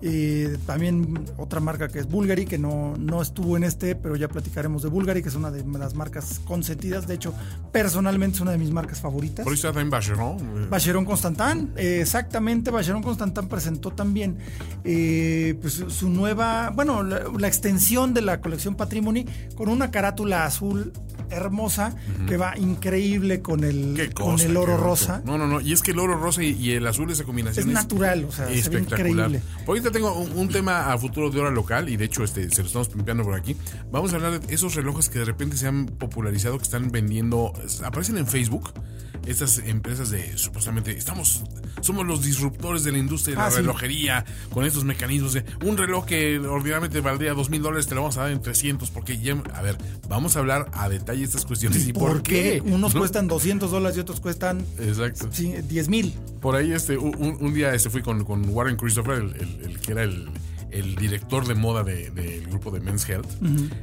Eh, 0.01 0.57
también 0.65 1.25
otra 1.37 1.59
marca 1.59 1.89
que 1.89 1.99
es 1.99 2.07
Bulgari, 2.07 2.45
que 2.45 2.57
no, 2.57 2.95
no 2.97 3.21
estuvo 3.21 3.55
en 3.55 3.63
este, 3.65 3.93
pero 3.93 4.15
ya 4.15 4.27
platicaremos 4.29 4.81
de 4.81 4.89
Bulgari, 4.89 5.21
que 5.21 5.29
es 5.29 5.35
una 5.35 5.51
de 5.51 5.63
las 5.77 5.93
marcas 5.93 6.41
consentidas. 6.43 7.05
De 7.05 7.13
hecho, 7.13 7.35
personalmente 7.71 8.37
es 8.37 8.41
una 8.41 8.49
de 8.49 8.57
mis 8.57 8.71
marcas 8.71 8.99
favoritas. 8.99 9.43
Por 9.43 9.53
eso 9.53 9.67
también 9.67 9.91
Vacheron. 9.91 10.37
eh, 10.39 10.67
Vacheron 10.71 11.05
Constantin, 11.05 11.71
eh, 11.75 11.99
exactamente, 12.01 12.71
Vacheron 12.71 13.03
Constantin 13.03 13.47
presentó 13.47 13.91
también 13.91 14.37
eh, 14.85 15.55
pues, 15.61 15.83
su 15.87 16.09
nueva, 16.09 16.71
bueno, 16.73 17.03
la, 17.03 17.25
la 17.37 17.47
extensión 17.47 18.15
de 18.15 18.21
la 18.21 18.41
colección 18.41 18.73
Patrimony 18.73 19.25
con 19.55 19.69
una 19.69 19.91
carátula 19.91 20.45
azul 20.45 20.93
hermosa 21.29 21.95
que 22.27 22.37
va 22.37 22.57
increíble 22.57 23.41
con 23.41 23.63
el, 23.63 24.11
con 24.13 24.39
el 24.39 24.57
oro 24.57 24.77
rosa. 24.77 25.21
No, 25.25 25.37
no, 25.37 25.47
no. 25.47 25.61
Y 25.61 25.73
es 25.73 25.81
que 25.81 25.91
el 25.91 25.99
oro 25.99 26.17
rosa 26.17 26.43
y, 26.43 26.51
y 26.51 26.71
el 26.71 26.85
azul, 26.87 27.09
esa 27.11 27.23
combinación 27.23 27.67
Es 27.67 27.73
natural, 27.73 28.25
o 28.25 28.31
sea, 28.31 28.45
se 28.47 28.53
ve 28.53 28.59
espectacular. 28.59 29.09
increíble. 29.29 29.41
Ahorita 29.67 29.91
tengo 29.91 30.13
un, 30.13 30.31
un 30.37 30.49
tema 30.49 30.91
a 30.91 30.97
futuro 30.97 31.29
de 31.29 31.39
hora 31.39 31.51
local 31.51 31.89
y 31.89 31.97
de 31.97 32.05
hecho 32.05 32.23
este 32.23 32.49
se 32.49 32.61
lo 32.61 32.67
estamos 32.67 32.89
pimpeando 32.89 33.23
por 33.23 33.35
aquí. 33.35 33.55
Vamos 33.91 34.13
a 34.13 34.17
hablar 34.17 34.39
de 34.39 34.53
esos 34.53 34.75
relojes 34.75 35.09
que 35.09 35.19
de 35.19 35.25
repente 35.25 35.57
se 35.57 35.67
han 35.67 35.85
popularizado, 35.85 36.57
que 36.57 36.63
están 36.63 36.91
vendiendo, 36.91 37.53
aparecen 37.83 38.17
en 38.17 38.27
Facebook. 38.27 38.71
Estas 39.29 39.59
empresas 39.59 40.09
de 40.09 40.37
supuestamente 40.37 40.91
estamos, 40.97 41.43
somos 41.81 42.05
los 42.05 42.23
disruptores 42.23 42.83
de 42.83 42.91
la 42.91 42.97
industria 42.97 43.35
de 43.35 43.41
la 43.41 43.47
Ah, 43.47 43.51
sí. 43.51 43.57
relojería 43.57 44.25
con 44.51 44.65
estos 44.65 44.83
mecanismos 44.83 45.33
de 45.33 45.45
un 45.63 45.77
reloj 45.77 46.05
que 46.05 46.39
ordinariamente 46.39 46.99
valdría 46.99 47.33
dos 47.33 47.49
mil 47.49 47.61
dólares, 47.61 47.87
te 47.87 47.95
lo 47.95 48.01
vamos 48.01 48.17
a 48.17 48.21
dar 48.21 48.31
en 48.31 48.41
300 48.41 48.89
porque 48.91 49.19
ya, 49.19 49.33
a 49.53 49.61
ver, 49.61 49.77
vamos 50.07 50.35
a 50.35 50.39
hablar 50.39 50.69
a 50.73 50.89
detalle 50.89 51.19
de 51.19 51.25
estas 51.25 51.45
cuestiones 51.45 51.87
y 51.87 51.93
por, 51.93 52.23
qué. 52.23 52.61
unos 52.65 52.93
¿no? 52.95 52.99
cuestan 53.01 53.27
200 53.27 53.69
dólares 53.69 53.97
y 53.97 53.99
otros 53.99 54.19
cuestan 54.19 54.65
Exacto. 54.79 55.29
sí, 55.31 55.53
10 55.67 55.89
mil. 55.89 56.13
Por 56.41 56.55
ahí 56.55 56.71
este, 56.71 56.97
un, 56.97 57.37
un 57.39 57.53
día 57.53 57.73
este 57.75 57.89
fui 57.89 58.01
con, 58.01 58.23
con 58.25 58.47
Warren 58.49 58.77
Christopher, 58.77 59.15
el, 59.19 59.35
el- 59.35 59.59
el 59.71 59.79
que 59.79 59.91
era 59.91 60.03
el, 60.03 60.27
el 60.71 60.95
director 60.95 61.47
de 61.47 61.55
moda 61.55 61.83
de- 61.83 62.09
del 62.11 62.47
grupo 62.47 62.71
de 62.71 62.79
Men's 62.79 63.07
Health. 63.09 63.27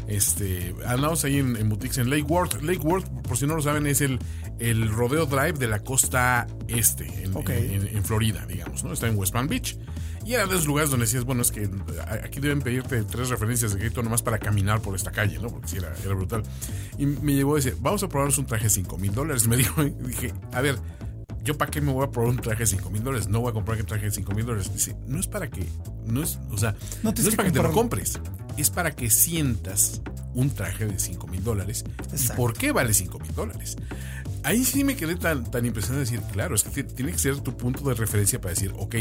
este, 0.09 0.75
andamos 0.87 1.25
ahí 1.25 1.39
en, 1.39 1.57
en 1.57 1.69
boutiques 1.69 1.99
en 1.99 2.11
Lake 2.11 2.23
Worth. 2.23 2.63
Lake 2.63 2.79
Worth, 2.81 3.07
por 3.23 3.37
si 3.37 3.47
no 3.47 3.57
lo 3.57 3.63
saben, 3.63 3.87
es 3.87 4.01
el, 4.01 4.19
el 4.59 4.89
rodeo 4.89 5.27
drive 5.27 5.55
de 5.55 5.69
la 5.69 5.81
costa 5.81 6.47
este, 6.69 7.25
en, 7.25 7.37
Ok. 7.37 7.51
en- 7.51 7.89
en 7.89 8.05
Florida, 8.05 8.47
digamos, 8.47 8.85
¿no? 8.85 8.93
Está 8.93 9.09
en 9.09 9.17
West 9.19 9.33
Palm 9.33 9.49
Beach. 9.49 9.77
Y 10.25 10.35
era 10.35 10.45
de 10.47 10.55
esos 10.55 10.67
lugares 10.67 10.91
donde 10.91 11.07
decías, 11.07 11.23
bueno, 11.25 11.43
es 11.43 11.53
que 11.53 11.69
aquí 12.25 12.41
deben 12.41 12.61
pedirte 12.61 13.01
tres 13.05 13.29
referencias 13.29 13.73
de 13.73 13.79
crédito 13.79 14.03
nomás 14.03 14.23
para 14.23 14.39
caminar 14.41 14.81
por 14.81 14.97
esta 14.97 15.13
calle, 15.13 15.39
¿no? 15.39 15.49
Porque 15.51 15.69
sí, 15.69 15.77
era, 15.77 15.95
era 16.05 16.15
brutal. 16.15 16.43
Y 16.99 17.07
me 17.07 17.35
llevó 17.35 17.53
a 17.53 17.57
decir, 17.57 17.77
vamos 17.81 18.03
a 18.03 18.09
probarnos 18.09 18.37
un 18.39 18.47
traje 18.47 18.65
de 18.65 18.71
5 18.71 18.99
mil 18.99 19.15
dólares. 19.15 19.47
Me 19.49 19.57
dijo, 19.57 19.85
y 19.85 19.91
dije, 19.91 20.33
a 20.53 20.61
ver, 20.63 20.79
¿yo 21.47 21.57
para 21.57 21.71
qué 21.71 21.81
me 21.81 21.93
voy 21.93 22.05
a 22.05 22.11
probar 22.11 22.31
un 22.31 22.39
traje 22.39 22.61
de 22.61 22.67
5 22.67 22.91
mil 22.91 23.03
dólares? 23.03 23.29
No 23.29 23.41
voy 23.41 23.51
a 23.51 23.53
comprar 23.53 23.79
un 23.79 23.87
traje 23.87 24.07
de 24.07 24.11
5 24.11 24.35
mil 24.35 24.45
dólares. 24.45 24.71
Dice, 24.73 24.97
no 25.07 25.21
es 25.21 25.29
para 25.29 25.49
que, 25.49 25.65
no 26.05 26.23
es, 26.23 26.39
o 26.51 26.59
sea, 26.59 26.75
No 27.03 27.11
es 27.11 27.29
que 27.29 27.37
para 27.37 27.49
que 27.49 27.53
te 27.53 27.63
lo 27.63 27.73
compres, 27.73 28.21
es 28.57 28.71
para 28.71 28.91
que 28.91 29.09
sientas 29.09 30.03
un 30.35 30.51
traje 30.51 30.87
de 30.87 30.99
5 30.99 31.27
mil 31.29 31.43
dólares. 31.43 31.85
¿Y 32.13 32.29
por 32.37 32.53
qué 32.53 32.73
vale 32.73 32.93
5 32.93 33.19
mil 33.21 33.35
dólares? 33.35 33.77
Ahí 34.47 34.65
sí 34.65 34.85
me 34.85 34.95
quedé 34.95 35.17
tan, 35.17 35.51
tan 35.51 35.67
impresionado 35.67 36.05
de 36.05 36.09
decir, 36.09 36.25
claro, 36.33 36.55
es 36.55 36.63
que 36.63 36.85
tiene 36.85 37.11
que 37.11 37.19
ser 37.19 37.41
tu 37.41 37.57
punto 37.57 37.89
de 37.89 37.97
referencia 37.97 38.41
para 38.41 38.55
decir, 38.55 38.73
ok, 38.79 38.95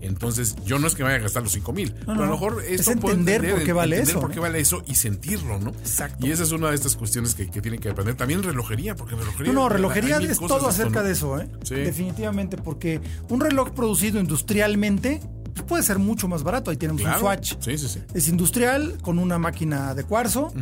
entonces 0.00 0.54
yo 0.64 0.78
no 0.78 0.86
es 0.86 0.94
que 0.94 1.02
vaya 1.02 1.16
a 1.16 1.18
gastar 1.18 1.42
los 1.42 1.50
5 1.50 1.72
mil, 1.72 1.92
pero 1.92 2.22
a 2.22 2.26
lo 2.26 2.30
mejor 2.30 2.62
Es 2.62 2.86
esto 2.86 3.00
puedo 3.00 3.16
entender 3.16 3.52
por 3.52 3.64
qué 3.64 3.72
vale 3.72 3.96
entender 3.96 4.14
eso, 4.14 4.20
por 4.20 4.30
qué 4.30 4.38
vale 4.38 4.60
eso 4.60 4.84
y 4.86 4.94
sentirlo, 4.94 5.58
¿no? 5.58 5.70
Exacto. 5.70 6.24
Y 6.24 6.30
esa 6.30 6.44
es 6.44 6.52
una 6.52 6.68
de 6.68 6.76
estas 6.76 6.94
cuestiones 6.94 7.34
que, 7.34 7.50
que 7.50 7.60
tienen 7.60 7.80
que 7.80 7.88
aprender. 7.88 8.14
También 8.14 8.44
relojería, 8.44 8.94
porque 8.94 9.16
relojería. 9.16 9.52
No, 9.52 9.62
no, 9.62 9.68
relojería 9.68 10.18
es 10.18 10.38
todo 10.38 10.68
acerca 10.68 11.02
de 11.02 11.10
eso, 11.10 11.40
¿eh? 11.40 11.48
Sí. 11.64 11.74
Definitivamente, 11.74 12.56
porque 12.56 13.00
un 13.28 13.40
reloj 13.40 13.70
producido 13.70 14.20
industrialmente 14.20 15.20
puede 15.66 15.82
ser 15.82 15.98
mucho 15.98 16.28
más 16.28 16.42
barato. 16.42 16.70
Ahí 16.70 16.76
tenemos 16.76 17.02
un 17.02 17.14
Swatch. 17.18 17.54
Sí, 17.60 17.78
sí, 17.78 17.88
sí. 17.88 18.00
Es 18.14 18.28
industrial, 18.28 18.98
con 19.02 19.18
una 19.18 19.38
máquina 19.38 19.94
de 19.94 20.04
cuarzo. 20.04 20.52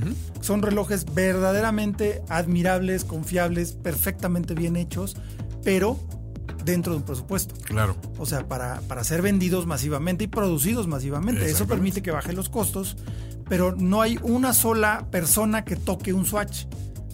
Son 0.41 0.63
relojes 0.63 1.07
verdaderamente 1.15 2.23
admirables, 2.29 3.05
confiables, 3.05 3.73
perfectamente 3.73 4.55
bien 4.55 4.77
hechos, 4.77 5.17
pero 5.65 5.99
dentro 6.65 6.93
de 6.93 6.99
un 6.99 7.05
presupuesto. 7.05 7.55
Claro. 7.65 7.97
O 8.19 8.27
sea, 8.27 8.47
para, 8.47 8.81
para 8.83 9.05
ser 9.05 9.23
vendidos 9.23 9.67
masivamente 9.67 10.25
y 10.25 10.27
producidos 10.27 10.87
masivamente. 10.87 11.51
Eso 11.51 11.67
permite 11.67 12.03
que 12.03 12.11
bajen 12.11 12.37
los 12.37 12.49
costos, 12.49 12.97
pero 13.49 13.75
no 13.77 14.03
hay 14.03 14.19
una 14.23 14.53
sola 14.53 15.07
persona 15.11 15.65
que 15.65 15.77
toque 15.77 16.13
un 16.13 16.27
Swatch 16.27 16.67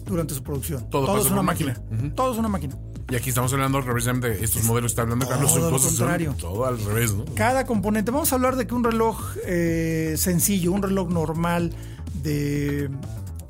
durante 0.05 0.33
su 0.33 0.43
producción. 0.43 0.89
Todo, 0.89 1.17
es 1.17 1.29
una 1.29 1.41
máquina. 1.41 1.79
Todo 2.15 2.31
es 2.33 2.37
una 2.37 2.47
máquina. 2.47 2.75
Y 3.09 3.15
aquí 3.15 3.29
estamos 3.29 3.53
hablando 3.53 3.81
precisamente 3.85 4.29
de 4.29 4.43
estos 4.43 4.63
modelos 4.65 4.91
está 4.91 5.03
hablando 5.03 5.27
Carlos. 5.27 5.53
Todo 5.53 5.79
contrario. 5.79 6.35
todo 6.37 6.65
al 6.65 6.77
revés, 6.83 7.13
¿no? 7.13 7.23
Cada 7.35 7.65
componente. 7.65 8.11
Vamos 8.11 8.31
a 8.33 8.35
hablar 8.35 8.57
de 8.57 8.67
que 8.67 8.75
un 8.75 8.83
reloj 8.83 9.35
eh, 9.45 10.15
sencillo, 10.17 10.73
un 10.73 10.83
reloj 10.83 11.09
normal 11.09 11.73
de, 12.21 12.89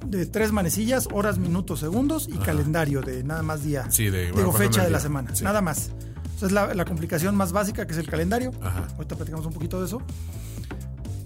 de 0.06 0.26
tres 0.28 0.52
manecillas, 0.52 1.08
horas, 1.12 1.40
minutos, 1.40 1.80
segundos 1.80 2.30
y 2.32 2.38
calendario 2.38 3.02
de 3.02 3.24
nada 3.24 3.42
más 3.42 3.64
día. 3.64 3.90
Sí, 3.90 4.12
de 4.12 4.32
digo, 4.32 4.54
fecha 4.54 4.84
de 4.84 4.92
la 4.92 5.00
semana. 5.00 5.32
Nada 5.42 5.62
más. 5.62 5.90
Esa 6.36 6.46
es 6.46 6.52
la, 6.52 6.76
la, 6.76 6.86
complicación 6.86 7.36
más 7.36 7.52
básica 7.52 7.88
que 7.88 7.94
es 7.94 8.00
el 8.00 8.08
calendario. 8.08 8.52
Ajá. 8.62 8.88
Ahorita 8.96 9.16
platicamos 9.16 9.48
un 9.48 9.54
poquito 9.54 9.80
de 9.80 9.88
eso. 9.88 10.04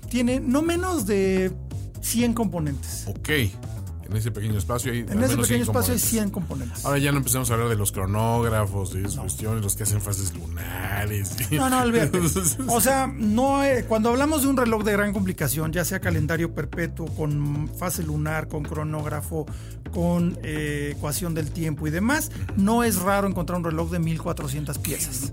Tiene 0.10 0.40
no 0.40 0.62
menos 0.62 1.06
de 1.06 1.52
100 2.00 2.34
componentes. 2.34 3.04
Ok. 3.08 3.30
En 4.12 4.18
ese 4.18 4.30
pequeño 4.30 4.58
espacio 4.58 4.92
hay. 4.92 5.00
En 5.00 5.24
ese 5.24 5.38
pequeño 5.38 5.64
espacio 5.64 5.94
hay 5.94 6.00
100 6.00 6.32
componentes. 6.32 6.84
Ahora 6.84 6.98
ya 6.98 7.14
no 7.14 7.20
empezamos 7.20 7.50
a 7.50 7.54
hablar 7.54 7.70
de 7.70 7.78
los 7.78 7.94
cronógrafos, 7.94 8.94
de 8.94 9.04
esas 9.04 9.16
cuestiones, 9.20 9.64
los 9.64 9.78
que 9.78 9.84
hacen 9.84 10.02
fases 10.02 10.34
lunares. 10.34 11.38
No, 11.52 11.70
no, 11.70 11.82
olvídate. 11.82 12.20
o 12.68 12.82
sea, 12.82 13.08
no, 13.08 13.64
eh, 13.64 13.86
cuando 13.88 14.10
hablamos 14.10 14.42
de 14.42 14.50
un 14.50 14.58
reloj 14.58 14.84
de 14.84 14.92
gran 14.92 15.14
complicación, 15.14 15.72
ya 15.72 15.86
sea 15.86 16.02
calendario 16.02 16.54
perpetuo, 16.54 17.08
con 17.08 17.70
fase 17.70 18.04
lunar, 18.04 18.50
con 18.50 18.64
cronógrafo, 18.64 19.46
con 19.94 20.38
eh, 20.44 20.94
ecuación 20.98 21.34
del 21.34 21.50
tiempo 21.52 21.88
y 21.88 21.90
demás, 21.90 22.32
no 22.58 22.84
es 22.84 22.98
raro 22.98 23.30
encontrar 23.30 23.60
un 23.60 23.64
reloj 23.64 23.92
de 23.92 24.00
1400 24.00 24.78
piezas 24.80 25.32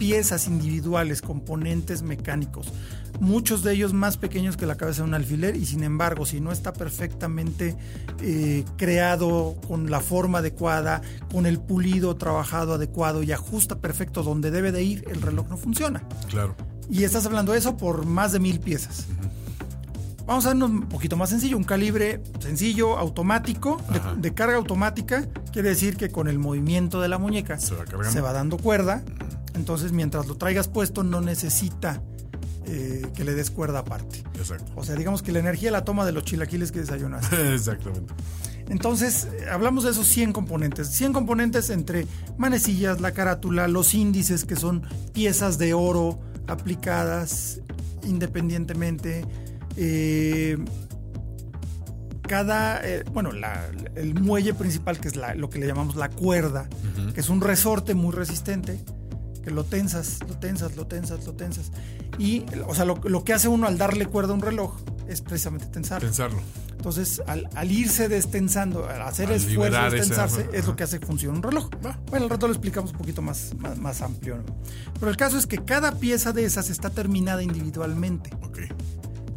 piezas 0.00 0.46
individuales, 0.46 1.20
componentes 1.20 2.00
mecánicos, 2.00 2.72
muchos 3.18 3.62
de 3.62 3.72
ellos 3.72 3.92
más 3.92 4.16
pequeños 4.16 4.56
que 4.56 4.66
la 4.66 4.76
cabeza 4.76 5.02
de 5.02 5.08
un 5.08 5.14
alfiler 5.14 5.56
y 5.56 5.66
sin 5.66 5.82
embargo 5.82 6.26
si 6.26 6.40
no 6.40 6.52
está 6.52 6.72
perfectamente 6.72 7.76
eh, 8.20 8.64
creado 8.76 9.56
con 9.66 9.90
la 9.90 10.00
forma 10.00 10.38
adecuada, 10.38 11.02
con 11.32 11.46
el 11.46 11.58
pulido 11.58 12.16
trabajado 12.16 12.74
adecuado 12.74 13.22
y 13.22 13.32
ajusta 13.32 13.78
perfecto 13.78 14.22
donde 14.22 14.50
debe 14.50 14.72
de 14.72 14.82
ir, 14.82 15.04
el 15.10 15.22
reloj 15.22 15.48
no 15.48 15.56
funciona. 15.56 16.02
Claro. 16.28 16.54
Y 16.88 17.04
estás 17.04 17.26
hablando 17.26 17.52
de 17.52 17.58
eso 17.58 17.76
por 17.76 18.06
más 18.06 18.32
de 18.32 18.40
mil 18.40 18.60
piezas. 18.60 19.06
Vamos 20.26 20.46
a 20.46 20.50
vernos 20.50 20.70
un 20.70 20.82
poquito 20.82 21.16
más 21.16 21.30
sencillo, 21.30 21.56
un 21.56 21.64
calibre 21.64 22.22
sencillo, 22.38 22.98
automático, 22.98 23.80
de, 23.92 24.20
de, 24.20 24.34
carga 24.34 24.56
automática, 24.56 25.26
quiere 25.52 25.70
decir 25.70 25.96
que 25.96 26.10
con 26.10 26.28
el 26.28 26.38
movimiento 26.38 27.00
de 27.00 27.08
la 27.08 27.18
muñeca 27.18 27.58
se 27.58 27.74
va, 27.74 27.84
se 28.08 28.20
va 28.20 28.32
dando 28.32 28.56
cuerda, 28.56 29.02
entonces 29.54 29.90
mientras 29.90 30.28
lo 30.28 30.36
traigas 30.36 30.68
puesto 30.68 31.02
no 31.02 31.20
necesita 31.20 32.00
eh, 32.66 33.02
que 33.14 33.24
le 33.24 33.34
des 33.34 33.50
cuerda 33.50 33.80
aparte. 33.80 34.22
Exacto. 34.34 34.70
O 34.76 34.84
sea, 34.84 34.94
digamos 34.96 35.22
que 35.22 35.32
la 35.32 35.38
energía 35.38 35.70
la 35.70 35.84
toma 35.84 36.04
de 36.04 36.12
los 36.12 36.24
chilaquiles 36.24 36.72
que 36.72 36.80
desayunaste. 36.80 37.54
Exactamente. 37.54 38.12
Entonces, 38.68 39.26
hablamos 39.50 39.84
de 39.84 39.90
esos 39.90 40.06
100 40.06 40.32
componentes. 40.32 40.88
100 40.88 41.12
componentes 41.12 41.70
entre 41.70 42.06
manecillas, 42.38 43.00
la 43.00 43.12
carátula, 43.12 43.66
los 43.66 43.94
índices, 43.94 44.44
que 44.44 44.54
son 44.56 44.82
piezas 45.12 45.58
de 45.58 45.74
oro 45.74 46.20
aplicadas 46.46 47.60
independientemente. 48.04 49.24
Eh, 49.76 50.56
cada, 52.22 52.80
eh, 52.86 53.02
bueno, 53.12 53.32
la, 53.32 53.68
el 53.96 54.14
muelle 54.14 54.54
principal, 54.54 55.00
que 55.00 55.08
es 55.08 55.16
la, 55.16 55.34
lo 55.34 55.50
que 55.50 55.58
le 55.58 55.66
llamamos 55.66 55.96
la 55.96 56.08
cuerda, 56.08 56.68
uh 56.70 57.00
-huh. 57.00 57.12
que 57.12 57.20
es 57.20 57.28
un 57.28 57.40
resorte 57.40 57.94
muy 57.94 58.12
resistente, 58.12 58.78
que 59.42 59.50
lo 59.50 59.64
tensas, 59.64 60.18
lo 60.28 60.38
tensas, 60.38 60.76
lo 60.76 60.86
tensas, 60.86 61.26
lo 61.26 61.34
tensas. 61.34 61.72
Y, 62.18 62.44
o 62.66 62.74
sea, 62.74 62.84
lo, 62.84 63.00
lo 63.04 63.24
que 63.24 63.32
hace 63.32 63.48
uno 63.48 63.66
al 63.66 63.78
darle 63.78 64.06
cuerda 64.06 64.32
a 64.32 64.34
un 64.34 64.42
reloj 64.42 64.76
es 65.08 65.20
precisamente 65.20 65.66
tensarlo. 65.66 66.06
Tensarlo. 66.08 66.40
Entonces, 66.80 67.20
al, 67.26 67.48
al, 67.56 67.70
irse 67.70 68.08
destensando, 68.08 68.88
al 68.88 69.02
hacer 69.02 69.28
al 69.28 69.34
esfuerzo 69.34 69.82
de 69.82 69.90
destensarse, 69.90 70.46
ese, 70.48 70.58
es 70.58 70.66
lo 70.66 70.76
que 70.76 70.84
hace 70.84 70.98
que 70.98 71.06
funcione 71.06 71.36
un 71.36 71.42
reloj. 71.42 71.68
Bueno, 72.08 72.24
al 72.24 72.30
rato 72.30 72.46
lo 72.46 72.54
explicamos 72.54 72.92
un 72.92 72.96
poquito 72.96 73.20
más, 73.20 73.52
más, 73.58 73.76
más 73.76 74.00
amplio. 74.00 74.36
¿no? 74.38 74.44
Pero 74.98 75.10
el 75.10 75.16
caso 75.18 75.36
es 75.36 75.46
que 75.46 75.62
cada 75.62 75.98
pieza 75.98 76.32
de 76.32 76.46
esas 76.46 76.70
está 76.70 76.88
terminada 76.88 77.42
individualmente. 77.42 78.30
Ok. 78.42 78.60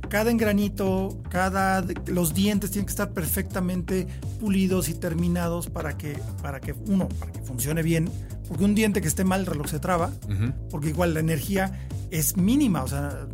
Cada 0.07 0.31
engranito, 0.31 1.21
cada 1.29 1.83
los 2.05 2.33
dientes 2.33 2.71
tienen 2.71 2.85
que 2.85 2.91
estar 2.91 3.11
perfectamente 3.11 4.07
pulidos 4.39 4.87
y 4.87 4.93
terminados 4.93 5.69
para 5.69 5.97
que, 5.97 6.17
para 6.41 6.61
que 6.61 6.73
uno, 6.87 7.09
para 7.19 7.31
que 7.33 7.41
funcione 7.41 7.83
bien. 7.83 8.09
Porque 8.47 8.63
un 8.63 8.75
diente 8.75 9.01
que 9.01 9.07
esté 9.07 9.23
mal, 9.23 9.41
el 9.41 9.45
reloj 9.45 9.67
se 9.67 9.79
traba. 9.79 10.11
Uh 10.27 10.31
-huh. 10.31 10.53
Porque 10.69 10.89
igual 10.89 11.13
la 11.13 11.19
energía 11.19 11.87
es 12.11 12.37
mínima. 12.37 12.83
O 12.83 12.87
sea, 12.87 13.27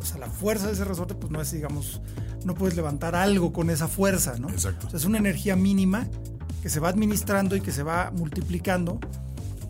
o 0.00 0.04
sea, 0.04 0.18
la 0.18 0.28
fuerza 0.28 0.66
de 0.66 0.72
ese 0.72 0.84
resorte, 0.84 1.14
pues 1.14 1.30
no 1.30 1.40
es, 1.40 1.50
digamos, 1.52 2.00
no 2.44 2.54
puedes 2.54 2.76
levantar 2.76 3.14
algo 3.14 3.52
con 3.52 3.70
esa 3.70 3.88
fuerza, 3.88 4.38
¿no? 4.38 4.48
Exacto. 4.48 4.86
O 4.86 4.90
sea, 4.90 4.98
es 4.98 5.04
una 5.04 5.18
energía 5.18 5.56
mínima 5.56 6.06
que 6.62 6.70
se 6.70 6.80
va 6.80 6.88
administrando 6.88 7.56
y 7.56 7.60
que 7.60 7.72
se 7.72 7.82
va 7.82 8.10
multiplicando 8.10 8.98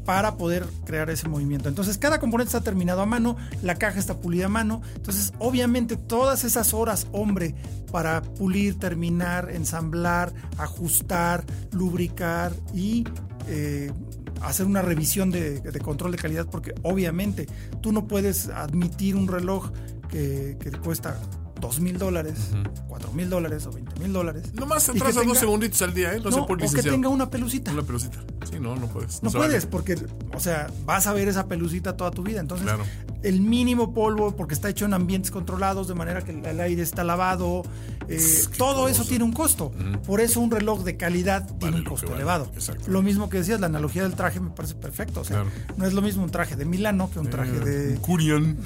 para 0.09 0.39
poder 0.39 0.65
crear 0.87 1.11
ese 1.11 1.29
movimiento. 1.29 1.69
Entonces, 1.69 1.99
cada 1.99 2.19
componente 2.19 2.49
está 2.49 2.63
terminado 2.63 3.03
a 3.03 3.07
mano, 3.07 3.37
la 3.63 3.75
caja 3.75 3.99
está 3.99 4.17
pulida 4.17 4.47
a 4.47 4.49
mano. 4.49 4.81
Entonces, 4.95 5.35
obviamente, 5.39 5.99
todas 5.99 6.45
esas 6.45 6.73
horas, 6.73 7.09
hombre, 7.13 7.55
para 7.93 8.23
pulir, 8.23 8.79
terminar, 8.79 9.51
ensamblar, 9.51 10.33
ajustar, 10.57 11.45
lubricar 11.73 12.55
y 12.73 13.05
eh, 13.49 13.93
hacer 14.43 14.67
una 14.67 14.83
revisión 14.83 15.31
de, 15.31 15.61
de, 15.61 15.81
control 15.81 16.13
de 16.13 16.19
calidad, 16.19 16.47
porque 16.47 16.75
obviamente 16.83 17.47
tú 17.81 17.93
no 17.93 18.07
puedes 18.07 18.49
admitir 18.49 19.17
un 19.17 19.29
reloj 19.29 19.71
que, 20.09 20.57
que 20.61 20.71
cuesta 20.73 21.21
dos 21.61 21.81
mil 21.81 21.99
dólares, 21.99 22.51
cuatro 22.89 23.13
mil 23.13 23.29
dólares 23.29 23.67
o 23.67 23.73
20 23.73 24.01
mil 24.01 24.13
dólares. 24.13 24.53
Nomás 24.55 24.89
atrasa 24.89 25.23
dos 25.23 25.39
segunditos 25.39 25.81
al 25.83 25.95
día, 25.95 26.15
¿eh? 26.15 26.19
No, 26.19 26.31
no 26.31 26.37
sé 26.37 26.43
por 26.43 26.63
o 26.63 26.71
que 26.71 26.83
tenga 26.83 27.09
una 27.09 27.31
pelucita. 27.31 27.73
Una 27.73 27.83
pelucita. 27.83 28.19
Sí, 28.51 28.59
no, 28.61 28.77
no 28.77 28.87
puedes. 28.89 29.23
No, 29.23 29.31
no 29.31 29.39
puedes, 29.39 29.67
porque, 29.67 29.97
o 30.35 30.41
sea, 30.41 30.69
vas 30.85 31.07
a 31.07 31.13
ver 31.13 31.29
esa 31.29 31.47
pelucita 31.47 31.97
toda 31.97 32.11
tu 32.11 32.23
vida. 32.23 32.41
Entonces, 32.41 32.67
claro. 32.67 32.85
El 33.23 33.41
mínimo 33.41 33.93
polvo, 33.93 34.37
porque 34.37 34.55
está 34.55 34.69
hecho 34.69 34.85
en 34.85 34.95
ambientes 34.95 35.31
controlados, 35.31 35.89
de 35.89 35.95
manera 35.95 36.23
que 36.23 36.33
el 36.33 36.61
aire 36.61 36.83
está 36.83 37.05
lavado, 37.05 37.63
eh, 38.09 38.21
todo 38.57 38.89
eso 38.89 39.05
tiene 39.05 39.25
un 39.25 39.33
costo. 39.33 39.67
Uh 39.67 39.71
-huh. 39.71 40.01
Por 40.01 40.21
eso 40.21 40.41
un 40.41 40.51
reloj 40.51 40.85
de 40.85 40.97
calidad 40.97 41.43
vale 41.43 41.59
tiene 41.59 41.77
un 41.79 41.85
costo 41.85 42.07
vale. 42.07 42.19
elevado. 42.19 42.51
Lo 42.87 43.03
mismo 43.03 43.29
que 43.29 43.39
decías, 43.39 43.61
la 43.61 43.67
analogía 43.67 44.03
del 44.03 44.15
traje 44.15 44.41
me 44.41 44.51
parece 44.51 44.75
perfecto. 44.75 45.21
O 45.21 45.25
sea, 45.25 45.43
claro. 45.43 45.51
no 45.77 45.87
es 45.87 45.93
lo 45.93 46.03
mismo 46.03 46.23
un 46.25 46.31
traje 46.31 46.57
de 46.57 46.65
Milano 46.65 47.11
que 47.11 47.19
un 47.19 47.29
traje 47.29 47.57
eh, 47.57 47.61
de. 47.61 47.99
Curian. 47.99 48.57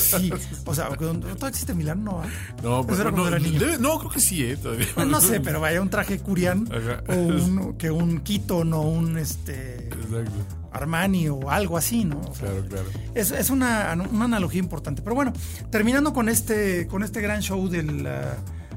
sí, 0.00 0.32
o 0.64 0.74
sea, 0.74 0.88
¿todavía 0.90 1.48
existe 1.48 1.74
Milano? 1.74 1.96
No, 1.96 2.24
¿eh? 2.24 2.28
no 2.62 2.86
pero 2.86 3.10
no, 3.10 3.24
debe, 3.24 3.78
no, 3.78 3.98
creo 3.98 4.10
que 4.10 4.20
sí, 4.20 4.44
¿eh? 4.44 4.56
Todavía. 4.56 4.86
No, 4.96 5.04
no, 5.06 5.20
sé, 5.20 5.40
pero 5.40 5.60
vaya 5.60 5.80
un 5.80 5.90
traje 5.90 6.18
Curian 6.18 6.68
o 7.08 7.12
un, 7.14 7.74
que 7.78 7.90
un 7.90 8.20
Keaton 8.20 8.72
o 8.72 8.82
un 8.82 9.18
este. 9.18 9.88
Exacto. 9.88 10.65
Armani 10.76 11.28
o 11.28 11.50
algo 11.50 11.76
así, 11.76 12.04
¿no? 12.04 12.20
O 12.20 12.34
sea, 12.34 12.48
claro, 12.48 12.66
claro. 12.68 12.86
Es, 13.14 13.30
es 13.30 13.50
una, 13.50 13.96
una, 14.10 14.24
analogía 14.24 14.60
importante. 14.60 15.02
Pero 15.02 15.14
bueno, 15.14 15.32
terminando 15.70 16.12
con 16.12 16.28
este, 16.28 16.86
con 16.86 17.02
este 17.02 17.20
gran 17.20 17.42
show 17.42 17.68
del. 17.68 18.08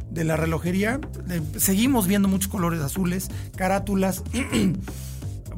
De 0.10 0.24
la 0.24 0.36
relojería. 0.36 1.00
Eh, 1.30 1.40
seguimos 1.58 2.08
viendo 2.08 2.28
muchos 2.28 2.50
colores 2.50 2.82
azules, 2.82 3.30
carátulas. 3.56 4.24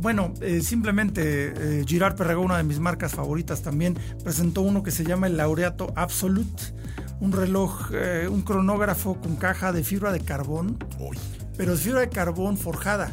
bueno, 0.01 0.33
eh, 0.41 0.61
simplemente 0.61 1.53
eh, 1.55 1.83
Girard 1.85 2.15
Perregón, 2.15 2.45
una 2.45 2.57
de 2.57 2.63
mis 2.63 2.79
marcas 2.79 3.13
favoritas 3.13 3.61
también, 3.61 3.97
presentó 4.23 4.61
uno 4.61 4.81
que 4.81 4.91
se 4.91 5.03
llama 5.03 5.27
el 5.27 5.37
Laureato 5.37 5.93
Absolute, 5.95 6.73
un 7.19 7.31
reloj, 7.31 7.91
eh, 7.93 8.27
un 8.29 8.41
cronógrafo 8.41 9.19
con 9.21 9.35
caja 9.35 9.71
de 9.71 9.83
fibra 9.83 10.11
de 10.11 10.21
carbón, 10.21 10.79
Uy. 10.99 11.17
pero 11.55 11.73
es 11.73 11.81
fibra 11.81 11.99
de 12.01 12.09
carbón 12.09 12.57
forjada. 12.57 13.11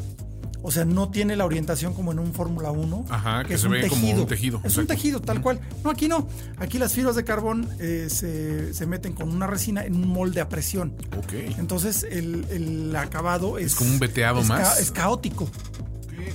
O 0.62 0.70
sea, 0.70 0.84
no 0.84 1.10
tiene 1.10 1.36
la 1.36 1.44
orientación 1.44 1.94
como 1.94 2.12
en 2.12 2.18
un 2.18 2.32
Fórmula 2.32 2.70
1. 2.70 3.06
Ajá, 3.08 3.44
que, 3.44 3.54
es 3.54 3.60
se 3.60 3.66
un 3.66 3.74
ve 3.74 3.80
tejido. 3.82 4.00
como 4.00 4.22
un 4.22 4.26
tejido. 4.26 4.58
Es 4.58 4.64
exacto. 4.64 4.80
un 4.80 4.86
tejido, 4.86 5.20
tal 5.20 5.40
cual. 5.40 5.60
No, 5.84 5.90
aquí 5.90 6.08
no. 6.08 6.28
Aquí 6.58 6.78
las 6.78 6.92
fibras 6.92 7.14
de 7.16 7.24
carbón 7.24 7.68
eh, 7.78 8.08
se, 8.10 8.74
se, 8.74 8.86
meten 8.86 9.12
con 9.12 9.28
una 9.28 9.46
resina 9.46 9.84
en 9.84 9.94
un 9.94 10.08
molde 10.08 10.40
a 10.40 10.48
presión. 10.48 10.94
Ok. 11.16 11.32
Entonces, 11.58 12.04
el, 12.10 12.44
el 12.50 12.96
acabado 12.96 13.58
es. 13.58 13.66
Es 13.66 13.74
como 13.76 13.90
un 13.90 13.98
veteado 13.98 14.40
es 14.40 14.48
más. 14.48 14.74
Ca 14.74 14.80
es 14.80 14.90
caótico. 14.90 15.48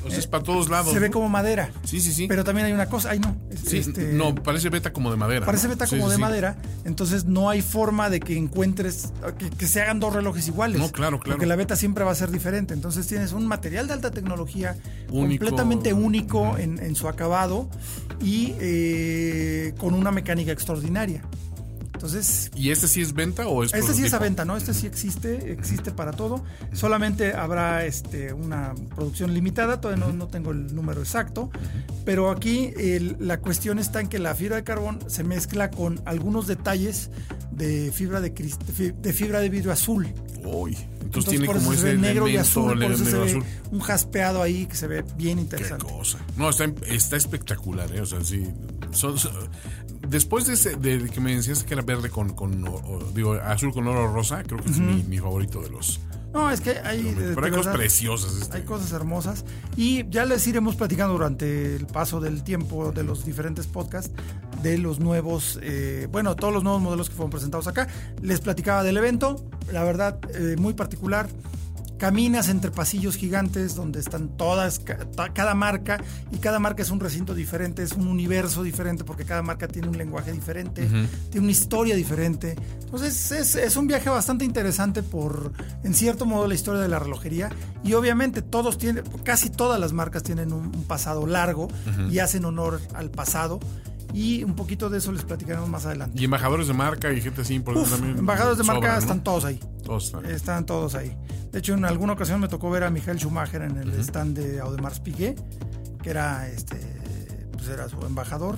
O 0.05 0.09
sea, 0.09 0.19
es 0.19 0.27
para 0.27 0.43
todos 0.43 0.69
lados. 0.69 0.93
Se 0.93 0.99
ve 0.99 1.09
como 1.11 1.29
madera. 1.29 1.71
Sí, 1.83 1.99
sí, 1.99 2.13
sí. 2.13 2.27
Pero 2.27 2.43
también 2.43 2.67
hay 2.67 2.73
una 2.73 2.87
cosa, 2.87 3.11
ay 3.11 3.19
no. 3.19 3.35
Sí, 3.65 3.77
este, 3.77 4.13
no, 4.13 4.35
parece 4.35 4.69
beta 4.69 4.91
como 4.93 5.11
de 5.11 5.17
madera. 5.17 5.45
Parece 5.45 5.67
beta 5.67 5.87
como 5.87 6.05
sí, 6.05 6.09
de 6.09 6.15
sí. 6.15 6.21
madera, 6.21 6.57
entonces 6.85 7.25
no 7.25 7.49
hay 7.49 7.61
forma 7.61 8.09
de 8.09 8.19
que 8.19 8.37
encuentres, 8.37 9.11
que, 9.37 9.49
que 9.49 9.67
se 9.67 9.81
hagan 9.81 9.99
dos 9.99 10.13
relojes 10.13 10.47
iguales. 10.47 10.79
No, 10.79 10.91
claro, 10.91 11.19
claro. 11.19 11.37
Porque 11.37 11.45
la 11.45 11.55
beta 11.55 11.75
siempre 11.75 12.03
va 12.03 12.11
a 12.11 12.15
ser 12.15 12.31
diferente. 12.31 12.73
Entonces 12.73 13.07
tienes 13.07 13.33
un 13.33 13.45
material 13.45 13.87
de 13.87 13.93
alta 13.93 14.11
tecnología 14.11 14.75
Único. 15.09 15.45
completamente 15.45 15.93
único 15.93 16.57
en, 16.57 16.79
en 16.79 16.95
su 16.95 17.07
acabado 17.07 17.69
y 18.21 18.55
eh, 18.59 19.73
con 19.77 19.93
una 19.93 20.11
mecánica 20.11 20.51
extraordinaria. 20.51 21.23
Entonces, 21.93 22.51
¿Y 22.55 22.71
este 22.71 22.87
sí 22.87 23.01
es 23.01 23.13
venta 23.13 23.47
o 23.47 23.63
es 23.63 23.73
este 23.73 23.93
sí 23.93 24.03
es 24.03 24.13
a 24.13 24.19
venta, 24.19 24.43
¿no? 24.45 24.57
Este 24.57 24.73
sí 24.73 24.87
existe, 24.87 25.51
existe 25.53 25.91
para 25.91 26.11
todo. 26.11 26.43
Solamente 26.73 27.33
habrá 27.33 27.85
este, 27.85 28.33
una 28.33 28.73
producción 28.95 29.33
limitada, 29.33 29.79
todavía 29.79 30.05
no, 30.05 30.11
no 30.11 30.27
tengo 30.27 30.51
el 30.51 30.73
número 30.75 31.01
exacto, 31.01 31.49
pero 32.03 32.29
aquí 32.31 32.71
el- 32.77 33.15
la 33.19 33.39
cuestión 33.39 33.79
está 33.79 34.01
en 34.01 34.07
que 34.09 34.19
la 34.19 34.35
fibra 34.35 34.57
de 34.57 34.63
carbón 34.63 34.99
se 35.07 35.23
mezcla 35.23 35.69
con 35.71 36.01
algunos 36.05 36.47
detalles 36.47 37.09
de 37.51 37.91
fibra 37.93 38.19
de, 38.19 38.31
de 38.31 38.49
fi- 38.73 38.91
de 38.91 39.13
fibra 39.13 39.39
de 39.39 39.49
vidrio 39.49 39.71
azul. 39.71 40.07
Uy, 40.43 40.75
entonces, 41.01 41.29
tiene 41.29 41.45
por 41.45 41.55
eso 41.55 41.65
como 41.65 41.77
se 41.77 41.87
ese 41.87 41.95
ve 41.95 42.01
negro 42.01 42.27
y 42.27 42.35
azul, 42.35 42.73
por 42.79 42.91
eso 42.91 43.05
se 43.05 43.17
ve 43.17 43.29
azul. 43.29 43.43
un 43.71 43.79
jaspeado 43.79 44.41
ahí 44.41 44.65
que 44.65 44.75
se 44.75 44.87
ve 44.87 45.05
bien 45.15 45.37
Qué 45.37 45.43
interesante. 45.43 45.85
cosa. 45.85 46.17
No, 46.35 46.49
está, 46.49 46.65
está 46.87 47.15
espectacular, 47.15 47.89
¿eh? 47.95 48.01
O 48.01 48.05
sea, 48.05 48.21
sí. 48.25 48.43
son- 48.91 49.17
son- 49.17 49.31
después 50.07 50.45
de, 50.47 50.53
ese, 50.53 50.75
de 50.75 51.09
que 51.09 51.19
me 51.21 51.35
decías 51.35 51.63
que 51.63 51.73
era 51.73 51.83
verde 51.83 52.09
con, 52.09 52.33
con 52.33 52.67
o- 52.67 52.73
o- 52.75 53.11
digo, 53.15 53.33
azul 53.33 53.73
con 53.73 53.87
oro 53.87 54.11
rosa, 54.13 54.43
creo 54.43 54.59
que 54.61 54.69
es 54.69 54.79
mi, 54.79 55.03
mi 55.03 55.19
favorito 55.19 55.61
de 55.61 55.69
los. 55.69 55.99
No, 56.33 56.49
es 56.49 56.61
que 56.61 56.71
hay, 56.79 57.03
de- 57.03 57.33
Pero 57.35 57.45
hay 57.45 57.51
de 57.51 57.57
cosas 57.57 57.65
verdad, 57.67 57.73
preciosas. 57.75 58.35
Este. 58.41 58.57
Hay 58.57 58.63
cosas 58.63 58.91
hermosas 58.91 59.45
y 59.77 60.09
ya 60.09 60.25
les 60.25 60.45
iremos 60.47 60.75
platicando 60.75 61.13
durante 61.13 61.75
el 61.75 61.85
paso 61.85 62.19
del 62.19 62.43
tiempo 62.43 62.91
de 62.91 63.03
los 63.03 63.23
diferentes 63.23 63.67
podcasts 63.67 64.11
de 64.63 64.77
los 64.79 64.99
nuevos, 64.99 65.59
eh, 65.61 66.07
bueno, 66.11 66.35
todos 66.35 66.51
los 66.53 66.63
nuevos 66.63 66.81
modelos 66.81 67.09
que 67.09 67.15
fueron 67.15 67.29
presentados 67.29 67.67
acá. 67.67 67.87
Les 68.21 68.39
platicaba 68.39 68.81
del 68.83 68.97
evento, 68.97 69.45
la 69.71 69.83
verdad, 69.83 70.19
eh, 70.33 70.55
muy 70.57 70.73
particular. 70.73 71.27
Caminas 72.03 72.49
entre 72.49 72.69
pasillos 72.69 73.15
gigantes 73.15 73.75
donde 73.75 74.01
están 74.01 74.35
todas, 74.35 74.81
cada 75.33 75.55
marca, 75.55 76.03
y 76.33 76.37
cada 76.39 76.59
marca 76.59 76.83
es 76.83 76.89
un 76.89 76.99
recinto 76.99 77.33
diferente, 77.33 77.81
es 77.81 77.93
un 77.93 78.07
universo 78.07 78.61
diferente, 78.61 79.05
porque 79.05 79.23
cada 79.23 79.41
marca 79.41 79.69
tiene 79.69 79.87
un 79.87 79.97
lenguaje 79.97 80.33
diferente, 80.33 80.85
tiene 81.31 81.45
una 81.45 81.51
historia 81.51 81.95
diferente. 81.95 82.57
Entonces 82.81 83.31
es, 83.31 83.55
es 83.55 83.77
un 83.77 83.87
viaje 83.87 84.09
bastante 84.09 84.43
interesante 84.43 85.01
por, 85.01 85.53
en 85.85 85.93
cierto 85.93 86.25
modo, 86.25 86.45
la 86.45 86.55
historia 86.55 86.81
de 86.81 86.89
la 86.89 86.99
relojería. 86.99 87.49
Y 87.85 87.93
obviamente 87.93 88.41
todos 88.41 88.77
tienen, 88.77 89.05
casi 89.23 89.49
todas 89.49 89.79
las 89.79 89.93
marcas 89.93 90.23
tienen 90.23 90.51
un, 90.51 90.75
un 90.75 90.83
pasado 90.83 91.25
largo 91.25 91.69
y 92.11 92.19
hacen 92.19 92.43
honor 92.43 92.81
al 92.95 93.11
pasado. 93.11 93.61
Y 94.13 94.43
un 94.43 94.55
poquito 94.55 94.89
de 94.89 94.99
eso 94.99 95.11
les 95.11 95.23
platicaremos 95.23 95.67
más 95.67 95.85
adelante. 95.85 96.21
Y 96.21 96.25
embajadores 96.25 96.67
de 96.67 96.73
marca 96.73 97.11
y 97.11 97.19
gente 97.19 97.41
así 97.41 97.55
importante 97.55 97.89
Uf, 97.89 97.95
también. 97.97 98.17
embajadores 98.19 98.57
de 98.59 98.63
marca 98.63 98.79
sobran, 98.81 98.93
¿no? 98.95 98.99
están 99.01 99.23
todos 99.23 99.45
ahí. 99.45 99.59
Todos 99.83 100.05
están. 100.05 100.25
Están 100.27 100.65
todos 100.65 100.95
ahí. 100.95 101.17
De 101.51 101.59
hecho, 101.59 101.73
en 101.73 101.85
alguna 101.85 102.13
ocasión 102.13 102.39
me 102.39 102.47
tocó 102.47 102.69
ver 102.69 102.83
a 102.83 102.89
Michael 102.89 103.17
Schumacher 103.19 103.63
en 103.63 103.77
el 103.77 103.91
stand 103.99 104.37
de 104.37 104.59
Audemars 104.59 104.99
Piguet, 104.99 105.39
que 106.01 106.09
era 106.11 106.47
este 106.47 106.77
pues 107.53 107.67
era 107.69 107.87
su 107.89 107.99
embajador. 108.05 108.57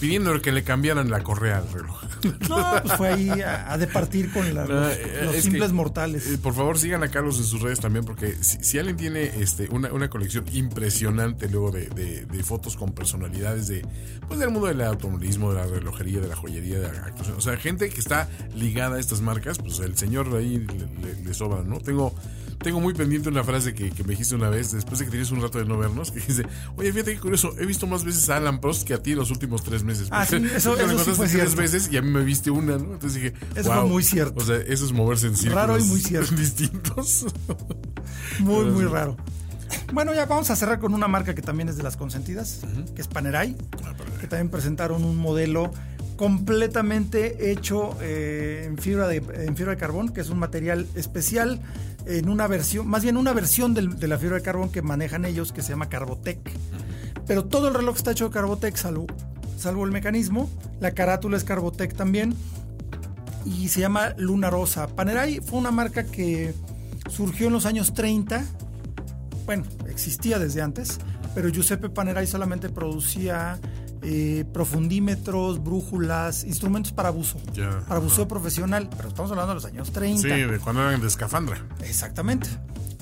Pidiéndole 0.00 0.40
que 0.40 0.52
le 0.52 0.62
cambiaran 0.62 1.10
la 1.10 1.22
correa 1.22 1.58
al 1.58 1.72
reloj. 1.72 2.02
No, 2.48 2.64
pues 2.82 2.94
fue 2.96 3.08
ahí 3.08 3.28
a, 3.40 3.72
a 3.72 3.78
departir 3.78 4.32
con 4.32 4.52
la- 4.54 4.64
No, 4.64 4.74
los, 4.74 4.92
eh, 4.92 5.20
los 5.24 5.36
simples 5.36 5.68
que, 5.68 5.72
mortales. 5.74 6.26
eh, 6.26 6.38
por 6.38 6.54
favor, 6.54 6.78
sigan 6.78 7.02
a 7.02 7.08
Carlos 7.08 7.38
en 7.38 7.44
sus 7.44 7.60
redes 7.62 7.80
también, 7.80 8.04
porque 8.04 8.34
si, 8.42 8.58
si 8.62 8.78
alguien 8.78 8.96
tiene 8.96 9.24
este, 9.40 9.68
una, 9.70 9.92
una 9.92 10.08
colección 10.08 10.44
impresionante 10.52 11.48
luego 11.48 11.70
de, 11.72 11.88
de- 11.88 12.26
de 12.26 12.42
fotos 12.44 12.76
con 12.76 12.92
personalidades 12.92 13.68
de 13.68 13.84
pues 14.28 14.38
del 14.40 14.50
mundo 14.50 14.68
del 14.68 14.80
automovilismo, 14.82 15.52
de 15.52 15.60
la 15.60 15.66
relojería, 15.66 16.20
de 16.20 16.28
la 16.28 16.36
joyería, 16.36 16.78
de 16.80 16.92
la 16.92 17.04
actuación, 17.06 17.36
o 17.36 17.40
sea, 17.40 17.56
gente 17.56 17.88
que 17.88 18.00
está 18.00 18.28
ligada 18.54 18.96
a 18.96 19.00
estas 19.00 19.20
marcas, 19.20 19.58
pues 19.58 19.78
el 19.80 19.96
señor 19.96 20.34
ahí 20.36 20.58
le, 20.58 21.14
le- 21.14 21.22
le 21.24 21.34
sobra, 21.34 21.62
¿no? 21.62 21.78
Tengo 21.80 22.14
tengo 22.62 22.80
muy 22.80 22.92
pendiente 22.94 23.28
una 23.28 23.44
frase 23.44 23.72
que, 23.74 23.90
que 23.90 24.02
me 24.04 24.10
dijiste 24.10 24.34
una 24.34 24.48
vez, 24.48 24.72
después 24.72 24.98
de 24.98 25.04
que 25.04 25.10
tienes 25.12 25.30
un 25.30 25.40
rato 25.40 25.58
de 25.58 25.64
no 25.64 25.78
vernos, 25.78 26.10
que 26.10 26.20
dice, 26.20 26.44
oye, 26.76 26.92
fíjate 26.92 27.14
qué 27.14 27.20
curioso, 27.20 27.54
he 27.58 27.66
visto 27.66 27.86
más 27.86 28.04
veces 28.04 28.28
a 28.30 28.36
Alan 28.36 28.60
Prost 28.60 28.86
que 28.86 28.94
a 28.94 29.02
ti 29.02 29.12
en 29.12 29.18
los 29.18 29.30
últimos 29.30 29.62
tres 29.62 29.84
meses. 29.84 30.08
Ah, 30.10 30.26
sí, 30.26 30.36
eso- 30.36 30.76
me 30.76 30.82
eso 30.84 30.98
sí 30.98 31.10
fue 31.12 31.26
tres 31.28 31.30
cierto. 31.30 31.56
veces 31.56 31.88
y 31.92 31.96
a 31.96 32.02
mí 32.02 32.10
me 32.10 32.22
viste 32.24 32.50
una, 32.50 32.76
¿no? 32.78 32.94
Entonces 32.94 33.14
dije, 33.22 33.34
Eso 33.54 33.70
fue 33.72 33.80
"Wow". 33.80 33.88
muy 33.88 34.02
cierto. 34.02 34.40
O 34.42 34.44
sea, 34.44 34.56
eso 34.56 34.84
es 34.84 34.92
moverse 34.92 35.26
en 35.28 35.36
círculos 35.36 35.66
Raro 35.66 35.78
y 35.78 35.84
muy 35.84 36.00
cierto. 36.00 36.34
distintos. 36.36 37.26
Muy, 38.40 38.64
muy 38.66 38.84
raro. 38.84 39.16
Bueno, 39.92 40.14
ya 40.14 40.26
vamos 40.26 40.50
a 40.50 40.56
cerrar 40.56 40.80
con 40.80 40.94
una 40.94 41.08
marca 41.08 41.34
que 41.34 41.42
también 41.42 41.68
es 41.68 41.76
de 41.76 41.82
las 41.82 41.96
consentidas, 41.96 42.60
que 42.94 43.00
es 43.02 43.08
Panerai, 43.08 43.54
que 44.20 44.26
también 44.26 44.48
presentaron 44.50 45.04
un 45.04 45.16
modelo 45.16 45.70
completamente 46.16 47.50
hecho 47.52 47.96
eh, 48.00 48.64
en, 48.66 48.76
fibra 48.78 49.06
de, 49.08 49.16
en 49.16 49.56
fibra 49.56 49.72
de 49.72 49.78
carbón, 49.78 50.08
que 50.08 50.20
es 50.20 50.30
un 50.30 50.38
material 50.38 50.86
especial 50.94 51.60
en 52.08 52.28
una 52.28 52.46
versión, 52.46 52.88
más 52.88 53.02
bien 53.02 53.16
una 53.16 53.32
versión 53.32 53.74
del- 53.74 53.98
de 53.98 54.08
la 54.08 54.18
fibra 54.18 54.36
de 54.36 54.42
carbón 54.42 54.70
que 54.70 54.82
manejan 54.82 55.24
ellos, 55.24 55.52
que 55.52 55.62
se 55.62 55.70
llama 55.70 55.88
Carbotec. 55.88 56.40
Pero 57.26 57.44
todo 57.44 57.68
el 57.68 57.74
reloj 57.74 57.96
está 57.96 58.12
hecho 58.12 58.26
de 58.28 58.30
Carbotec, 58.34 58.74
salvo, 58.76 59.06
salvo 59.58 59.84
el 59.84 59.92
mecanismo. 59.92 60.48
La 60.80 60.92
carátula 60.92 61.36
es 61.36 61.44
Carbotec 61.44 61.94
también 61.94 62.34
y 63.44 63.68
se 63.68 63.80
llama 63.80 64.14
Luna 64.16 64.50
Rosa. 64.50 64.86
Panerai 64.88 65.40
fue 65.40 65.58
una 65.58 65.70
marca 65.70 66.04
que 66.04 66.54
surgió 67.10 67.48
en 67.48 67.52
los 67.52 67.66
años 67.66 67.92
30. 67.94 68.44
Bueno, 69.46 69.64
existía 69.88 70.38
desde 70.38 70.62
antes, 70.62 70.98
pero 71.34 71.48
Giuseppe 71.50 71.88
Panerai 71.90 72.26
solamente 72.26 72.68
producía 72.70 73.58
eh, 74.02 74.44
profundímetros, 74.52 75.62
brújulas, 75.62 76.44
instrumentos 76.44 76.92
para 76.92 77.10
buzo, 77.10 77.38
Ya, 77.52 77.80
para 77.88 78.00
buceo 78.00 78.28
profesional, 78.28 78.88
pero 78.96 79.08
estamos 79.08 79.30
hablando 79.30 79.50
de 79.50 79.54
los 79.56 79.64
años 79.64 79.90
30. 79.92 80.22
Sí, 80.22 80.28
de 80.28 80.58
cuando 80.60 80.82
eran 80.82 81.00
de 81.00 81.06
escafandra. 81.08 81.64
Exactamente. 81.82 82.48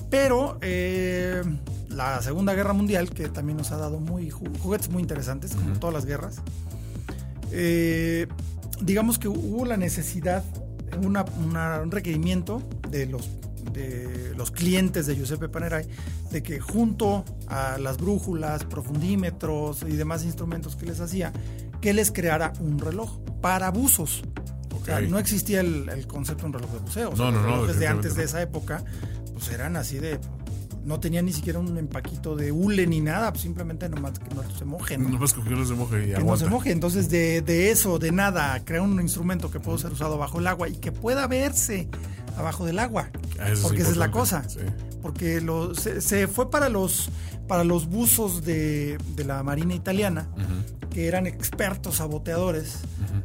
Pero 0.09 0.57
eh, 0.61 1.41
la 1.89 2.21
Segunda 2.21 2.53
Guerra 2.53 2.73
Mundial, 2.73 3.09
que 3.09 3.27
también 3.29 3.57
nos 3.57 3.71
ha 3.71 3.77
dado 3.77 3.99
muy 3.99 4.29
ju- 4.31 4.57
juguetes 4.59 4.89
muy 4.89 5.01
interesantes, 5.01 5.53
como 5.55 5.77
todas 5.79 5.93
las 5.93 6.05
guerras, 6.05 6.37
eh, 7.51 8.27
digamos 8.81 9.19
que 9.19 9.27
hubo 9.27 9.65
la 9.65 9.77
necesidad, 9.77 10.43
una- 11.03 11.25
una- 11.45 11.81
un 11.81 11.91
requerimiento 11.91 12.61
de 12.89 13.05
los, 13.07 13.29
de 13.73 14.33
los 14.35 14.51
clientes 14.51 15.05
de 15.07 15.15
Giuseppe 15.15 15.49
Panerai, 15.49 15.85
de 16.31 16.43
que 16.43 16.59
junto 16.59 17.23
a 17.47 17.77
las 17.77 17.97
brújulas, 17.97 18.63
profundímetros 18.65 19.83
y 19.83 19.95
demás 19.95 20.23
instrumentos 20.23 20.75
que 20.75 20.85
les 20.85 20.99
hacía, 20.99 21.31
que 21.81 21.93
les 21.93 22.11
creara 22.11 22.53
un 22.59 22.79
reloj 22.79 23.19
para 23.41 23.69
buzos. 23.71 24.23
O 24.79 24.85
sea, 24.85 25.01
no 25.01 25.19
existía 25.19 25.59
el, 25.61 25.89
el 25.89 26.07
concepto 26.07 26.43
de 26.43 26.47
un 26.47 26.53
reloj 26.53 26.71
de 26.71 26.79
buceo. 26.79 27.09
O 27.11 27.15
sea, 27.15 27.25
No, 27.25 27.31
no, 27.31 27.37
los 27.39 27.45
no, 27.47 27.51
relojes 27.55 27.79
de 27.79 27.85
definitivamente 27.85 28.07
antes 28.07 28.15
de 28.15 28.21
no. 28.23 28.25
esa 28.25 28.41
época, 28.41 28.83
pues 29.33 29.49
eran 29.49 29.75
así 29.75 29.99
de. 29.99 30.19
No 30.85 31.01
tenían 31.01 31.25
ni 31.25 31.33
siquiera 31.33 31.59
un 31.59 31.77
empaquito 31.77 32.37
de 32.37 32.49
hule 32.53 32.87
ni 32.87 33.01
nada, 33.01 33.31
pues 33.33 33.41
simplemente 33.43 33.89
nomás 33.89 34.17
que 34.19 34.33
no 34.33 34.41
se 34.57 34.63
mojen. 34.63 35.03
¿no? 35.03 35.09
No 35.09 35.19
más 35.19 35.33
que 35.33 35.41
no 35.41 35.65
se 35.65 35.73
moje 35.73 36.01
y 36.03 36.05
que 36.05 36.11
no 36.13 36.19
aguanta. 36.19 36.45
se 36.45 36.49
moje. 36.49 36.71
Entonces, 36.71 37.09
de, 37.09 37.41
de 37.41 37.71
eso, 37.71 37.99
de 37.99 38.13
nada, 38.13 38.63
crear 38.63 38.81
un 38.83 39.01
instrumento 39.01 39.51
que 39.51 39.59
pueda 39.59 39.77
ser 39.77 39.91
usado 39.91 40.17
bajo 40.17 40.39
el 40.39 40.47
agua 40.47 40.69
y 40.69 40.77
que 40.77 40.93
pueda 40.93 41.27
verse 41.27 41.89
abajo 42.37 42.65
del 42.65 42.79
agua. 42.79 43.09
Ah, 43.39 43.49
es 43.49 43.59
porque 43.59 43.81
esa 43.81 43.91
es 43.91 43.97
la 43.97 44.11
cosa. 44.11 44.47
sí. 44.47 44.59
Porque 45.01 45.41
lo- 45.41 45.73
se, 45.75 46.01
se 46.01 46.27
fue 46.27 46.49
para 46.51 46.69
los, 46.69 47.09
para 47.47 47.63
los 47.63 47.87
buzos 47.87 48.43
de, 48.43 48.97
de 49.15 49.23
la 49.23 49.41
Marina 49.43 49.73
Italiana, 49.75 50.27
que 50.89 51.07
eran 51.07 51.27
expertos 51.27 51.97
saboteadores, 51.97 52.79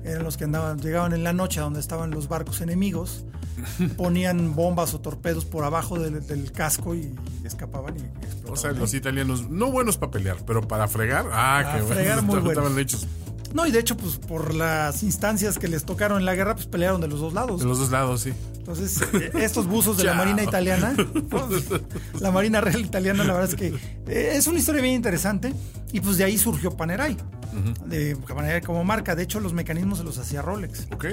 eran 0.04 0.22
los 0.22 0.36
que 0.36 0.44
andaban, 0.44 0.78
llegaban 0.80 1.12
en 1.12 1.24
la 1.24 1.32
noche 1.32 1.60
a 1.60 1.64
donde 1.64 1.80
estaban 1.80 2.10
los 2.10 2.28
barcos 2.28 2.60
enemigos, 2.60 3.24
ponían 3.96 4.54
bombas 4.54 4.94
o 4.94 5.00
torpedos 5.00 5.44
por 5.44 5.64
abajo 5.64 5.98
del, 5.98 6.24
del 6.26 6.52
casco 6.52 6.94
y 6.94 7.14
escapaban 7.44 7.96
y 7.96 8.00
explotaban. 8.24 8.52
O 8.52 8.56
sea, 8.56 8.72
los 8.72 8.94
italianos, 8.94 9.48
no 9.50 9.70
buenos 9.72 9.96
para 9.98 10.12
pelear, 10.12 10.36
pero 10.46 10.60
para 10.68 10.88
fregar, 10.88 11.26
ah, 11.32 11.60
Para 11.64 11.78
que 11.80 11.84
fregar, 11.86 12.22
muy 12.22 12.36
estaban 12.38 12.54
buenos. 12.74 12.78
hechos 12.78 13.06
No, 13.54 13.66
y 13.66 13.70
de 13.70 13.78
hecho, 13.78 13.96
pues 13.96 14.16
por 14.16 14.54
las 14.54 15.02
instancias 15.02 15.58
que 15.58 15.68
les 15.68 15.84
tocaron 15.84 16.18
en 16.18 16.24
la 16.24 16.34
guerra, 16.34 16.54
pues 16.54 16.66
pelearon 16.66 17.00
de 17.00 17.08
los 17.08 17.20
dos 17.20 17.32
lados. 17.32 17.60
de 17.60 17.66
los 17.66 17.78
dos 17.78 17.90
lados, 17.90 18.22
sí. 18.22 18.32
Entonces, 18.58 19.00
eh, 19.14 19.30
estos 19.34 19.66
buzos 19.66 19.96
de 19.96 20.04
la. 20.04 20.14
Marina 20.14 20.42
Italiana, 20.42 20.94
pues, 21.28 21.64
la 22.20 22.30
Marina 22.30 22.60
Real 22.60 22.80
Italiana, 22.80 23.24
la 23.24 23.32
verdad 23.34 23.50
es 23.50 23.56
que 23.56 23.68
eh, 24.06 24.32
es 24.34 24.46
una 24.46 24.58
historia 24.58 24.80
bien 24.82 24.94
interesante. 24.94 25.52
Y 25.92 26.00
pues 26.00 26.16
de 26.16 26.24
ahí 26.24 26.38
surgió 26.38 26.74
Panerai, 26.74 27.16
de 27.84 28.16
Panerai 28.16 28.62
como 28.62 28.82
marca. 28.82 29.14
De 29.14 29.22
hecho, 29.22 29.40
los 29.40 29.52
mecanismos 29.52 29.98
se 29.98 30.04
los 30.04 30.16
hacía 30.18 30.40
Rolex. 30.40 30.86
Ok. 30.92 31.04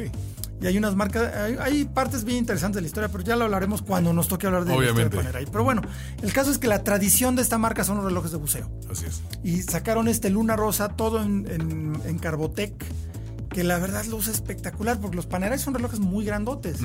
Y 0.62 0.68
hay 0.68 0.78
unas 0.78 0.96
marcas, 0.96 1.34
hay, 1.36 1.56
hay 1.60 1.86
partes 1.86 2.26
bien 2.26 2.40
interesantes 2.40 2.76
de 2.76 2.82
la 2.82 2.88
historia, 2.88 3.10
pero 3.10 3.24
ya 3.24 3.36
lo 3.38 3.46
hablaremos 3.46 3.82
cuando 3.82 4.12
nos 4.14 4.28
toque 4.28 4.46
hablar 4.48 4.66
de 4.66 4.76
la 4.76 4.84
historia 4.86 4.92
Obviamente. 5.08 5.40
de. 5.40 5.48
Pero 5.48 5.64
bueno, 5.64 5.82
el 6.22 6.34
caso 6.34 6.52
es 6.52 6.58
que 6.58 6.68
la 6.68 6.84
tradición 6.84 7.36
de 7.38 7.42
esta 7.42 7.58
marca 7.58 7.84
son 7.86 7.96
los 7.98 8.06
relojes 8.06 8.32
de 8.32 8.38
buceo 8.38 8.70
Así 8.92 9.06
es. 9.06 9.22
y 9.44 9.62
sacaron 9.62 10.08
este 10.10 10.30
Luna 10.30 10.56
Rosa 10.58 10.90
todo 10.90 11.22
en, 11.24 11.48
en, 11.50 11.94
en 12.06 12.20
Carbotec 12.20 12.74
que 13.50 13.64
la 13.64 13.80
verdad 13.80 14.06
luce 14.06 14.32
espectacular, 14.32 15.00
porque 15.00 15.16
los 15.16 15.26
Panerai 15.26 15.58
son 15.60 15.74
relojes 15.74 16.00
muy 16.00 16.24
grandotes. 16.26 16.78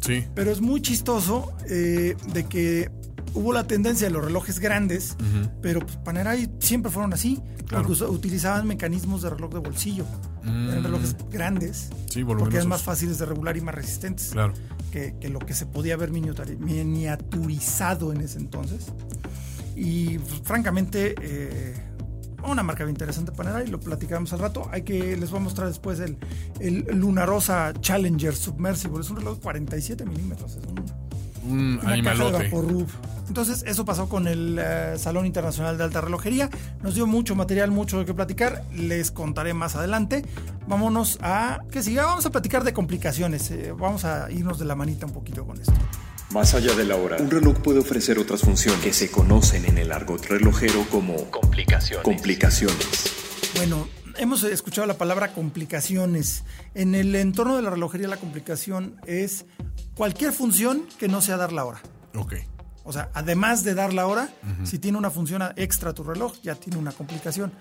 Sí. 0.00 0.24
Pero 0.34 0.50
es 0.50 0.60
muy 0.60 0.82
chistoso 0.82 1.52
eh, 1.68 2.16
de 2.32 2.44
que 2.46 2.90
hubo 3.34 3.52
la 3.52 3.64
tendencia 3.66 4.08
de 4.08 4.12
los 4.12 4.24
relojes 4.24 4.58
grandes, 4.58 5.16
pero 5.62 5.80
pues, 5.80 5.96
Panerai 5.98 6.50
siempre 6.58 6.90
fueron 6.90 7.12
así, 7.12 7.40
Claro. 7.68 7.84
porque 7.84 7.92
usa- 7.92 8.08
utilizaban 8.08 8.66
mecanismos 8.66 9.22
de 9.22 9.30
reloj 9.30 9.52
de 9.52 9.58
bolsillo. 9.60 10.04
Eran 10.44 10.82
relojes 10.82 11.14
grandes, 11.30 11.90
Mm. 11.90 12.10
Sí, 12.10 12.24
porque 12.24 12.56
eran 12.56 12.68
más 12.68 12.82
fáciles 12.82 13.18
de 13.18 13.26
regular 13.26 13.56
y 13.56 13.60
más 13.60 13.74
resistentes 13.74 14.30
Claro. 14.30 14.54
que, 14.90 15.14
que 15.20 15.28
lo 15.28 15.38
que 15.40 15.52
se 15.52 15.66
podía 15.66 15.94
haber 15.94 16.10
miniaturi- 16.10 16.56
miniaturizado 16.58 18.12
en 18.12 18.22
ese 18.22 18.38
entonces. 18.38 18.86
Y 19.76 20.18
pues, 20.18 20.40
francamente, 20.42 21.14
eh, 21.20 21.74
una 22.44 22.62
marca 22.62 22.84
bien 22.84 22.94
interesante 22.94 23.32
Panerai, 23.32 23.66
lo 23.66 23.80
platicamos 23.80 24.32
al 24.32 24.38
rato. 24.38 24.68
Hay 24.72 24.82
que, 24.82 25.16
les 25.16 25.30
voy 25.30 25.40
a 25.40 25.42
mostrar 25.42 25.68
después 25.68 26.00
el, 26.00 26.16
el 26.60 26.86
Lunarosa 26.98 27.72
Challenger 27.80 28.34
Submersible. 28.34 29.00
Es 29.00 29.10
un 29.10 29.16
reloj 29.16 29.36
de 29.36 29.42
47 29.42 30.04
milímetros. 30.04 30.56
Es 30.56 30.64
un, 30.64 31.78
Un 31.78 31.80
animalote. 31.84 32.50
Entonces, 33.28 33.62
eso 33.66 33.84
pasó 33.84 34.08
con 34.08 34.26
el 34.26 34.58
eh, 34.58 34.94
Salón 34.96 35.26
Internacional 35.26 35.76
de 35.76 35.84
Alta 35.84 36.00
Relojería. 36.00 36.48
Nos 36.82 36.94
dio 36.94 37.06
mucho 37.06 37.34
material, 37.34 37.70
mucho 37.70 37.98
de 37.98 38.06
qué 38.06 38.14
platicar. 38.14 38.64
Les 38.74 39.10
contaré 39.10 39.52
más 39.52 39.76
adelante. 39.76 40.24
Vámonos 40.66 41.18
a. 41.20 41.60
¿Qué 41.70 41.82
sigue? 41.82 42.00
Vamos 42.00 42.24
a 42.24 42.30
platicar 42.30 42.64
de 42.64 42.72
complicaciones. 42.72 43.50
eh, 43.50 43.74
vamos 43.76 44.04
a 44.04 44.30
irnos 44.30 44.58
de 44.58 44.64
la 44.64 44.74
manita 44.74 45.04
un 45.06 45.12
poquito 45.12 45.44
con 45.44 45.60
esto. 45.60 45.74
Más 46.30 46.52
allá 46.54 46.74
de 46.74 46.84
la 46.84 46.96
hora, 46.96 47.16
un 47.18 47.30
reloj 47.30 47.58
puede 47.60 47.78
ofrecer 47.78 48.18
otras 48.18 48.42
funciones 48.42 48.82
que 48.82 48.92
se 48.92 49.10
conocen 49.10 49.64
en 49.64 49.78
el 49.78 49.90
argot 49.92 50.24
relojero 50.26 50.84
como 50.90 51.30
Complicaciones. 51.30 52.04
complicaciones. 52.04 53.12
Bueno, 53.56 53.88
hemos 54.18 54.42
escuchado 54.42 54.86
la 54.86 54.98
palabra 54.98 55.32
complicaciones. 55.32 56.44
En 56.74 56.94
el 56.94 57.14
entorno 57.14 57.56
de 57.56 57.62
la 57.62 57.70
relojería, 57.70 58.08
la 58.08 58.18
complicación 58.18 59.00
es 59.06 59.46
cualquier 59.94 60.32
función 60.32 60.82
que 60.98 61.08
no 61.08 61.22
sea 61.22 61.38
dar 61.38 61.52
la 61.52 61.64
hora. 61.64 61.80
Ok. 62.14 62.34
O 62.84 62.92
sea, 62.92 63.10
además 63.14 63.64
de 63.64 63.74
dar 63.74 63.94
la 63.94 64.06
hora, 64.06 64.28
si 64.64 64.78
tiene 64.78 64.98
una 64.98 65.10
función 65.10 65.42
extra 65.56 65.94
tu 65.94 66.04
reloj, 66.04 66.34
ya 66.42 66.54
tiene 66.56 66.78
una 66.78 66.92
complicación. 66.92 67.52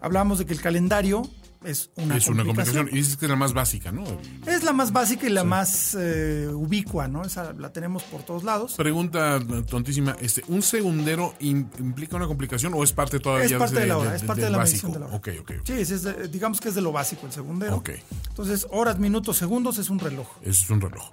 Hablábamos 0.00 0.38
de 0.38 0.46
que 0.46 0.52
el 0.52 0.60
calendario 0.60 1.22
es 1.64 1.90
una 1.96 2.16
es 2.16 2.28
una 2.28 2.44
complicación. 2.44 2.46
complicación. 2.46 2.88
Y 2.90 2.96
dices 2.98 3.16
que 3.16 3.26
es 3.26 3.30
la 3.30 3.36
más 3.36 3.52
básica, 3.52 3.92
¿no? 3.92 4.04
Es 4.46 4.62
la 4.64 4.72
más 4.72 4.92
básica 4.92 5.26
y 5.26 5.30
la 5.30 5.44
más 5.44 5.96
eh, 5.98 6.48
ubicua, 6.52 7.08
¿no? 7.08 7.22
Esa 7.24 7.52
la 7.52 7.72
tenemos 7.72 8.02
por 8.04 8.22
todos 8.22 8.44
lados. 8.44 8.74
Pregunta 8.76 9.40
tontísima, 9.68 10.16
este, 10.20 10.44
¿un 10.48 10.62
segundero 10.62 11.34
im- 11.40 11.68
implica 11.78 12.16
una 12.16 12.26
complicación 12.26 12.72
o 12.74 12.84
es 12.84 12.92
parte 12.92 13.18
todavía 13.20 13.46
es 13.46 13.52
parte 13.54 13.80
de, 13.80 13.86
la 13.86 13.98
hora, 13.98 14.14
es 14.14 14.22
parte 14.22 14.42
de 14.42 14.50
la 14.50 14.58
básico? 14.58 14.88
medición 14.88 14.92
de 14.92 14.98
la 15.00 15.06
hora. 15.06 15.16
Ok, 15.16 15.28
ok. 15.40 15.52
Sí, 15.64 15.72
es- 15.72 16.02
de- 16.02 16.28
digamos 16.28 16.60
que 16.60 16.68
es 16.68 16.74
de 16.74 16.80
lo 16.80 16.92
básico 16.92 17.26
el 17.26 17.32
segundero. 17.32 17.82
Entonces, 18.28 18.66
horas, 18.70 18.98
minutos, 18.98 19.36
segundos 19.36 19.78
es 19.78 19.90
un 19.90 19.98
reloj. 19.98 20.28
Es 20.42 20.68
un 20.70 20.80
reloj. 20.80 21.10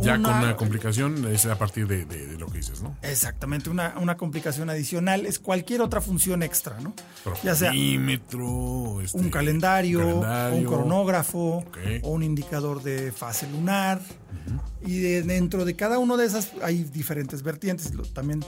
Ya 0.00 0.14
Una- 0.14 0.28
con 0.28 0.38
una 0.38 0.56
complicación 0.56 1.26
es 1.32 1.46
a 1.46 1.56
partir 1.56 1.86
de, 1.86 2.04
de- 2.04 2.26
de 2.26 2.38
lo 2.38 2.46
que 2.48 2.58
dices, 2.58 2.82
¿no? 2.82 2.96
Exactamente, 3.02 3.70
una, 3.70 3.94
una 4.00 4.16
complicación 4.16 4.68
adicional 4.70 5.24
es 5.26 5.38
cualquier 5.38 5.80
otra 5.82 6.00
función 6.00 6.42
extra, 6.42 6.80
¿no? 6.80 6.94
Ya 7.42 7.54
sea 7.54 7.72
este, 9.00 9.18
un 9.18 9.30
calendario, 9.30 9.98
calendario. 10.00 10.58
un 10.58 10.64
cronógrafo, 10.64 11.64
o 12.02 12.10
un 12.10 12.22
indicador 12.22 12.82
de 12.82 13.12
fase 13.12 13.48
lunar. 13.50 14.00
Y 14.84 14.98
de- 15.00 15.22
dentro 15.22 15.64
de 15.64 15.76
cada 15.76 15.98
uno 15.98 16.16
de 16.16 16.26
esas 16.26 16.50
hay 16.62 16.84
diferentes 16.84 17.42
vertientes, 17.42 17.94
lo- 17.94 18.02
también 18.04 18.44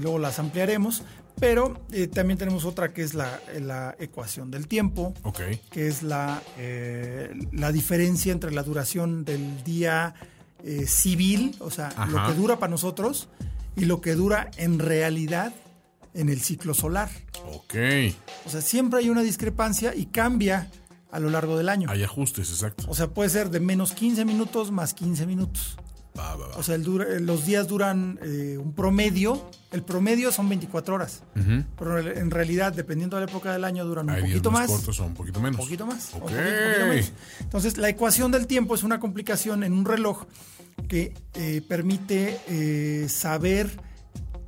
luego 0.00 0.18
las 0.18 0.38
ampliaremos, 0.38 1.02
pero 1.40 1.80
eh, 1.92 2.06
también 2.06 2.38
tenemos 2.38 2.64
otra 2.64 2.92
que 2.92 3.02
es 3.02 3.14
la, 3.14 3.40
la 3.60 3.96
ecuación 3.98 4.50
del 4.50 4.68
tiempo, 4.68 5.14
que 5.70 5.88
es 5.88 6.02
la, 6.02 6.40
eh, 6.58 7.32
la 7.52 7.72
diferencia 7.72 8.32
entre 8.32 8.52
la 8.52 8.62
duración 8.62 9.24
del 9.24 9.64
día 9.64 10.14
eh, 10.64 10.86
civil, 10.86 11.54
o 11.60 11.70
sea, 11.70 11.94
lo 12.08 12.26
que 12.26 12.32
dura 12.34 12.58
para 12.58 12.70
nosotros, 12.70 13.28
y 13.76 13.84
lo 13.84 14.00
que 14.00 14.14
dura 14.14 14.50
en 14.56 14.78
realidad 14.78 15.52
en 16.14 16.28
el 16.28 16.40
ciclo 16.40 16.74
solar. 16.74 17.10
Ok. 17.52 17.74
O 18.46 18.50
sea, 18.50 18.62
siempre 18.62 19.00
hay 19.00 19.10
una 19.10 19.22
discrepancia 19.22 19.94
y 19.94 20.06
cambia 20.06 20.70
a 21.10 21.20
lo 21.20 21.30
largo 21.30 21.56
del 21.58 21.68
año. 21.68 21.90
Hay 21.90 22.02
ajustes, 22.02 22.50
exacto. 22.50 22.84
O 22.88 22.94
sea, 22.94 23.08
puede 23.08 23.30
ser 23.30 23.50
de 23.50 23.60
menos 23.60 23.92
15 23.92 24.24
minutos 24.24 24.70
más 24.70 24.94
15 24.94 25.26
minutos. 25.26 25.76
Va, 26.16 26.36
va, 26.36 26.46
va. 26.48 26.56
O 26.56 26.62
sea, 26.62 26.76
el 26.76 26.84
dura- 26.84 27.06
los 27.20 27.44
días 27.44 27.66
duran 27.66 28.18
eh, 28.22 28.56
un 28.58 28.72
promedio. 28.72 29.50
El 29.72 29.82
promedio 29.82 30.30
son 30.30 30.48
24 30.48 30.94
horas. 30.94 31.22
Pero 31.78 31.98
en 31.98 32.30
realidad, 32.30 32.72
dependiendo 32.72 33.16
de 33.16 33.24
la 33.26 33.30
época 33.30 33.52
del 33.52 33.64
año, 33.64 33.84
duran 33.84 34.06
un 34.08 34.14
Hay 34.14 34.22
poquito 34.22 34.50
más 34.52 34.68
cortos 34.70 35.00
o 35.00 35.04
un 35.06 35.14
poquito 35.14 35.40
menos. 35.40 35.58
Un 35.58 35.66
poquito 35.66 35.86
más. 35.86 36.14
o 36.14 36.18
Ok. 36.18 36.22
un 36.22 36.28
poquito- 36.30 36.44
poquito 36.68 36.86
menos. 36.88 37.12
Entonces, 37.40 37.78
la 37.78 37.88
ecuación 37.88 38.30
del 38.30 38.46
tiempo 38.46 38.74
es 38.76 38.84
una 38.84 39.00
complicación 39.00 39.64
en 39.64 39.72
un 39.72 39.84
reloj 39.84 40.24
que 40.88 41.14
eh, 41.34 41.62
permite 41.68 42.38
eh, 42.48 43.06
saber 43.08 43.70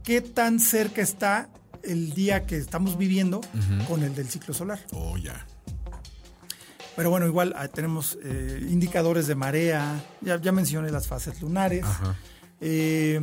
qué 0.04 0.20
tan 0.20 0.60
cerca 0.60 1.02
está 1.02 1.48
el 1.82 2.12
día 2.14 2.46
que 2.46 2.56
estamos 2.58 2.96
viviendo 2.98 3.40
con 3.88 4.02
el 4.04 4.14
del 4.14 4.28
ciclo 4.28 4.54
solar. 4.54 4.80
Oh, 4.92 5.16
ya. 5.16 5.46
Pero 6.96 7.10
bueno, 7.10 7.26
igual 7.26 7.52
ah, 7.56 7.68
tenemos 7.68 8.18
eh, 8.24 8.66
indicadores 8.70 9.26
de 9.26 9.34
marea, 9.34 10.02
ya, 10.22 10.40
ya 10.40 10.50
mencioné 10.52 10.90
las 10.90 11.06
fases 11.06 11.40
lunares. 11.42 11.84
Eh, 12.60 13.20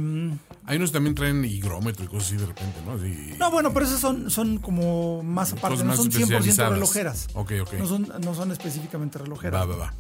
Hay 0.65 0.78
unos 0.78 0.91
que 0.91 0.93
también 0.93 1.15
traen 1.15 1.43
higrómetro 1.43 2.05
y 2.05 2.07
cosas 2.07 2.28
así 2.28 2.38
de 2.38 2.45
repente, 2.45 2.80
¿no? 2.86 2.93
Así- 2.93 3.34
no, 3.39 3.49
bueno, 3.51 3.74
pero 3.74 3.86
esas 3.86 3.99
son, 3.99 4.30
son 4.30 4.57
como 4.59 5.24
más 5.24 5.53
aparte, 5.53 5.84
no 5.84 5.95
son 5.95 6.11
100% 6.11 6.21
especializadas. 6.21 6.74
relojeras. 6.74 7.28
Ok, 7.34 7.51
ok. 7.63 7.74
No 7.80 7.88
son, 7.88 8.13
no 8.21 8.36
son 8.36 8.51
específicamente 8.51 9.17
relojeras. 9.17 9.61
Va, 9.61 9.65
va, 9.65 9.76
va. 9.76 9.93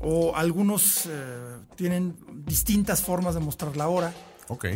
O 0.00 0.36
algunos 0.36 1.06
eh, 1.06 1.56
tienen 1.74 2.14
distintas 2.46 3.02
formas 3.02 3.34
de 3.34 3.40
mostrar 3.40 3.76
la 3.76 3.88
hora. 3.88 4.14
Ok. 4.48 4.66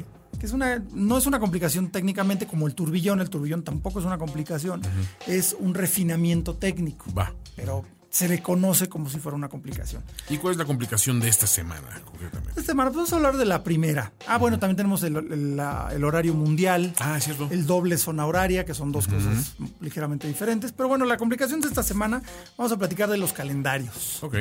Que 0.41 0.47
es 0.47 0.53
una, 0.53 0.83
no 0.93 1.17
es 1.17 1.27
una 1.27 1.39
complicación 1.39 1.91
técnicamente 1.93 2.47
como 2.47 2.67
el 2.67 2.75
turbillón, 2.75 3.21
el 3.21 3.31
turbillón 3.31 3.63
tampoco 3.63 4.01
es 4.01 4.05
una 4.07 4.19
complicación, 4.19 4.83
es 5.29 5.55
un 5.57 5.75
refinamiento 5.75 6.55
técnico, 6.57 7.05
Va. 7.17 7.33
pero 7.55 7.85
se 8.15 8.29
le 8.29 8.41
conoce 8.41 8.89
como 8.89 9.11
si 9.11 9.19
fuera 9.19 9.35
una 9.35 9.49
complicación. 9.49 10.01
¿Y 10.31 10.37
cuál 10.39 10.53
es 10.53 10.59
la 10.59 10.65
complicación 10.65 11.19
de 11.19 11.29
esta 11.29 11.49
semana, 11.49 12.01
concretamente? 12.05 12.51
Esta 12.51 12.63
semana 12.63 12.91
vamos 12.91 13.13
a 13.13 13.17
hablar 13.17 13.37
de 13.37 13.45
la 13.45 13.65
primera. 13.65 14.13
Ah, 14.29 14.39
bueno, 14.39 14.61
también 14.61 14.77
tenemos 14.77 15.03
el, 15.03 15.17
el- 15.17 15.57
la- 15.57 15.91
el 15.93 16.05
horario 16.05 16.33
mundial, 16.33 16.95
Ah, 17.01 17.17
es 17.19 17.25
cierto. 17.25 17.49
el 17.51 17.67
doble 17.67 17.99
zona 17.99 18.25
horaria, 18.25 18.65
que 18.65 18.73
son 18.73 18.93
dos 18.93 19.09
cosas 19.09 19.57
ligeramente 19.81 20.29
diferentes. 20.29 20.71
Pero 20.71 20.89
bueno, 20.89 21.05
la 21.07 21.17
complicación 21.17 21.61
de 21.61 21.67
esta 21.67 21.83
semana, 21.83 22.23
vamos 22.57 22.71
a 22.71 22.77
platicar 22.77 23.11
de 23.11 23.19
los 23.19 23.33
calendarios. 23.33 24.23
Ok. 24.23 24.37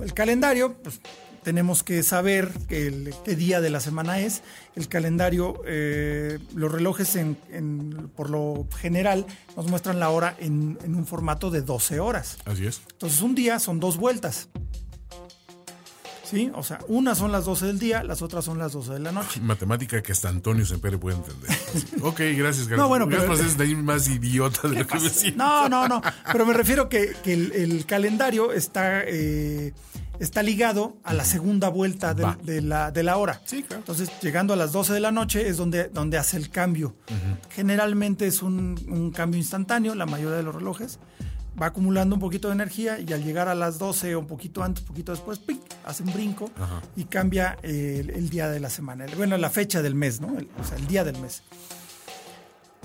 El 0.00 0.12
calendario, 0.12 0.74
pues 0.82 1.00
tenemos 1.48 1.82
que 1.82 2.02
saber 2.02 2.52
qué 2.68 3.34
día 3.34 3.62
de 3.62 3.70
la 3.70 3.80
semana 3.80 4.20
es. 4.20 4.42
El 4.76 4.86
calendario, 4.86 5.62
eh, 5.64 6.38
los 6.54 6.70
relojes 6.70 7.16
en- 7.16 7.38
en- 7.50 8.10
por 8.14 8.28
lo 8.28 8.66
general 8.78 9.24
nos 9.56 9.66
muestran 9.66 9.98
la 9.98 10.10
hora 10.10 10.36
en, 10.40 10.78
en 10.84 10.94
un 10.94 11.06
formato 11.06 11.50
de 11.50 11.62
12 11.62 12.00
horas. 12.00 12.36
Así 12.44 12.66
es. 12.66 12.82
Entonces 12.92 13.22
un 13.22 13.34
día 13.34 13.58
son 13.60 13.80
dos 13.80 13.96
vueltas. 13.96 14.50
¿Sí? 16.22 16.50
O 16.54 16.62
sea, 16.62 16.80
unas 16.88 17.16
son 17.16 17.32
las 17.32 17.46
12 17.46 17.64
del 17.64 17.78
día, 17.78 18.04
las 18.04 18.20
otras 18.20 18.44
son 18.44 18.58
las 18.58 18.74
12 18.74 18.92
de 18.92 18.98
la 19.00 19.10
noche. 19.12 19.40
Matemática 19.42 20.02
que 20.02 20.12
hasta 20.12 20.28
Antonio 20.28 20.66
Sempere 20.66 20.98
puede 20.98 21.16
entender. 21.16 21.50
ok, 22.02 22.18
gracias, 22.18 22.68
gracias. 22.68 22.76
No, 22.76 22.88
bueno, 22.88 23.06
Gracias 23.06 23.38
pero- 23.38 23.54
de 23.54 23.64
ahí 23.64 23.74
más 23.74 24.06
idiota 24.06 24.68
de 24.68 24.80
lo 24.80 24.86
que 24.86 25.00
me. 25.00 25.30
No, 25.34 25.66
no, 25.70 25.88
no. 25.88 26.02
Pero 26.30 26.44
me 26.44 26.52
refiero 26.52 26.90
que, 26.90 27.14
que 27.24 27.32
el, 27.32 27.52
el 27.52 27.86
calendario 27.86 28.52
está, 28.52 29.00
eh, 29.06 29.72
está 30.20 30.42
ligado 30.42 30.96
a 31.04 31.14
la 31.14 31.24
segunda 31.24 31.68
vuelta 31.68 32.12
Va. 32.14 32.38
de, 32.42 32.60
la, 32.62 32.90
de 32.90 33.02
la 33.02 33.16
hora. 33.16 33.40
Sí, 33.44 33.62
claro. 33.62 33.80
Entonces, 33.82 34.10
llegando 34.20 34.52
a 34.52 34.56
las 34.56 34.72
12 34.72 34.92
de 34.92 35.00
la 35.00 35.10
noche 35.12 35.48
es 35.48 35.56
donde, 35.56 35.88
donde 35.88 36.18
hace 36.18 36.36
el 36.36 36.50
cambio. 36.50 36.94
Generalmente 37.50 38.26
es 38.26 38.42
un, 38.42 38.78
un 38.88 39.10
cambio 39.10 39.38
instantáneo, 39.38 39.94
la 39.94 40.06
mayoría 40.06 40.36
de 40.36 40.42
los 40.42 40.54
relojes. 40.54 40.98
Va 41.60 41.66
acumulando 41.66 42.14
un 42.14 42.20
poquito 42.20 42.46
de 42.48 42.54
energía 42.54 43.00
y 43.00 43.12
al 43.12 43.24
llegar 43.24 43.48
a 43.48 43.54
las 43.54 43.78
12 43.80 44.14
o 44.14 44.20
un 44.20 44.26
poquito 44.28 44.62
antes, 44.62 44.82
un 44.82 44.88
poquito 44.88 45.10
después, 45.10 45.40
¡ping! 45.40 45.58
hace 45.84 46.04
un 46.04 46.12
brinco 46.12 46.50
Ajá. 46.56 46.80
y 46.94 47.02
cambia 47.04 47.58
el, 47.62 48.10
el 48.10 48.30
día 48.30 48.48
de 48.48 48.60
la 48.60 48.70
semana. 48.70 49.06
Bueno, 49.16 49.36
la 49.38 49.50
fecha 49.50 49.82
del 49.82 49.96
mes, 49.96 50.20
¿no? 50.20 50.38
El- 50.38 50.48
o 50.60 50.64
sea, 50.64 50.76
el 50.76 50.86
día 50.86 51.02
del 51.02 51.18
mes. 51.20 51.42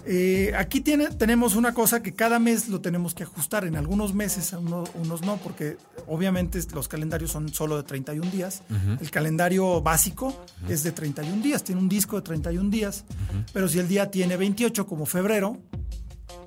Eh, 0.05 0.51
aquí 0.57 0.81
tiene, 0.81 1.07
tenemos 1.11 1.55
una 1.55 1.73
cosa 1.73 2.03
que 2.03 2.13
cada 2.13 2.37
mes 2.37 2.67
lo 2.67 2.81
tenemos 2.81 3.13
que 3.13 3.23
ajustar. 3.23 3.65
En 3.65 3.75
algunos 3.77 4.13
meses, 4.13 4.51
uno- 4.53 4.83
unos 4.95 5.21
no, 5.21 5.37
porque 5.37 5.77
obviamente 6.07 6.59
los 6.73 6.87
calendarios 6.89 7.31
son 7.31 7.47
solo 7.53 7.77
de 7.77 7.83
31 7.83 8.29
días. 8.29 8.63
El 8.99 9.09
calendario 9.11 9.81
básico 9.81 10.35
es 10.67 10.83
de 10.83 10.91
31 10.91 11.41
días, 11.41 11.63
tiene 11.63 11.79
un 11.79 11.87
disco 11.89 12.17
de 12.17 12.21
31 12.23 12.69
días. 12.69 13.05
Pero 13.53 13.67
si 13.67 13.79
el 13.79 13.87
día 13.87 14.11
tiene 14.11 14.35
28, 14.35 14.85
como 14.87 15.05
febrero, 15.05 15.57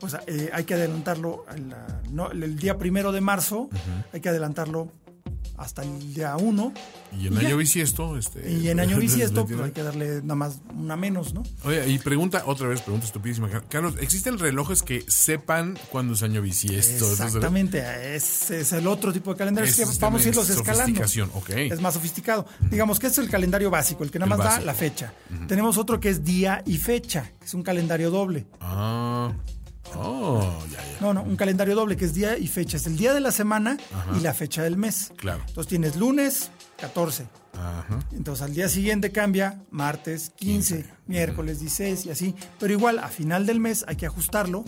pues 0.01 0.15
eh, 0.27 0.51
hay 0.53 0.65
que 0.65 0.75
adelantarlo. 0.75 1.45
a 1.49 1.57
la- 1.57 2.03
no, 2.11 2.31
el 2.31 2.59
día 2.59 2.77
primero 2.77 3.11
de 3.13 3.21
marzo, 3.23 3.71
hay 4.13 4.21
que 4.21 4.29
adelantarlo 4.29 4.91
hasta 5.57 5.83
el 5.83 6.15
día 6.15 6.37
1. 6.37 6.73
Y 7.19 7.27
en 7.29 7.39
año 7.39 7.57
bisiesto, 7.57 8.17
este. 8.17 8.51
Y 8.51 8.69
en 8.69 8.81
año 8.81 8.97
bisiesto, 9.01 9.47
pues 9.47 9.61
hay 9.61 9.73
que 9.73 9.83
darle 9.83 10.23
nada 10.23 10.35
más 10.35 10.61
una 10.77 10.97
menos, 10.97 11.35
¿no? 11.35 11.43
Oye, 11.65 11.89
y 11.89 11.99
pregunta, 11.99 12.43
otra 12.47 12.69
vez, 12.69 12.83
pregunta 12.83 13.07
estupidísima. 13.07 13.49
Carlos, 13.69 13.95
¿existen 14.01 14.39
relojes 14.39 14.83
que 14.83 15.05
sepan 15.09 15.79
cuándo 15.91 16.15
es 16.15 16.23
año 16.23 16.43
bisiesto? 16.43 17.11
Exactamente, 17.11 18.17
ese 18.17 18.61
es 18.61 18.73
el 18.73 18.87
otro 18.87 19.13
tipo 19.13 19.33
de 19.33 19.39
calendario. 19.39 19.73
vamos 20.01 20.25
a 20.25 20.29
irlos 20.29 20.51
escalando. 20.51 21.03
Okay. 21.35 21.69
Es 21.71 21.81
más 21.81 21.95
sofisticado. 21.95 22.47
Digamos 22.71 22.99
que 22.99 23.09
es 23.09 23.19
el 23.19 23.29
calendario 23.29 23.71
básico, 23.71 24.05
el 24.05 24.11
que 24.11 24.19
nada 24.19 24.37
más 24.37 24.39
da 24.39 24.61
la 24.61 24.75
fecha. 24.75 25.13
Tenemos 25.49 25.79
otro 25.79 26.01
que 26.01 26.11
es 26.11 26.25
día 26.25 26.63
y 26.67 26.79
fecha, 26.79 27.33
que 27.39 27.47
es 27.47 27.55
un 27.55 27.63
calendario 27.63 28.11
doble. 28.11 28.47
Ah. 28.61 29.33
Oh, 29.99 30.65
ya, 30.71 30.79
ya. 30.79 31.01
No, 31.01 31.15
no, 31.15 31.23
un 31.23 31.37
calendario 31.37 31.75
doble 31.75 31.97
que 31.97 32.05
es 32.05 32.15
día 32.15 32.39
y 32.39 32.47
fecha. 32.47 32.77
Es 32.77 32.87
el 32.87 32.97
día 32.97 33.13
de 33.15 33.21
la 33.21 33.33
semana 33.33 33.77
y 34.17 34.21
la 34.21 34.35
fecha 34.35 34.63
del 34.63 34.77
mes. 34.77 35.13
Claro. 35.17 35.43
Entonces 35.47 35.69
tienes 35.69 35.97
lunes 35.97 36.51
14. 36.79 37.27
Ajá. 37.55 38.01
Entonces 38.13 38.43
al 38.43 38.55
día 38.55 38.69
siguiente 38.69 39.13
cambia 39.13 39.63
martes 39.71 40.31
15, 40.37 40.85
miércoles 41.07 41.61
16 41.61 42.07
y 42.07 42.11
así. 42.11 42.35
Pero 42.59 42.73
igual 42.73 42.99
a 42.99 43.09
final 43.09 43.47
del 43.47 43.61
mes 43.61 43.85
hay 43.89 43.97
que 43.97 44.07
ajustarlo. 44.07 44.65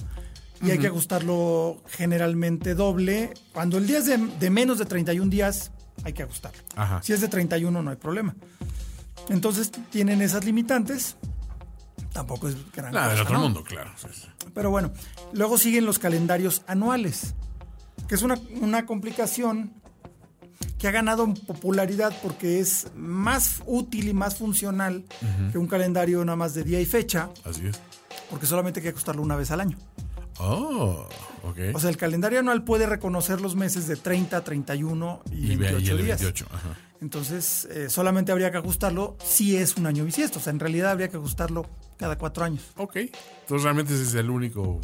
Y 0.60 0.72
hay 0.72 0.78
que 0.78 0.88
ajustarlo 0.88 1.82
generalmente 1.86 2.74
doble. 2.74 3.32
Cuando 3.52 3.78
el 3.78 3.86
día 3.86 3.98
es 3.98 4.06
de, 4.06 4.50
menos 4.50 4.78
de 4.78 4.86
31 4.86 5.30
días, 5.30 5.70
hay 6.02 6.12
que 6.12 6.24
ajustarlo. 6.24 6.60
Ajá. 6.74 7.00
Si 7.02 7.12
es 7.12 7.20
de 7.20 7.28
31, 7.28 7.80
no 7.80 7.90
hay 7.90 7.96
problema. 7.96 8.34
Entonces 9.28 9.70
tienen 9.90 10.20
esas 10.20 10.44
limitantes. 10.44 11.16
Tampoco 12.18 12.48
es 12.48 12.56
gran 12.72 12.92
Nada 12.92 13.12
del 13.12 13.20
otro 13.20 13.38
mundo, 13.38 13.62
claro. 13.62 13.92
Pero 14.52 14.70
bueno, 14.70 14.90
luego 15.32 15.56
siguen 15.56 15.86
los 15.86 16.00
calendarios 16.00 16.62
anuales, 16.66 17.34
que 18.08 18.16
es 18.16 18.22
una, 18.22 18.36
una 18.60 18.86
complicación 18.86 19.72
que 20.80 20.88
ha 20.88 20.90
ganado 20.90 21.32
popularidad 21.46 22.12
porque 22.20 22.58
es 22.58 22.88
más 22.96 23.62
útil 23.66 24.08
y 24.08 24.14
más 24.14 24.34
funcional 24.34 25.04
que 25.52 25.58
un 25.58 25.68
calendario 25.68 26.24
nada 26.24 26.34
más 26.34 26.54
de 26.54 26.64
día 26.64 26.80
y 26.80 26.86
fecha. 26.86 27.30
Así 27.44 27.68
es. 27.68 27.80
Porque 28.30 28.46
solamente 28.46 28.80
hay 28.80 28.82
que 28.82 28.90
ajustarlo 28.90 29.22
una 29.22 29.36
vez 29.36 29.52
al 29.52 29.60
año. 29.60 29.78
Oh, 30.38 31.06
ok. 31.44 31.58
O 31.74 31.80
sea, 31.80 31.90
el 31.90 31.96
calendario 31.96 32.38
anual 32.38 32.64
puede 32.64 32.86
reconocer 32.86 33.40
los 33.40 33.56
meses 33.56 33.86
de 33.86 33.96
30, 33.96 34.42
31 34.42 35.22
y, 35.32 35.56
28 35.56 35.96
días. 35.96 36.20
28, 36.20 36.46
ajá. 36.52 36.76
Entonces, 37.00 37.68
eh, 37.70 37.88
solamente 37.88 38.32
habría 38.32 38.50
que 38.50 38.58
ajustarlo 38.58 39.16
si 39.24 39.56
es 39.56 39.76
un 39.76 39.86
año 39.86 40.04
bisiesto. 40.04 40.38
O 40.38 40.42
sea, 40.42 40.52
en 40.52 40.58
realidad 40.58 40.90
habría 40.90 41.08
que 41.08 41.16
ajustarlo 41.16 41.66
cada 41.96 42.18
cuatro 42.18 42.44
años. 42.44 42.62
Ok. 42.76 42.96
Entonces, 42.96 43.62
realmente 43.62 43.94
ese 43.94 44.02
es 44.02 44.14
el 44.14 44.30
único 44.30 44.80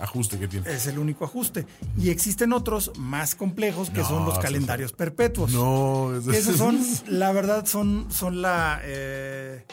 ajuste 0.00 0.38
que 0.38 0.48
tiene. 0.48 0.70
Es 0.72 0.86
el 0.86 0.98
único 0.98 1.24
ajuste. 1.24 1.66
Y 1.96 2.10
existen 2.10 2.52
otros 2.52 2.92
más 2.98 3.34
complejos 3.34 3.90
que 3.90 4.02
son 4.02 4.24
los 4.24 4.38
calendarios 4.38 4.92
perpetuos. 4.92 5.52
No, 5.52 6.12
esos 6.32 6.56
son, 6.56 6.80
la 7.08 7.32
verdad, 7.32 7.66
son, 7.66 8.06
son 8.10 8.42
la. 8.42 8.80
Eh, 8.82 9.64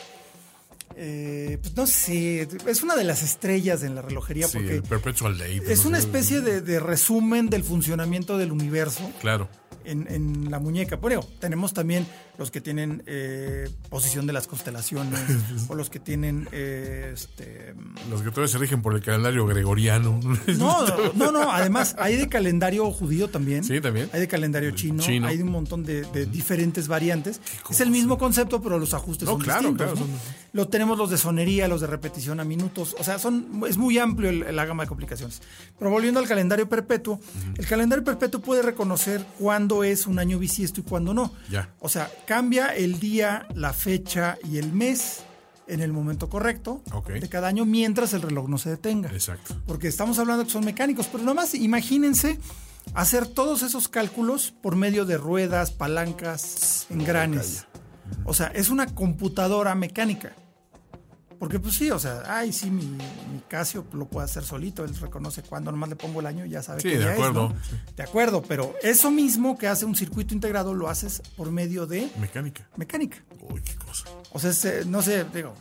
eh, 1.03 1.57
pues 1.59 1.75
no 1.75 1.87
sé, 1.87 2.47
es 2.67 2.83
una 2.83 2.95
de 2.95 3.03
las 3.03 3.23
estrellas 3.23 3.81
en 3.81 3.95
la 3.95 4.03
relojería 4.03 4.47
porque 4.47 4.83
Perpetual 4.83 5.35
Date, 5.35 5.73
es 5.73 5.85
una 5.85 5.97
especie 5.97 6.41
de, 6.41 6.61
de, 6.61 6.79
resumen 6.79 7.49
del 7.49 7.63
funcionamiento 7.63 8.37
del 8.37 8.51
universo. 8.51 9.09
Claro 9.19 9.49
en, 9.85 10.51
la 10.51 10.59
muñeca. 10.59 10.95
Bueno, 10.97 11.21
tenemos 11.39 11.73
también 11.73 12.05
los 12.41 12.49
que 12.49 12.59
tienen 12.59 13.03
eh, 13.05 13.69
posición 13.91 14.25
de 14.25 14.33
las 14.33 14.47
constelaciones 14.47 15.21
o 15.67 15.75
los 15.75 15.91
que 15.91 15.99
tienen 15.99 16.49
eh, 16.51 17.11
este 17.13 17.75
los 18.09 18.23
que 18.23 18.31
todavía 18.31 18.47
se 18.47 18.57
rigen 18.57 18.81
por 18.81 18.95
el 18.95 19.01
calendario 19.01 19.45
gregoriano. 19.45 20.19
No, 20.57 20.85
no, 21.13 21.31
no, 21.31 21.51
además 21.51 21.95
hay 21.99 22.17
de 22.17 22.27
calendario 22.27 22.91
judío 22.91 23.29
también. 23.29 23.63
Sí, 23.63 23.79
también. 23.79 24.09
Hay 24.11 24.21
de 24.21 24.27
calendario 24.27 24.71
chino, 24.71 25.03
hay 25.03 25.37
de 25.37 25.43
un 25.43 25.51
montón 25.51 25.83
de, 25.83 26.03
diferentes 26.25 26.87
variantes. 26.87 27.41
Es 27.69 27.79
el 27.79 27.91
mismo 27.91 28.17
concepto, 28.17 28.61
pero 28.61 28.79
los 28.79 28.93
ajustes 28.93 29.29
son 29.29 29.41
distintos. 29.41 29.99
Lo 30.53 30.67
tenemos 30.67 30.97
los 30.97 31.09
de 31.09 31.17
sonería, 31.17 31.67
los 31.67 31.81
de 31.81 31.87
repetición 31.87 32.39
a 32.39 32.43
minutos, 32.43 32.95
o 32.99 33.03
sea, 33.03 33.19
son 33.19 33.63
es 33.67 33.77
muy 33.77 33.97
amplio 33.99 34.31
la 34.31 34.65
gama 34.65 34.83
de 34.83 34.89
complicaciones. 34.89 35.41
Pero 35.77 35.91
volviendo 35.91 36.19
al 36.19 36.27
calendario 36.27 36.67
perpetuo, 36.67 37.19
el 37.55 37.67
calendario 37.67 38.03
perpetuo 38.03 38.41
puede 38.41 38.61
reconocer 38.63 39.25
cuándo 39.37 39.83
es 39.83 40.07
un 40.07 40.19
año 40.19 40.39
bisiesto 40.39 40.81
y 40.81 40.83
cuándo 40.83 41.13
no. 41.13 41.33
Ya. 41.49 41.69
O 41.79 41.89
sea, 41.89 42.09
cambia 42.31 42.67
el 42.73 42.97
día, 43.01 43.45
la 43.55 43.73
fecha 43.73 44.37
y 44.49 44.57
el 44.57 44.71
mes 44.71 45.23
en 45.67 45.81
el 45.81 45.91
momento 45.91 46.29
correcto 46.29 46.81
de 47.05 47.27
cada 47.27 47.49
año 47.49 47.65
mientras 47.65 48.13
el 48.13 48.21
reloj 48.21 48.47
no 48.47 48.57
se 48.57 48.69
detenga. 48.69 49.11
Exacto. 49.11 49.61
Porque 49.67 49.89
estamos 49.89 50.17
hablando 50.17 50.45
que 50.45 50.49
son 50.49 50.63
mecánicos, 50.63 51.07
pero 51.11 51.25
nomás 51.25 51.53
imagínense 51.55 52.39
hacer 52.93 53.27
todos 53.27 53.63
esos 53.63 53.89
cálculos 53.89 54.53
por 54.61 54.77
medio 54.77 55.03
de 55.03 55.17
ruedas, 55.17 55.71
palancas, 55.71 56.87
engranes. 56.89 57.65
O 58.23 58.33
sea, 58.33 58.47
es 58.47 58.69
una 58.69 58.85
computadora 58.85 59.75
mecánica. 59.75 60.31
Porque 61.41 61.59
pues 61.59 61.73
sí, 61.73 61.89
o 61.89 61.97
sea, 61.97 62.21
ay, 62.27 62.53
sí, 62.53 62.69
mi, 62.69 62.95
Casio 63.47 63.83
lo 63.93 64.05
puede 64.05 64.25
hacer 64.25 64.43
solito, 64.43 64.85
él 64.85 64.95
reconoce 64.95 65.41
cuándo, 65.41 65.71
nomás 65.71 65.89
le 65.89 65.95
pongo 65.95 66.19
el 66.19 66.27
año 66.27 66.45
y 66.45 66.51
ya 66.51 66.61
sabe 66.61 66.81
sí, 66.81 66.89
que 66.89 66.99
de 66.99 67.13
acuerdo. 67.13 67.51
De 67.97 68.03
acuerdo, 68.03 68.43
pero 68.43 68.75
eso 68.83 69.09
mismo 69.09 69.57
que 69.57 69.67
hace 69.67 69.85
un 69.85 69.95
circuito 69.95 70.35
integrado 70.35 70.75
lo 70.75 70.87
haces 70.87 71.23
por 71.35 71.49
medio 71.51 71.87
de... 71.87 72.11
Mecánica. 72.19 72.69
Mecánica. 72.75 73.17
Uy, 73.49 73.59
qué 73.61 73.73
cosa. 73.73 74.05
O 74.33 74.37
sea, 74.37 74.51
eh, 74.71 74.83
no 74.85 75.01
sé, 75.01 75.25
digo, 75.33 75.55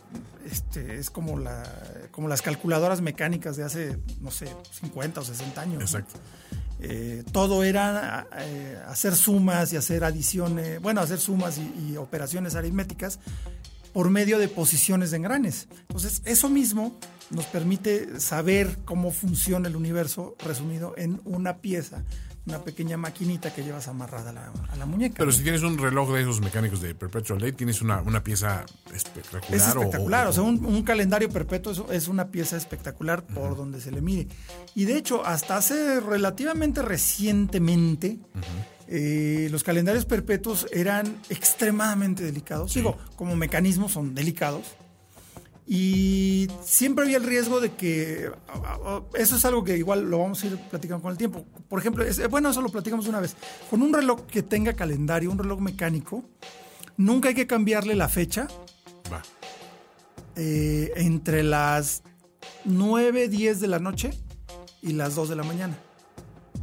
este, 0.45 0.99
es 0.99 1.09
como, 1.09 1.39
la, 1.39 1.63
como 2.11 2.27
las 2.27 2.43
calculadoras 2.43 3.01
mecánicas 3.01 3.57
de 3.57 3.63
hace, 3.63 3.97
no 4.19 4.29
sé, 4.29 4.55
50 4.81 5.21
o 5.21 5.23
60 5.23 5.61
años. 5.61 5.81
Exacto. 5.81 6.19
Eh, 6.79 7.23
todo 7.31 7.63
era 7.63 8.27
eh, 8.37 8.79
hacer 8.87 9.15
sumas 9.15 9.73
y 9.73 9.77
hacer 9.77 10.03
adiciones, 10.03 10.79
bueno, 10.79 11.01
hacer 11.01 11.19
sumas 11.19 11.57
y 11.57 11.97
operaciones 11.97 12.53
aritméticas 12.53 13.17
por 13.93 14.09
medio 14.09 14.39
de 14.39 14.47
posiciones 14.47 15.11
de 15.11 15.17
engranes. 15.17 15.67
Entonces, 15.81 16.21
eso 16.25 16.49
mismo 16.49 16.97
nos 17.29 17.45
permite 17.45 18.19
saber 18.19 18.77
cómo 18.85 19.11
funciona 19.11 19.67
el 19.67 19.75
universo 19.75 20.35
resumido 20.45 20.93
en 20.97 21.21
una 21.23 21.57
pieza, 21.57 22.03
una 22.45 22.63
pequeña 22.63 22.97
maquinita 22.97 23.53
que 23.53 23.63
llevas 23.63 23.87
amarrada 23.87 24.31
a 24.69 24.75
la, 24.75 24.85
muñeca. 24.85 25.15
Pero 25.17 25.31
si 25.31 25.43
tienes 25.43 25.61
un 25.61 25.77
reloj 25.77 26.11
de 26.11 26.21
esos 26.21 26.41
mecánicos 26.41 26.81
de 26.81 26.95
Perpetual 26.95 27.39
Date, 27.39 27.53
tienes 27.53 27.81
una, 27.81 28.23
pieza 28.23 28.65
espectacular. 28.93 29.53
Es 29.53 29.67
espectacular, 29.67 30.27
o, 30.27 30.33
sea, 30.33 30.43
un, 30.43 30.83
calendario 30.83 31.29
perpetuo 31.29 31.91
es, 31.91 32.07
una 32.07 32.29
pieza 32.29 32.57
espectacular 32.57 33.23
por 33.23 33.55
donde 33.55 33.79
se 33.79 33.91
le 33.91 34.01
mire. 34.01 34.27
Y 34.75 34.85
de 34.85 34.97
hecho, 34.97 35.25
hasta 35.25 35.57
hace 35.57 35.99
relativamente 35.99 36.81
recientemente, 36.81 38.19
eh, 38.93 39.47
los 39.51 39.63
calendarios 39.63 40.03
perpetuos 40.03 40.67
eran 40.73 41.15
extremadamente 41.29 42.23
delicados. 42.23 42.73
Digo, 42.73 42.97
como 43.15 43.37
mecanismos 43.37 43.93
son 43.93 44.13
delicados. 44.13 44.75
Y 45.65 46.49
siempre 46.65 47.05
había 47.05 47.15
el 47.15 47.23
riesgo 47.23 47.61
de 47.61 47.71
que, 47.71 48.29
eso 49.13 49.35
es 49.37 49.45
algo 49.45 49.63
que 49.63 49.77
igual 49.77 50.09
lo 50.09 50.19
vamos 50.19 50.43
a 50.43 50.47
ir 50.47 50.57
platicando 50.69 51.01
con 51.01 51.11
el 51.13 51.17
tiempo. 51.17 51.45
Por 51.69 51.79
ejemplo, 51.79 52.03
bueno, 52.29 52.49
eso 52.49 52.61
lo 52.61 52.67
platicamos 52.67 53.07
una 53.07 53.21
vez. 53.21 53.37
Con 53.69 53.81
un 53.81 53.93
reloj 53.93 54.25
que 54.25 54.43
tenga 54.43 54.73
calendario, 54.73 55.31
un 55.31 55.37
reloj 55.37 55.61
mecánico, 55.61 56.25
nunca 56.97 57.29
hay 57.29 57.35
que 57.35 57.47
cambiarle 57.47 57.95
la 57.95 58.09
fecha. 58.09 58.49
Va. 59.09 59.21
Eh, 60.35 60.91
entre 60.97 61.43
las 61.43 62.03
9, 62.65 63.29
10 63.29 63.61
de 63.61 63.67
la 63.67 63.79
noche 63.79 64.11
y 64.81 64.91
las 64.91 65.15
2 65.15 65.29
de 65.29 65.35
la 65.37 65.43
mañana 65.43 65.77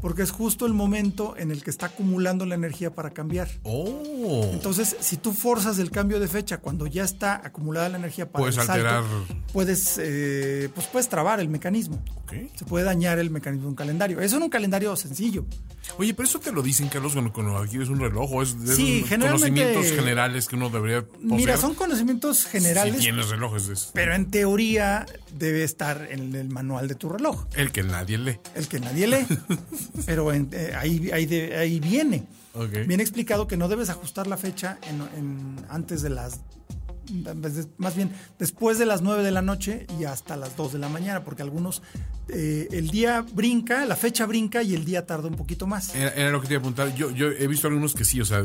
porque 0.01 0.23
es 0.23 0.31
justo 0.31 0.67
el 0.67 0.75
momento 0.75 1.35
en 1.37 1.51
el 1.51 1.63
que 1.63 1.71
está 1.71 1.87
acumulando 1.87 2.47
la 2.47 2.55
energía 2.55 2.95
para 2.95 3.11
cambiar. 3.11 3.49
Oh. 3.63 4.51
Entonces, 4.53 4.97
si 5.01 5.17
tú 5.17 5.33
forzas 5.33 5.79
el 5.79 5.91
cambio 5.91 6.21
de 6.21 6.29
fecha 6.29 6.59
cuando 6.59 6.87
ya 6.87 7.05
está 7.05 7.41
acumulada 7.45 7.89
la 7.89 7.99
energía 7.99 8.31
para 8.31 8.43
puedes 8.43 8.59
el 8.59 8.65
salto, 8.65 8.89
alterar, 8.89 9.05
puedes, 9.53 9.99
eh, 10.03 10.69
pues 10.75 10.87
puedes 10.87 11.09
trabar 11.09 11.41
el 11.41 11.49
mecanismo. 11.49 12.03
Okay. 12.25 12.51
Se 12.55 12.65
puede 12.65 12.85
dañar 12.85 13.19
el 13.19 13.31
mecanismo 13.31 13.65
de 13.65 13.71
un 13.71 13.75
calendario. 13.75 14.21
Eso 14.21 14.37
en 14.37 14.43
un 14.43 14.51
calendario 14.51 14.95
sencillo. 14.97 15.47
Oye, 15.97 16.13
pero 16.13 16.29
eso 16.29 16.39
te 16.39 16.53
lo 16.53 16.63
dicen, 16.63 16.89
Carlos, 16.89 17.15
cuando, 17.15 17.33
cuando 17.33 17.57
adquieres 17.57 17.89
un 17.89 17.99
reloj 17.99 18.31
o 18.31 18.43
es 18.43 18.55
sí, 18.77 19.05
conocimientos 19.09 19.91
generales 19.93 20.47
que 20.47 20.57
uno 20.57 20.69
debería 20.69 21.03
poseer. 21.07 21.33
Mira, 21.33 21.57
son 21.57 21.75
conocimientos 21.75 22.45
generales. 22.45 22.97
Si 22.97 23.01
tienes 23.01 23.29
relojes. 23.31 23.91
Pero 23.95 24.15
en 24.15 24.31
teoría 24.31 25.07
debe 25.33 25.65
estar 25.65 26.07
en 26.11 26.35
el 26.35 26.49
manual 26.49 26.89
de 26.89 26.95
tu 26.95 27.09
reloj. 27.09 27.47
El 27.55 27.73
que 27.73 27.83
nadie 27.83 28.19
lee. 28.19 28.39
El 28.55 28.69
que 28.69 28.81
nadie 28.81 29.07
lee. 29.07 29.27
pero 30.07 30.32
eh, 30.32 30.72
ahí, 30.76 31.11
ahí, 31.11 31.80
viene. 31.80 32.26
Viene 32.86 33.03
explicado 33.03 33.47
que 33.47 33.57
no 33.57 33.68
debes 33.68 33.89
ajustar 33.89 34.26
la 34.26 34.36
fecha 34.36 34.78
en, 34.89 35.57
antes 35.68 36.03
de 36.03 36.11
las 36.11 36.41
más 37.78 37.97
bien 37.97 38.11
después 38.39 38.78
de 38.78 38.84
las 38.84 39.01
9 39.01 39.22
de 39.22 39.30
la 39.30 39.41
noche 39.41 39.86
y 39.99 40.05
hasta 40.05 40.36
las 40.36 40.57
2 40.57 40.74
de 40.74 40.78
la 40.78 40.91
mañana, 40.91 41.24
porque 41.24 41.43
algunos 41.43 41.82
eh, 42.28 42.68
el 42.70 42.91
día 42.91 43.24
brinca, 43.32 43.86
la 43.86 43.97
fecha 43.97 44.26
brinca 44.26 44.62
y 44.62 44.74
el 44.74 44.84
día 44.84 45.07
tarda 45.07 45.28
un 45.28 45.36
poquito 45.36 45.66
más. 45.66 45.95
Era, 45.95 46.30
lo 46.30 46.41
que 46.41 46.49
te 46.49 46.55
iba 46.55 46.61
a 46.61 46.62
apuntar. 46.62 46.95
Yo, 46.95 47.11
yo 47.11 47.28
he 47.28 47.47
visto 47.47 47.68
algunos 47.68 47.95
que 47.95 48.05
sí, 48.05 48.20
o 48.20 48.24
sea, 48.24 48.45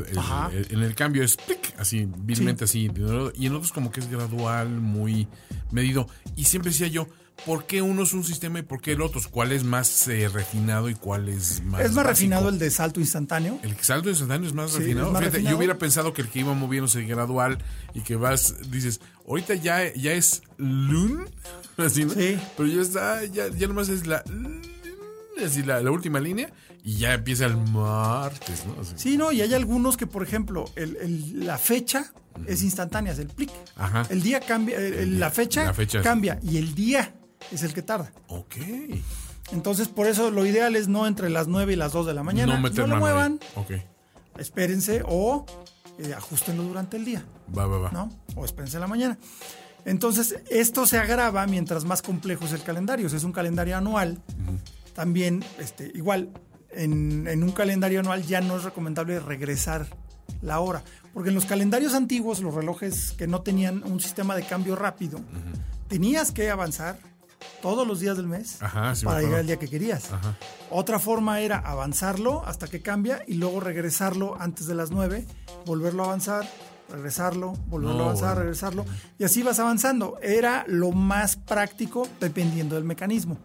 en 0.70 0.82
el 0.82 0.94
cambio 0.94 1.22
es 1.22 1.36
así, 1.78 2.08
vilmente 2.18 2.64
así, 2.64 2.90
y 3.34 3.46
en 3.46 3.54
otros 3.54 3.72
como 3.72 3.90
que 3.90 4.00
es 4.00 4.08
gradual, 4.08 4.70
muy 4.70 5.28
medido. 5.70 6.08
Y 6.36 6.44
siempre 6.44 6.70
decía 6.70 6.88
yo, 6.88 7.08
por 7.46 7.66
qué 7.66 7.82
uno 7.82 8.04
es 8.04 8.12
un 8.14 8.24
sistema 8.24 8.60
y 8.60 8.62
por 8.62 8.80
qué 8.80 8.92
el 8.92 9.02
otro. 9.02 9.20
¿Cuál 9.30 9.52
es 9.52 9.64
más 9.64 10.08
eh, 10.08 10.28
refinado 10.32 10.88
y 10.88 10.94
cuál 10.94 11.28
es 11.28 11.62
más 11.62 11.80
Es 11.80 11.88
más 11.88 11.96
básico? 11.96 12.02
refinado 12.08 12.48
el 12.48 12.58
de 12.58 12.70
salto 12.70 13.00
instantáneo. 13.00 13.58
El 13.62 13.76
salto 13.80 14.08
instantáneo 14.08 14.48
es 14.48 14.54
más 14.54 14.70
Sí, 14.72 14.78
refinado. 14.78 15.06
es 15.08 15.12
más 15.12 15.20
Fíjate, 15.20 15.36
refinado. 15.36 15.52
Yo 15.52 15.58
hubiera 15.58 15.78
pensado 15.78 16.12
que 16.14 16.22
el 16.22 16.28
que 16.28 16.38
iba 16.40 16.54
moviéndose 16.54 17.02
gradual 17.04 17.58
y 17.92 18.00
que 18.00 18.16
vas, 18.16 18.70
dices, 18.70 19.00
ahorita 19.28 19.54
ya, 19.56 19.92
ya 19.94 20.12
es 20.12 20.42
lun, 20.56 21.28
así, 21.76 22.04
¿no? 22.04 22.14
Sí. 22.14 22.38
Pero 22.56 22.68
ya 22.68 22.80
está, 22.80 23.24
ya, 23.26 23.48
ya 23.48 23.66
nomás 23.66 23.88
es 23.90 24.06
la, 24.06 24.22
así 25.44 25.62
la, 25.64 25.80
la 25.80 25.90
última 25.90 26.20
línea 26.20 26.50
y 26.82 26.96
ya 26.98 27.14
empieza 27.14 27.46
el 27.46 27.56
martes, 27.56 28.64
¿no? 28.66 28.80
Así. 28.80 28.92
Sí, 28.96 29.16
no, 29.16 29.32
y 29.32 29.40
hay 29.42 29.52
algunos 29.54 29.96
que, 29.96 30.06
por 30.06 30.22
ejemplo, 30.22 30.66
el- 30.76 30.96
el- 30.96 31.46
la 31.46 31.58
fecha 31.58 32.12
es 32.46 32.62
instantánea, 32.62 33.12
es 33.12 33.18
el 33.18 33.28
plic. 33.28 33.50
Ajá. 33.76 34.06
El 34.10 34.22
día 34.22 34.40
cambia, 34.40 34.76
el- 34.78 35.18
la, 35.20 35.30
fecha 35.30 35.64
La 35.64 35.74
fecha 35.74 35.98
es- 35.98 36.04
cambia 36.04 36.38
y 36.42 36.58
el 36.58 36.74
día 36.74 37.14
es 37.52 37.62
el 37.62 37.72
que 37.74 37.82
tarda. 37.82 38.12
Ok. 38.28 38.56
Entonces, 39.52 39.88
por 39.88 40.06
eso 40.06 40.30
lo 40.30 40.46
ideal 40.46 40.74
es 40.76 40.88
no 40.88 41.06
entre 41.06 41.28
las 41.30 41.46
9 41.48 41.72
y 41.74 41.76
las 41.76 41.92
2 41.92 42.06
de 42.06 42.14
la 42.14 42.22
mañana. 42.22 42.54
no 42.54 42.58
No, 42.60 42.62
meter 42.62 42.78
lo 42.80 42.86
mano 42.88 42.96
ahí. 42.96 43.12
muevan, 43.12 43.40
Ok. 43.56 43.72
espérense 44.38 45.02
o 45.06 45.44
eh, 45.98 46.14
ajustenlo 46.14 46.62
durante 46.64 46.96
el 46.96 47.04
día, 47.04 47.24
Va, 47.56 47.66
va, 47.66 47.78
va. 47.78 47.90
¿no? 47.92 48.10
O 48.34 48.44
espérense 48.44 48.76
en 48.76 48.80
la 48.80 48.86
mañana. 48.86 49.18
Entonces, 49.84 50.36
esto 50.50 50.86
se 50.86 50.98
agrava 50.98 51.46
mientras 51.46 51.84
más 51.84 52.00
complejo 52.02 52.46
es 52.46 52.52
el 52.52 52.62
calendario. 52.62 53.08
Si 53.10 53.16
es 53.16 53.24
un 53.24 53.32
calendario 53.32 53.76
anual, 53.76 54.18
también, 54.94 55.44
este, 55.58 55.92
igual, 55.94 56.30
en, 56.70 57.26
en 57.28 57.42
un 57.42 57.52
calendario 57.52 58.00
anual 58.00 58.22
ya 58.24 58.40
no 58.40 58.56
es 58.56 58.64
recomendable 58.64 59.20
regresar 59.20 59.86
la 60.40 60.58
hora. 60.60 60.82
Porque 61.12 61.28
en 61.28 61.34
los 61.34 61.44
calendarios 61.44 61.92
antiguos, 61.94 62.40
los 62.40 62.54
relojes 62.54 63.12
que 63.12 63.26
no 63.26 63.42
tenían 63.42 63.84
un 63.84 64.00
sistema 64.00 64.34
de 64.34 64.44
cambio 64.44 64.74
rápido, 64.74 65.20
tenías 65.88 66.32
que 66.32 66.50
avanzar 66.50 66.98
todos 67.64 67.86
los 67.88 67.98
días 68.00 68.18
del 68.18 68.26
mes 68.26 68.60
Ajá, 68.62 68.94
sí 68.94 69.06
me 69.06 69.10
para 69.12 69.22
llegar 69.22 69.40
al 69.40 69.46
día 69.46 69.58
que 69.58 69.68
querías. 69.68 70.12
Ajá. 70.12 70.36
Otra 70.70 70.98
forma 70.98 71.40
era 71.40 71.56
avanzarlo 71.58 72.44
hasta 72.46 72.68
que 72.68 72.82
cambia 72.82 73.22
y 73.26 73.34
luego 73.34 73.58
regresarlo 73.58 74.36
antes 74.38 74.66
de 74.66 74.74
las 74.74 74.90
9, 74.90 75.24
volverlo 75.64 76.02
a 76.02 76.06
avanzar, 76.08 76.46
regresarlo, 76.90 77.54
volverlo 77.68 77.94
No, 77.96 78.00
a 78.02 78.06
avanzar, 78.08 78.28
bueno. 78.34 78.40
regresarlo. 78.42 78.84
Y 79.18 79.24
así 79.24 79.42
vas 79.42 79.58
avanzando. 79.60 80.18
Era 80.22 80.66
lo 80.68 80.92
más 80.92 81.36
práctico 81.36 82.06
dependiendo 82.20 82.74
del 82.74 82.84
mecanismo. 82.84 83.38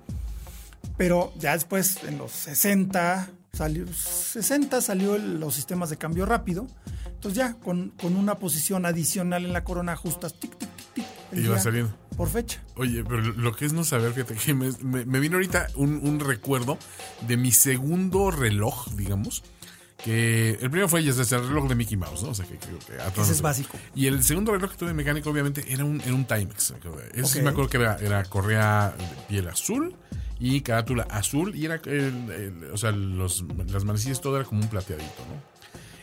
Pero 0.98 1.32
ya 1.40 1.54
después, 1.54 2.04
en 2.04 2.18
los 2.18 2.32
60, 2.34 3.30
salió, 3.54 3.86
60 3.88 4.82
salió 4.82 5.16
el- 5.16 5.40
los 5.40 5.56
sistemas 5.56 5.90
de 5.90 5.96
cambio 5.98 6.26
rápido. 6.26 6.68
Entonces 7.06 7.38
ya 7.38 7.54
con, 7.54 7.94
con 8.02 8.18
una 8.18 8.36
posición 8.36 8.86
adicional 8.86 9.46
en 9.46 9.54
la 9.54 9.64
corona 9.64 9.94
ajustas 9.94 10.34
tic, 10.34 10.58
tic, 10.58 10.70
tic, 10.76 10.94
tic. 10.94 11.06
Y 11.32 11.48
va 11.48 11.58
saliendo. 11.60 11.94
Por 12.20 12.30
fecha. 12.30 12.62
Oye, 12.76 13.04
pero 13.04 13.22
lo 13.22 13.56
que 13.56 13.66
es 13.66 13.72
no 13.74 13.84
saber, 13.86 14.12
fíjate 14.14 14.36
que 14.36 14.54
me, 14.54 14.72
me- 14.84 15.06
me 15.06 15.20
vino 15.22 15.38
ahorita 15.38 15.68
un, 15.76 16.02
un 16.04 16.20
recuerdo 16.20 16.78
de 17.28 17.38
mi 17.38 17.52
segundo 17.52 18.30
reloj, 18.30 18.90
digamos. 18.96 19.42
Que 20.04 20.52
el 20.52 20.70
primero 20.70 20.88
fue 20.90 21.02
ya 21.04 21.12
sabes, 21.14 21.32
el 21.32 21.48
reloj 21.48 21.68
de 21.70 21.76
Mickey 21.76 21.96
Mouse, 21.98 22.24
¿no? 22.24 22.30
O 22.30 22.34
sea, 22.36 22.46
que 22.46 22.58
creo 22.58 22.78
que 22.80 22.94
a 23.02 23.10
todos 23.12 23.28
Ese 23.28 23.34
es 23.38 23.42
básico. 23.42 23.78
Y 23.96 24.08
el 24.08 24.22
segundo 24.24 24.52
reloj 24.52 24.72
que 24.72 24.78
tuve 24.78 24.94
mecánico, 24.94 25.30
obviamente, 25.30 25.64
era 25.74 25.84
un, 25.86 26.00
era 26.02 26.14
un 26.14 26.26
Timex. 26.26 26.74
Eso 27.14 27.28
sí 27.28 27.40
Ok. 27.40 27.44
me 27.46 27.50
acuerdo 27.52 27.70
que 27.70 27.78
era, 27.78 27.96
era 27.98 28.24
correa 28.26 28.94
de 28.98 29.06
piel 29.30 29.48
azul 29.48 29.96
y 30.40 30.60
carátula 30.62 31.04
azul. 31.04 31.56
Y 31.56 31.66
era, 31.66 31.76
el- 31.86 32.30
el- 32.32 32.70
o 32.74 32.78
sea, 32.78 32.92
los, 32.92 33.46
las 33.68 33.84
manecillas, 33.86 34.20
todo 34.22 34.36
era 34.38 34.46
como 34.46 34.62
un 34.62 34.68
plateadito, 34.70 35.26
¿no? 35.28 35.42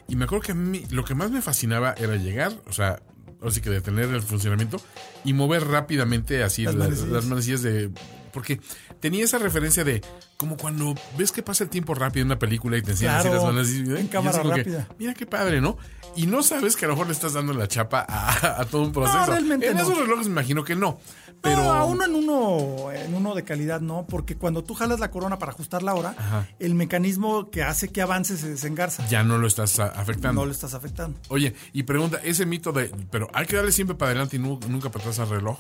Y 0.09 0.17
me 0.17 0.25
acuerdo 0.25 0.45
que 0.47 0.53
a 0.53 0.55
mí 0.55 0.83
lo 0.91 1.05
que 1.05 1.15
más 1.15 1.31
me 1.31 1.41
fascinaba 1.43 1.95
era 1.99 2.17
llegar, 2.17 2.53
o 2.69 2.73
sea, 2.73 3.03
así 3.45 3.61
que 3.61 3.71
detener 3.71 4.09
el 4.11 4.23
funcionamiento 4.23 4.81
y 5.25 5.33
mover 5.33 5.67
rápidamente 5.69 6.43
así 6.43 6.65
Las 6.65 6.75
la- 6.75 6.85
manecillas. 6.85 7.11
las 7.13 7.25
manecillas 7.27 7.63
de... 7.63 7.91
Porque 8.33 8.61
tenía 9.01 9.25
esa 9.25 9.39
referencia 9.39 9.83
de 9.83 10.03
como 10.37 10.59
cuando 10.59 10.95
ves 11.17 11.33
que 11.33 11.43
pasa 11.43 11.65
el 11.65 11.71
tiempo 11.71 11.95
rápido 11.95 12.21
en 12.23 12.27
una 12.29 12.39
película 12.39 12.77
y 12.77 12.83
te 12.83 12.91
enseñan 12.91 13.17
así 13.17 13.31
las 13.31 13.43
manecillas. 13.43 13.99
en 13.99 14.05
y 14.05 14.09
yo 14.09 14.11
cámara 14.13 14.43
que, 14.43 14.49
rápida. 14.49 14.89
Mira 14.99 15.15
qué 15.15 15.25
padre, 15.25 15.63
¿no? 15.63 15.79
Y 16.17 16.27
no 16.27 16.43
sabes 16.43 16.77
que 16.77 16.85
a 16.85 16.89
lo 16.89 16.95
mejor 16.95 17.07
le 17.07 17.15
estás 17.15 17.33
dando 17.33 17.55
la 17.55 17.67
chapa 17.67 18.05
a, 18.07 18.61
a 18.61 18.65
todo 18.67 18.83
un 18.83 18.93
proceso. 18.93 19.25
realmente 19.27 19.69
en 19.69 19.77
no. 19.79 19.83
esos 19.85 19.97
relojes 19.99 20.27
me 20.27 20.33
imagino 20.33 20.65
que 20.65 20.77
no. 20.77 21.01
Pero 21.47 21.63
No, 21.65 21.73
a 21.73 21.85
uno 21.85 22.05
en 22.05 22.15
uno, 22.15 22.93
en 22.93 23.15
uno 23.15 23.35
de 23.35 23.45
calidad 23.45 23.81
no, 23.81 24.07
porque 24.09 24.37
cuando 24.37 24.63
tú 24.65 24.75
jalas 24.75 25.01
la 25.01 25.11
corona 25.11 25.39
para 25.39 25.53
ajustar 25.53 25.83
la 25.83 25.95
hora, 25.95 26.15
Ajá. 26.19 26.49
el 26.59 26.75
mecanismo 26.75 27.51
que 27.51 27.63
hace 27.63 27.89
que 27.89 28.03
avance 28.03 28.37
se 28.37 28.49
desengarza. 28.49 29.07
ya 29.09 29.23
no 29.25 29.39
lo 29.39 29.47
estás 29.47 29.79
a- 29.79 29.87
afectando. 29.87 30.41
No 30.43 30.47
lo 30.47 30.53
estás 30.53 30.75
afectando. 30.75 31.19
Oye, 31.29 31.55
y 31.73 31.83
pregunta, 31.85 32.21
ese 32.23 32.47
mito 32.47 32.73
de, 32.73 32.91
pero 33.11 33.29
hay 33.33 33.47
que 33.47 33.57
darle 33.57 33.73
siempre 33.73 33.97
para 33.97 34.11
adelante 34.11 34.37
y 34.37 34.39
nu- 34.39 34.61
nunca 34.69 34.91
para 34.91 35.01
atrás 35.05 35.19
al 35.21 35.29
reloj. 35.31 35.59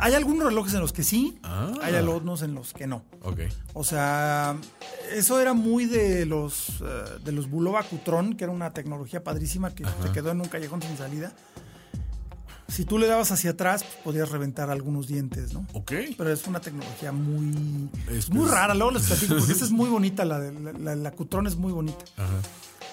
Hay 0.00 0.12
algunos 0.12 0.44
relojes 0.44 0.74
en 0.74 0.80
los 0.80 0.92
que 0.92 1.02
sí, 1.02 1.38
Ah. 1.42 1.72
hay 1.82 1.94
algunos 1.94 2.42
en 2.42 2.54
los 2.54 2.74
que 2.74 2.86
no. 2.86 3.04
Ok. 3.22 3.40
O 3.72 3.84
sea, 3.84 4.54
eso 5.14 5.40
era 5.40 5.54
muy 5.54 5.86
de 5.86 6.26
los 6.26 6.80
eh, 6.82 7.18
de 7.24 7.32
los 7.32 7.48
Bulova 7.48 7.82
Cutron, 7.84 8.34
que 8.36 8.44
era 8.44 8.52
una 8.52 8.74
tecnología 8.74 9.24
padrísima 9.24 9.74
que 9.74 9.84
se 9.84 10.12
quedó 10.12 10.30
en 10.30 10.42
un 10.42 10.48
callejón 10.48 10.82
sin 10.82 10.96
salida. 10.98 11.32
Si 12.68 12.84
tú 12.84 12.98
le 12.98 13.06
dabas 13.06 13.32
hacia 13.32 13.50
atrás, 13.50 13.82
pues, 13.82 13.96
podías 14.04 14.30
reventar 14.30 14.70
algunos 14.70 15.08
dientes, 15.08 15.54
¿no? 15.54 15.66
Ok. 15.72 15.92
Pero 16.16 16.30
es 16.32 16.46
una 16.46 16.60
tecnología 16.60 17.12
muy, 17.12 17.88
Es- 18.10 18.28
muy 18.30 18.44
es- 18.44 18.50
rara, 18.50 18.74
luego 18.74 18.92
les 18.92 19.02
platico, 19.06 19.36
porque 19.36 19.52
esta 19.52 19.64
es 19.64 19.70
muy 19.70 19.88
bonita, 19.88 20.24
la, 20.24 20.38
de, 20.38 20.52
la, 20.60 20.72
la- 20.72 20.96
la 20.96 21.10
Cutron 21.12 21.46
es 21.46 21.56
muy 21.56 21.72
bonita. 21.72 22.04
Ajá. 22.16 22.34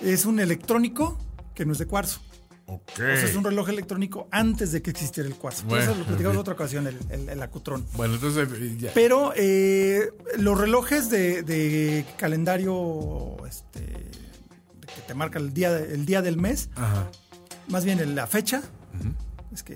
Es 0.02 0.26
un 0.26 0.40
electrónico 0.40 1.18
que 1.54 1.66
no 1.66 1.74
es 1.74 1.80
de 1.80 1.86
cuarzo. 1.88 2.22
Ok. 2.68 2.82
O 2.94 2.96
sea, 2.98 3.24
es 3.26 3.36
un 3.36 3.44
reloj 3.44 3.70
electrónico 3.70 4.28
antes 4.32 4.72
de 4.72 4.82
que 4.82 4.90
existiera 4.90 5.30
el 5.30 5.36
cuarzo. 5.36 5.66
Bueno, 5.66 5.82
Entonces 5.84 6.00
lo 6.00 6.06
platicamos 6.08 6.34
en 6.36 6.40
otra 6.40 6.54
ocasión, 6.56 6.88
el, 6.88 6.98
el, 7.10 7.30
el 7.30 7.42
Acutrón. 7.44 7.86
Bueno, 7.94 8.16
entonces 8.16 8.48
eh, 8.54 8.78
ya. 8.80 8.92
Pero 8.94 9.34
eh, 9.36 10.10
los 10.40 10.58
relojes 10.60 11.10
de, 11.12 11.44
de 11.44 12.06
calendario 12.18 13.36
este, 13.46 13.82
que 13.82 15.02
te 15.06 15.14
marca 15.14 15.38
el 15.38 15.54
día, 15.54 15.78
el 15.78 16.06
día 16.08 16.22
del 16.24 16.38
mes, 16.38 16.70
Ajá. 16.76 17.08
más 17.68 17.86
bien 17.86 18.16
la 18.16 18.26
fecha, 18.26 18.64
es 19.56 19.64
que 19.64 19.74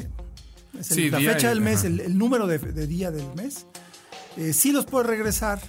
es 0.79 0.91
el- 0.91 0.95
Sí, 0.95 1.09
la 1.09 1.17
fecha 1.19 1.49
del 1.49 1.61
mes, 1.61 1.83
el, 1.83 1.99
el 1.99 2.17
número 2.17 2.45
de, 2.47 2.59
de 2.59 2.85
día 2.87 3.09
del 3.11 3.25
mes, 3.35 3.65
eh, 4.37 4.53
sí 4.53 4.71
los 4.71 4.85
puedes 4.85 5.07
regresar 5.07 5.59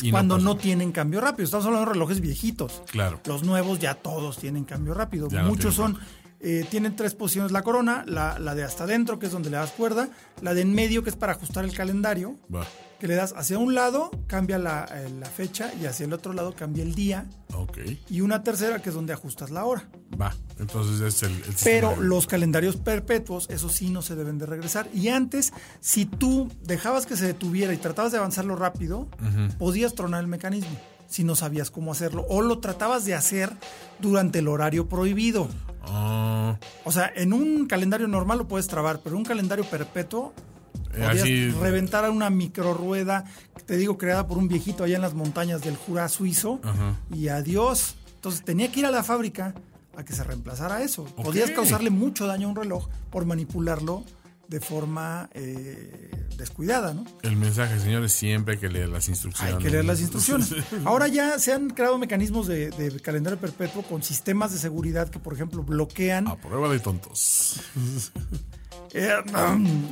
Y 0.00 0.10
cuando 0.10 0.38
no, 0.38 0.56
tienen 0.56 0.92
cambio 0.92 1.20
rápido. 1.20 1.44
Estamos 1.44 1.66
hablando 1.66 1.86
de 1.86 1.92
relojes 1.94 2.20
viejitos. 2.20 2.82
Claro. 2.90 3.20
Los 3.26 3.42
nuevos 3.44 3.78
ya 3.78 3.94
todos 3.94 4.38
tienen 4.38 4.64
cambio 4.64 4.94
rápido. 4.94 5.28
Ya 5.28 5.42
no 5.42 5.48
Muchos 5.48 5.74
tienen 5.76 5.94
son, 5.96 6.04
eh, 6.40 6.66
tienen 6.70 6.94
tres 6.96 7.14
posiciones 7.14 7.50
la 7.52 7.62
corona, 7.62 8.04
la, 8.06 8.38
la 8.38 8.54
de 8.54 8.62
hasta 8.64 8.84
adentro, 8.84 9.18
que 9.18 9.26
es 9.26 9.32
donde 9.32 9.48
le 9.50 9.56
das 9.56 9.70
cuerda, 9.72 10.08
la 10.42 10.52
de 10.54 10.62
en 10.62 10.74
medio, 10.74 11.02
que 11.02 11.10
es 11.10 11.16
para 11.16 11.32
ajustar 11.32 11.64
el 11.64 11.72
calendario, 11.74 12.36
Va. 12.54 12.66
Que 12.98 13.06
le 13.08 13.14
das 13.14 13.34
hacia 13.36 13.58
un 13.58 13.74
lado, 13.74 14.10
cambia 14.26 14.58
la, 14.58 14.86
eh, 14.90 15.10
la 15.20 15.26
fecha, 15.26 15.70
y 15.80 15.86
hacia 15.86 16.06
el 16.06 16.12
otro 16.12 16.32
lado 16.32 16.54
cambia 16.54 16.82
el 16.82 16.94
día, 16.94 17.26
Ok. 17.54 17.78
y 18.08 18.20
una 18.22 18.42
tercera, 18.42 18.80
que 18.80 18.88
es 18.88 18.94
donde 18.94 19.12
ajustas 19.12 19.50
la 19.50 19.64
hora. 19.64 19.88
Va. 20.20 20.34
Entonces 20.58 21.00
es 21.02 21.22
el, 21.22 21.32
el 21.32 21.44
sistema 21.44 21.64
Pero 21.64 21.90
de- 21.90 22.06
los 22.06 22.26
calendarios 22.26 22.76
perpetuos, 22.76 23.50
eso 23.50 23.68
sí 23.68 23.90
no 23.90 24.00
se 24.02 24.14
deben 24.16 24.38
de 24.38 24.46
regresar. 24.46 24.88
Y 24.94 25.08
antes, 25.08 25.52
si 25.80 26.06
tú 26.06 26.50
dejabas 26.64 27.04
que 27.06 27.16
se 27.16 27.26
detuviera 27.26 27.74
y 27.74 27.76
tratabas 27.76 28.12
de 28.12 28.18
avanzarlo 28.18 28.56
rápido, 28.56 29.08
podías 29.58 29.94
tronar 29.94 30.20
el 30.22 30.26
mecanismo 30.28 30.76
si 31.08 31.22
no 31.22 31.36
sabías 31.36 31.70
cómo 31.70 31.92
hacerlo. 31.92 32.24
O 32.28 32.42
lo 32.42 32.58
tratabas 32.58 33.04
de 33.04 33.14
hacer 33.14 33.52
durante 34.00 34.40
el 34.40 34.48
horario 34.48 34.88
prohibido. 34.88 35.46
Ah, 35.82 36.56
O 36.84 36.90
sea, 36.90 37.12
en 37.14 37.32
un 37.32 37.66
calendario 37.66 38.08
normal 38.08 38.38
lo 38.38 38.48
puedes 38.48 38.66
trabar, 38.66 39.00
pero 39.04 39.14
en 39.14 39.18
un 39.20 39.24
calendario 39.24 39.64
perpetuo 39.64 40.32
así. 41.08 41.50
reventar 41.50 42.04
a 42.04 42.10
una 42.10 42.30
microrueda, 42.30 43.24
te 43.66 43.76
digo, 43.76 43.98
creada 43.98 44.26
por 44.26 44.38
un 44.38 44.48
viejito 44.48 44.84
allá 44.84 44.96
en 44.96 45.02
las 45.02 45.14
montañas 45.14 45.62
del 45.62 45.76
Jura 45.76 46.08
suizo. 46.08 46.60
Ajá. 46.62 46.94
Y 47.14 47.28
adiós. 47.28 47.96
Entonces 48.16 48.44
tenía 48.44 48.70
que 48.72 48.80
ir 48.80 48.86
a 48.86 48.90
la 48.90 49.02
fábrica 49.04 49.54
a 49.96 50.04
que 50.04 50.12
se 50.12 50.24
reemplazara 50.24 50.82
eso. 50.82 51.04
Podías 51.04 51.50
Ok. 51.50 51.56
causarle 51.56 51.90
mucho 51.90 52.26
daño 52.26 52.48
a 52.48 52.50
un 52.50 52.56
reloj 52.56 52.88
por 53.10 53.24
manipularlo 53.24 54.04
de 54.48 54.60
forma 54.60 55.28
eh, 55.34 56.28
descuidada, 56.36 56.94
¿no? 56.94 57.04
El 57.22 57.34
mensaje, 57.34 57.80
señores, 57.80 58.12
siempre 58.12 58.54
hay 58.54 58.60
que 58.60 58.68
leer 58.68 58.88
las 58.88 59.08
instrucciones. 59.08 59.54
Hay 59.56 59.60
que 59.62 59.70
leer 59.70 59.84
las 59.84 60.00
instrucciones. 60.00 60.54
Ahora 60.84 61.08
ya 61.08 61.38
se 61.40 61.52
han 61.52 61.70
creado 61.70 61.98
mecanismos 61.98 62.46
de, 62.46 62.70
de 62.70 63.00
calendario 63.00 63.40
perpetuo 63.40 63.82
con 63.82 64.04
sistemas 64.04 64.52
de 64.52 64.58
seguridad 64.58 65.08
que, 65.08 65.18
por 65.18 65.32
ejemplo, 65.34 65.64
bloquean. 65.64 66.28
A 66.28 66.36
prueba 66.36 66.68
de 66.68 66.78
tontos. 66.78 67.60
Eh, 68.98 69.10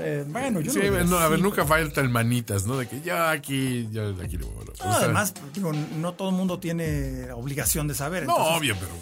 eh, 0.01 0.25
bueno, 0.29 0.61
yo 0.61 0.73
Sí, 0.73 0.81
no, 0.83 1.05
no, 1.05 1.19
a 1.19 1.29
ver, 1.29 1.41
nunca 1.41 1.67
falta 1.67 2.01
el 2.01 2.09
manitas, 2.09 2.65
¿no? 2.67 2.79
De 2.79 2.89
que 2.89 3.03
ya 3.03 3.31
aquí, 3.31 3.87
ya 3.93 4.09
aquí 4.23 4.39
lo 4.39 4.47
no, 4.47 4.93
además, 4.93 5.35
digo, 5.55 5.73
no 5.73 6.15
todo 6.15 6.31
el 6.31 6.35
mundo 6.35 6.59
tiene 6.59 7.31
obligación 7.33 7.87
de 7.87 7.95
saber. 7.95 8.25
No, 8.25 8.33
entonces, 8.33 8.59
obvio, 8.59 8.77
pero. 8.81 8.93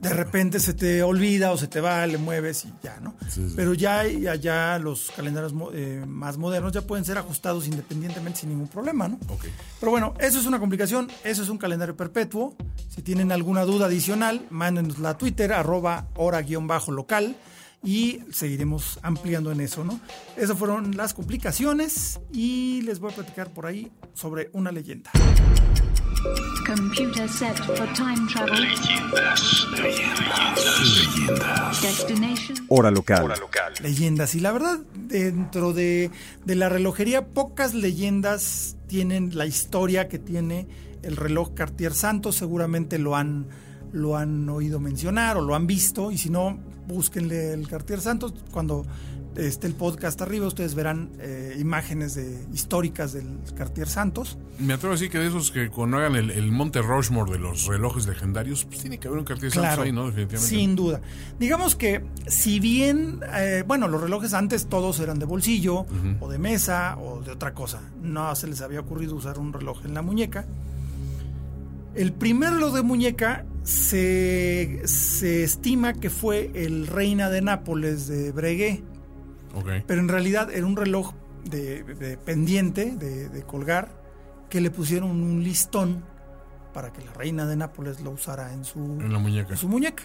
de 0.00 0.14
repente 0.14 0.60
se 0.60 0.74
te 0.74 1.02
olvida 1.02 1.52
o 1.52 1.56
se 1.56 1.68
te 1.68 1.80
va, 1.80 2.06
le 2.06 2.18
mueves 2.18 2.66
y 2.66 2.72
ya, 2.82 3.00
¿no? 3.00 3.14
Sí, 3.28 3.48
sí. 3.48 3.54
Pero 3.56 3.72
ya, 3.72 4.06
ya, 4.06 4.34
ya 4.34 4.78
los 4.78 5.10
calendarios 5.16 5.54
eh, 5.72 6.04
más 6.06 6.36
modernos 6.36 6.72
ya 6.72 6.82
pueden 6.82 7.06
ser 7.06 7.16
ajustados 7.16 7.66
independientemente 7.66 8.40
sin 8.40 8.50
ningún 8.50 8.68
problema, 8.68 9.08
¿no? 9.08 9.18
Ok. 9.28 9.46
Pero 9.80 9.90
bueno, 9.90 10.14
eso 10.20 10.38
es 10.38 10.46
una 10.46 10.58
complicación, 10.58 11.10
eso 11.24 11.42
es 11.42 11.48
un 11.48 11.56
calendario 11.56 11.96
perpetuo. 11.96 12.54
Si 12.88 13.00
tienen 13.00 13.32
alguna 13.32 13.64
duda 13.64 13.86
adicional, 13.86 14.46
mándenosla 14.50 15.10
a 15.10 15.18
Twitter, 15.18 15.52
arroba 15.54 16.08
hora-local. 16.14 17.36
Y 17.82 18.20
seguiremos 18.30 18.98
ampliando 19.02 19.50
en 19.52 19.60
eso, 19.60 19.84
¿no? 19.84 20.00
Esas 20.36 20.58
fueron 20.58 20.96
las 20.96 21.14
complicaciones 21.14 22.20
y 22.32 22.82
les 22.82 22.98
voy 22.98 23.12
a 23.12 23.16
platicar 23.16 23.52
por 23.52 23.66
ahí 23.66 23.90
sobre 24.12 24.50
una 24.52 24.70
leyenda. 24.70 25.10
Computer 26.66 27.28
set 27.28 27.56
for 27.64 27.90
time 27.94 28.28
travel. 28.30 28.60
Leyendas. 28.60 29.66
Leyendas. 29.80 31.82
Destination. 31.82 32.58
Hora 32.68 32.90
local. 32.90 33.24
Hora 33.24 33.36
local. 33.36 33.72
Leyendas. 33.82 34.34
Y 34.34 34.40
la 34.40 34.52
verdad, 34.52 34.78
dentro 34.94 35.72
de, 35.72 36.10
de 36.44 36.54
la 36.54 36.68
relojería, 36.68 37.28
pocas 37.28 37.72
leyendas 37.72 38.76
tienen 38.86 39.36
la 39.36 39.46
historia 39.46 40.08
que 40.08 40.18
tiene 40.18 40.68
el 41.02 41.16
reloj 41.16 41.54
Cartier 41.54 41.94
Santos. 41.94 42.36
Seguramente 42.36 42.98
lo 42.98 43.16
han 43.16 43.48
lo 43.92 44.16
han 44.16 44.48
oído 44.48 44.78
mencionar 44.78 45.36
o 45.36 45.40
lo 45.40 45.54
han 45.54 45.66
visto 45.66 46.12
y 46.12 46.18
si 46.18 46.30
no, 46.30 46.58
búsquenle 46.90 47.52
el 47.52 47.68
Cartier 47.68 48.00
Santos. 48.00 48.34
Cuando 48.50 48.84
esté 49.36 49.66
el 49.66 49.74
podcast 49.74 50.20
arriba, 50.22 50.46
ustedes 50.46 50.74
verán 50.74 51.10
eh, 51.18 51.56
imágenes 51.58 52.14
de, 52.14 52.44
históricas 52.52 53.12
del 53.12 53.38
Cartier 53.56 53.88
Santos. 53.88 54.38
Me 54.58 54.74
atrevo 54.74 54.92
a 54.92 54.96
decir 54.96 55.10
que 55.10 55.18
de 55.18 55.28
esos 55.28 55.50
que 55.50 55.70
cuando 55.70 55.98
hagan 55.98 56.16
el, 56.16 56.52
Monte 56.52 56.82
Rushmore 56.82 57.30
de 57.30 57.38
los 57.38 57.66
relojes 57.66 58.06
legendarios, 58.06 58.64
pues 58.64 58.80
tiene 58.80 58.98
que 58.98 59.08
haber 59.08 59.20
un 59.20 59.24
Cartier 59.24 59.52
Santos 59.52 59.78
ahí, 59.78 59.92
¿no? 59.92 60.06
Definitivamente. 60.06 60.48
Sin 60.48 60.76
duda. 60.76 61.00
Digamos 61.38 61.76
que 61.76 62.04
si 62.26 62.60
bien, 62.60 63.20
eh, 63.34 63.64
bueno, 63.66 63.88
los 63.88 64.00
relojes 64.00 64.34
antes 64.34 64.66
todos 64.66 64.98
eran 65.00 65.18
de 65.18 65.26
bolsillo 65.26 65.86
o 66.20 66.28
de 66.28 66.38
mesa 66.38 66.96
o 66.98 67.20
de 67.20 67.32
otra 67.32 67.54
cosa. 67.54 67.80
No 68.02 68.34
se 68.34 68.46
les 68.46 68.60
había 68.60 68.80
ocurrido 68.80 69.14
usar 69.14 69.38
un 69.38 69.52
reloj 69.52 69.84
en 69.84 69.94
la 69.94 70.02
muñeca. 70.02 70.44
El 71.94 72.12
primer 72.12 72.54
reloj 72.54 72.74
de 72.74 72.82
muñeca 72.82 73.44
se, 73.64 74.82
estima 75.42 75.94
que 75.94 76.10
fue 76.10 76.50
el 76.54 76.86
Reina 76.86 77.30
de 77.30 77.42
Nápoles 77.42 78.06
de 78.06 78.32
Breguet. 78.32 78.82
Pero 79.86 80.00
en 80.00 80.08
realidad 80.08 80.50
era 80.52 80.64
un 80.64 80.76
reloj 80.76 81.12
de, 81.44 82.16
pendiente, 82.24 82.92
de, 82.96 83.42
colgar, 83.42 83.90
que 84.48 84.60
le 84.60 84.70
pusieron 84.70 85.10
un 85.10 85.42
listón 85.42 86.04
para 86.72 86.92
que 86.92 87.04
la 87.04 87.12
Reina 87.12 87.46
de 87.46 87.56
Nápoles 87.56 88.00
lo 88.00 88.12
usara 88.12 88.52
en 88.52 88.64
su, 88.64 88.78
muñeca. 88.78 89.56
su 89.56 89.68
muñeca. 89.68 90.04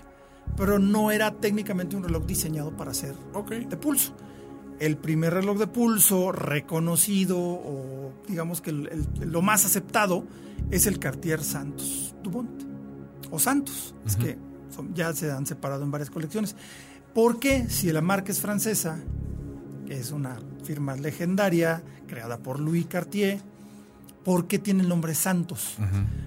Pero 0.57 0.79
no 0.79 1.11
era 1.11 1.31
técnicamente 1.31 1.95
un 1.95 2.03
reloj 2.03 2.25
diseñado 2.25 2.75
para 2.75 2.93
ser 2.93 3.15
de 3.15 3.77
pulso. 3.77 4.15
El 4.79 4.97
primer 4.97 5.33
reloj 5.33 5.57
de 5.57 5.67
pulso 5.67 6.31
reconocido 6.31 7.37
o 7.39 8.13
digamos 8.27 8.61
que 8.61 8.71
lo 8.71 9.41
más 9.41 9.65
aceptado 9.65 10.25
es 10.71 10.85
el 10.85 10.99
Cartier 10.99 11.43
Santos 11.43 12.15
Dumont 12.23 12.63
o 13.31 13.39
Santos. 13.39 13.95
Es 14.05 14.15
que 14.15 14.37
ya 14.93 15.13
se 15.13 15.31
han 15.31 15.45
separado 15.45 15.83
en 15.83 15.91
varias 15.91 16.09
colecciones. 16.09 16.55
Porque 17.13 17.69
si 17.69 17.91
la 17.91 18.01
marca 18.01 18.31
es 18.31 18.41
francesa, 18.41 18.99
que 19.85 19.97
es 19.97 20.11
una 20.11 20.37
firma 20.63 20.95
legendaria 20.95 21.83
creada 22.07 22.39
por 22.39 22.59
Louis 22.59 22.85
Cartier, 22.87 23.39
¿por 24.25 24.47
qué 24.47 24.59
tiene 24.59 24.83
el 24.83 24.89
nombre 24.89 25.15
Santos? 25.15 25.77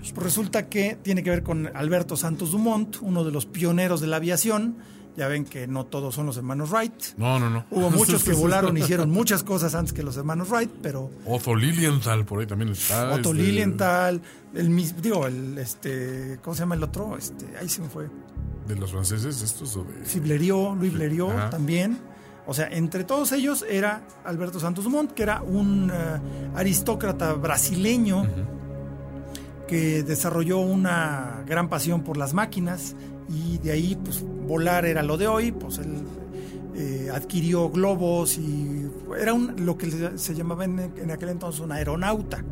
Pues 0.01 0.15
resulta 0.17 0.69
que 0.69 0.97
tiene 1.03 1.23
que 1.23 1.31
ver 1.31 1.43
con 1.43 1.67
Alberto 1.77 2.17
Santos 2.17 2.53
Dumont, 2.53 2.97
uno 3.03 3.25
de 3.25 3.33
los 3.33 3.45
pioneros 3.45 4.01
de 4.01 4.07
la 4.07 4.17
aviación 4.17 4.77
ya 5.19 5.27
ven 5.27 5.45
que 5.45 5.67
no 5.67 5.85
todos 5.85 6.15
son 6.15 6.27
los 6.27 6.37
hermanos 6.37 6.71
Wright. 6.71 7.17
No, 7.17 7.41
no, 7.41 7.51
no. 7.51 7.65
Hubo 7.73 7.91
muchos 7.91 8.23
que 8.25 8.33
volaron, 8.33 8.79
hicieron 8.79 9.11
muchas 9.11 9.43
cosas 9.43 9.75
antes 9.75 9.93
que 9.93 10.05
los 10.05 10.17
hermanos 10.17 10.49
Wright, 10.49 10.71
pero. 10.81 11.11
Otto 11.27 11.57
Lilienthal, 11.57 12.25
por 12.25 12.39
ahí 12.39 12.47
también 12.47 12.71
está. 12.71 13.11
Otto 13.11 13.33
este... 13.33 13.43
Lilienthal, 13.43 14.23
el 14.55 14.71
mismo, 14.71 15.01
digo, 15.01 15.27
el 15.27 15.59
este, 15.59 16.39
¿cómo 16.41 16.55
se 16.55 16.61
llama 16.61 16.77
el 16.77 16.85
otro? 16.85 17.17
Este, 17.19 17.47
ahí 17.61 17.69
se 17.69 17.83
me 17.83 17.89
fue. 17.89 18.09
¿De 18.69 18.77
los 18.77 18.93
franceses 18.93 19.43
estos 19.43 19.77
o 19.77 19.83
de.? 19.83 20.07
Sí, 20.07 20.21
Blériot, 20.21 20.77
Louis 20.77 20.93
Blériot 20.93 21.51
también. 21.51 21.99
O 22.47 22.55
sea, 22.55 22.69
entre 22.69 23.03
todos 23.03 23.33
ellos 23.33 23.65
era 23.69 24.07
Alberto 24.25 24.61
Santos 24.61 24.85
Dumont, 24.85 25.13
que 25.13 25.25
era 25.25 25.43
un 25.43 25.91
eh, 25.93 26.21
aristócrata 26.55 27.33
brasileño 27.35 28.25
que 29.67 30.03
desarrolló 30.05 30.59
una 30.61 31.43
gran 31.45 31.69
pasión 31.69 32.03
por 32.03 32.17
las 32.17 32.33
máquinas 32.33 32.95
y 33.29 33.59
de 33.59 33.73
ahí 33.73 33.97
pues 34.03 34.25
volar 34.47 34.87
era 34.87 35.03
lo 35.03 35.17
de 35.17 35.27
hoy, 35.27 35.53
pues 35.53 35.79
él 35.79 35.95
eh, 36.75 37.11
adquirió 37.13 37.71
globos 37.71 38.39
y 38.39 38.87
era 39.21 39.35
un, 39.35 39.65
lo 39.65 39.77
que 39.77 39.91
se 40.17 40.35
llamaba 40.35 40.65
en, 40.65 41.11
aquel 41.11 41.31
entonces 41.31 41.61
un 41.61 41.73
aeronauta. 41.73 42.45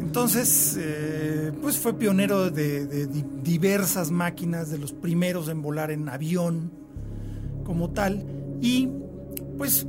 Entonces, 0.00 0.78
eh, 0.80 1.52
pues 1.60 1.76
fue 1.76 1.92
pionero 1.92 2.50
de, 2.50 3.06
diversas 3.42 4.10
máquinas, 4.10 4.70
de 4.70 4.78
los 4.78 4.92
primeros 4.92 5.48
en 5.48 5.60
volar 5.60 5.90
en 5.90 6.08
avión 6.08 6.70
como 7.64 7.90
tal, 7.90 8.24
y 8.62 8.88
pues 9.58 9.86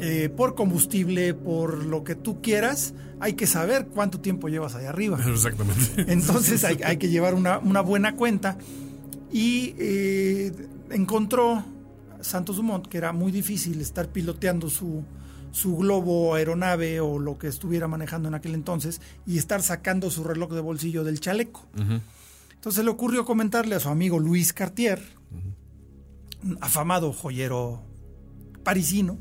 eh, 0.00 0.28
por 0.34 0.56
combustible, 0.56 1.34
por 1.34 1.84
lo 1.84 2.02
que 2.02 2.16
tú 2.16 2.40
quieras, 2.40 2.94
hay 3.20 3.34
que 3.34 3.46
saber 3.46 3.86
cuánto 3.86 4.20
tiempo 4.20 4.48
llevas 4.48 4.74
ahí 4.74 4.86
arriba. 4.86 5.20
Exactamente. 5.26 6.06
Entonces 6.08 6.64
hay, 6.64 6.80
hay 6.84 6.96
que 6.96 7.08
llevar 7.08 7.34
una, 7.34 7.58
una 7.58 7.82
buena 7.82 8.16
cuenta 8.16 8.58
y 9.32 9.74
eh, 9.78 10.52
encontró 10.90 11.64
Santos 12.20 12.56
Dumont 12.56 12.86
que 12.86 12.98
era 12.98 13.12
muy 13.12 13.32
difícil 13.32 13.80
estar 13.80 14.08
piloteando 14.08 14.70
su, 14.70 15.04
su 15.50 15.76
globo 15.76 16.34
aeronave 16.34 17.00
o 17.00 17.18
lo 17.18 17.38
que 17.38 17.48
estuviera 17.48 17.88
manejando 17.88 18.28
en 18.28 18.34
aquel 18.34 18.54
entonces 18.54 19.00
y 19.26 19.38
estar 19.38 19.62
sacando 19.62 20.10
su 20.10 20.24
reloj 20.24 20.52
de 20.52 20.60
bolsillo 20.60 21.04
del 21.04 21.20
chaleco. 21.20 21.66
Entonces 22.54 22.84
le 22.84 22.90
ocurrió 22.90 23.24
comentarle 23.24 23.74
a 23.74 23.80
su 23.80 23.88
amigo 23.88 24.18
Luis 24.18 24.52
Cartier, 24.52 25.00
afamado 26.60 27.12
joyero 27.12 27.82
parisino, 28.62 29.18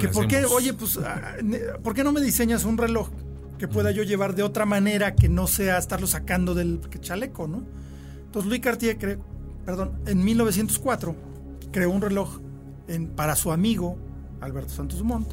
que 0.00 0.08
por 0.08 0.28
qué, 0.28 0.44
oye, 0.44 0.72
pues, 0.72 0.98
ah, 0.98 1.36
¿por 1.82 1.94
qué 1.94 2.04
no 2.04 2.12
me 2.12 2.20
diseñas 2.20 2.64
un 2.64 2.78
reloj 2.78 3.10
que 3.58 3.68
pueda 3.68 3.90
yo 3.90 4.04
llevar 4.04 4.34
de 4.34 4.44
otra 4.44 4.64
manera 4.64 5.14
que 5.14 5.28
no 5.28 5.46
sea 5.46 5.78
estarlo 5.78 6.06
sacando 6.06 6.54
del 6.54 6.80
chaleco, 7.00 7.48
¿no? 7.48 7.64
Entonces 8.28 8.48
Louis 8.48 8.60
Cartier 8.60 8.98
creó, 8.98 9.18
perdón, 9.64 10.00
en 10.06 10.22
1904 10.22 11.16
creó 11.72 11.90
un 11.90 12.02
reloj 12.02 12.40
para 13.16 13.36
su 13.36 13.52
amigo 13.52 13.96
Alberto 14.42 14.70
Santos 14.70 14.98
Dumont, 14.98 15.28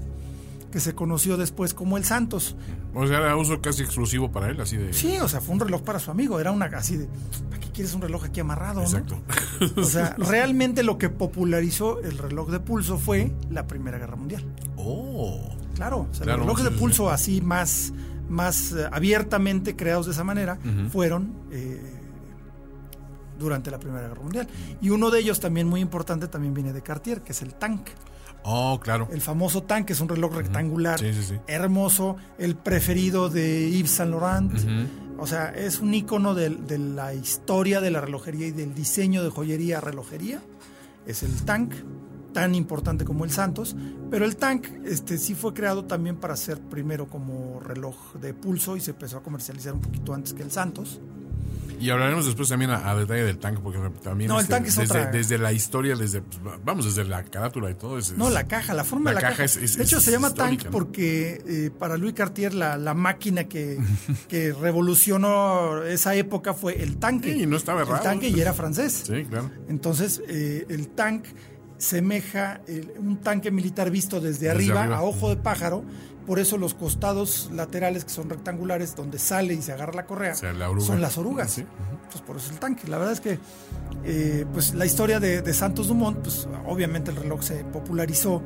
que 0.72 0.80
se 0.80 0.96
conoció 0.96 1.36
después 1.36 1.74
como 1.74 1.98
el 1.98 2.06
Santos. 2.06 2.56
O 2.93 3.06
sea, 3.06 3.18
era 3.18 3.36
uso 3.36 3.62
casi 3.62 3.84
exclusivo 3.84 4.32
para 4.32 4.50
él, 4.50 4.60
así 4.62 4.78
de... 4.78 4.93
Sí, 4.93 5.18
o 5.20 5.28
sea, 5.28 5.41
fue 5.41 5.54
un 5.56 5.60
reloj 5.60 5.82
para 5.82 6.00
su 6.00 6.10
amigo, 6.10 6.39
era 6.39 6.52
una 6.52 6.66
así 6.66 6.96
de... 6.96 7.10
¿Para 7.50 7.60
qué 7.60 7.70
quieres 7.72 7.93
un 7.93 8.02
reloj 8.02 8.24
aquí 8.24 8.39
amarrado? 8.39 8.82
Exacto. 8.82 9.22
O 9.76 9.84
sea, 9.84 10.16
realmente 10.18 10.84
lo 10.84 10.98
que 10.98 11.10
popularizó 11.10 12.02
el 12.02 12.18
reloj 12.18 12.50
de 12.50 12.62
pulso 12.62 12.98
fue 12.98 13.34
la 13.50 13.68
Primera 13.68 13.98
Guerra 13.98 14.16
Mundial. 14.16 14.46
Oh. 14.78 15.50
Claro, 15.76 16.08
o 16.10 16.14
sea, 16.14 16.26
los 16.26 16.39
relojes 16.39 16.64
de 16.64 16.72
pulso 16.72 17.10
así 17.10 17.41
más, 17.41 17.91
más 18.30 18.72
eh, 18.72 18.88
abiertamente 18.91 19.76
creados 19.76 20.06
de 20.06 20.14
esa 20.14 20.24
manera 20.24 20.58
fueron... 20.91 21.34
Eh, 21.52 21.91
durante 23.38 23.72
la 23.72 23.80
Primera 23.80 24.08
Guerra 24.08 24.22
Mundial. 24.22 24.48
Y 24.82 24.90
uno 24.90 25.10
de 25.12 25.20
ellos 25.20 25.40
también 25.40 25.68
muy 25.68 25.82
importante 25.82 26.28
también 26.28 26.54
viene 26.54 26.74
de 26.74 26.82
Cartier, 26.82 27.22
que 27.22 27.32
es 27.32 27.42
el 27.42 27.54
Tank. 27.54 27.90
Oh, 28.48 28.80
claro. 28.80 29.08
El 29.12 29.22
famoso 29.22 29.64
Tank, 29.64 29.88
que 29.88 29.94
es 29.94 30.00
un 30.02 30.08
reloj 30.08 30.36
rectangular, 30.36 31.00
hermoso, 31.48 32.16
el 32.38 32.56
preferido 32.56 33.30
de 33.30 33.72
Yves 33.72 33.90
Saint 33.90 34.12
Laurent. 34.12 34.54
O 35.18 35.26
sea, 35.26 35.50
es 35.50 35.80
un 35.80 35.94
icono 35.94 36.36
de, 36.36 36.78
la 36.78 37.14
historia 37.16 37.82
de 37.82 37.90
la 37.90 38.02
relojería 38.02 38.48
y 38.48 38.52
del 38.52 38.76
diseño 38.76 39.24
de 39.24 39.30
joyería 39.30 39.82
relojería. 39.82 40.42
Es 41.08 41.24
el 41.24 41.44
Tank, 41.44 41.74
tan 42.34 42.54
importante 42.54 43.06
como 43.06 43.26
el 43.26 43.32
Santos, 43.32 43.76
pero 44.12 44.26
el 44.26 44.36
Tank 44.36 44.68
este, 44.84 45.18
sí 45.18 45.34
fue 45.34 45.54
creado 45.54 45.86
también 45.86 46.18
para 46.18 46.36
ser 46.36 46.60
primero 46.60 47.08
como 47.08 47.60
reloj 47.60 48.14
de 48.16 48.34
pulso 48.34 48.76
y 48.76 48.82
se 48.82 48.92
empezó 48.92 49.18
a 49.18 49.24
comercializar 49.24 49.74
un 49.74 49.82
poquito 49.82 50.14
antes 50.14 50.34
que 50.34 50.44
el 50.44 50.52
Santos. 50.52 51.00
Y 51.80 51.90
hablaremos 51.90 52.26
después 52.26 52.50
también 52.50 52.72
a, 52.72 52.96
detalle 52.96 53.24
del 53.24 53.38
tanque, 53.38 53.62
porque 53.62 53.80
también 54.02 54.30
no, 54.30 54.40
el 54.40 54.48
tanque 54.48 54.70
es 54.70 54.76
desde, 54.76 55.12
desde, 55.12 55.38
la 55.38 55.54
historia, 55.54 55.96
desde 55.96 56.22
pues, 56.22 56.42
vamos, 56.64 56.86
desde 56.86 57.08
la 57.08 57.24
carátula 57.24 57.70
y 57.70 57.76
todo. 57.76 58.00
no, 58.18 58.30
la 58.30 58.48
caja, 58.48 58.74
la 58.74 58.84
forma 58.84 59.12
de 59.12 59.16
la 59.16 59.22
caja. 59.22 59.44
Es, 59.44 59.78
de 59.78 59.84
hecho, 59.84 60.00
se 60.00 60.12
llama 60.12 60.34
tank 60.34 60.66
porque 60.72 61.42
eh, 61.48 61.72
para 61.78 61.98
Louis 61.98 62.14
Cartier 62.14 62.54
la, 62.54 62.78
la 62.78 62.94
máquina 62.94 63.46
que, 63.46 63.80
que, 64.28 64.54
revolucionó 64.54 65.84
esa 65.84 66.16
época 66.16 66.54
fue 66.54 66.82
el 66.82 66.98
tanque. 66.98 67.34
Sí, 67.34 67.46
no 67.46 67.58
estaba 67.58 67.82
errado. 67.82 67.98
El 67.98 68.04
tanque 68.04 68.30
y 68.30 68.40
era 68.40 68.54
francés. 68.54 69.04
Sí, 69.06 69.26
claro. 69.26 69.52
Entonces, 69.68 70.22
eh, 70.28 70.66
el 70.70 70.90
tanque 70.90 71.34
semeja 71.78 72.62
un 72.98 73.18
tanque 73.18 73.52
militar 73.52 73.92
visto 73.92 74.22
desde, 74.22 74.50
arriba, 74.50 74.86
a 74.86 75.02
ojo 75.02 75.30
de 75.30 75.36
pájaro 75.36 75.84
por 76.26 76.40
eso 76.40 76.58
los 76.58 76.74
costados 76.74 77.50
laterales, 77.54 78.04
que 78.04 78.10
son 78.10 78.30
rectangulares, 78.30 78.96
donde 78.96 79.20
sale 79.20 79.54
y 79.54 79.62
se 79.62 79.74
agarra 79.74 79.94
la 79.94 80.06
correa, 80.06 80.36
son 80.36 81.02
las 81.02 81.18
orugas. 81.18 81.62
Por 82.26 82.38
eso 82.38 82.52
el 82.52 82.60
tanque. 82.60 82.88
La 82.88 82.98
verdad 82.98 83.14
es 83.14 83.22
que 83.22 83.40
eh, 84.04 84.46
pues 84.54 84.74
la 84.74 84.86
historia 84.86 85.20
de, 85.20 85.54
Santos 85.54 85.88
Dumont, 85.88 86.20
pues 86.20 86.48
obviamente 86.66 87.12
el 87.12 87.18
reloj 87.18 87.42
se 87.44 87.64
popularizó, 87.66 88.42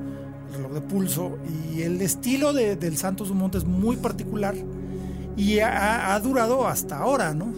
el 0.49 0.55
reloj 0.55 0.73
de 0.73 0.81
pulso, 0.81 1.37
y 1.71 1.81
el 1.81 2.01
estilo 2.01 2.53
del 2.53 2.97
Santos 2.97 3.27
Dumont 3.29 3.55
es 3.55 3.65
muy 3.65 3.97
particular 3.97 4.55
y 5.37 5.59
ha, 5.59 6.19
durado 6.19 6.67
hasta 6.67 6.97
ahora, 6.97 7.33
¿no? 7.33 7.53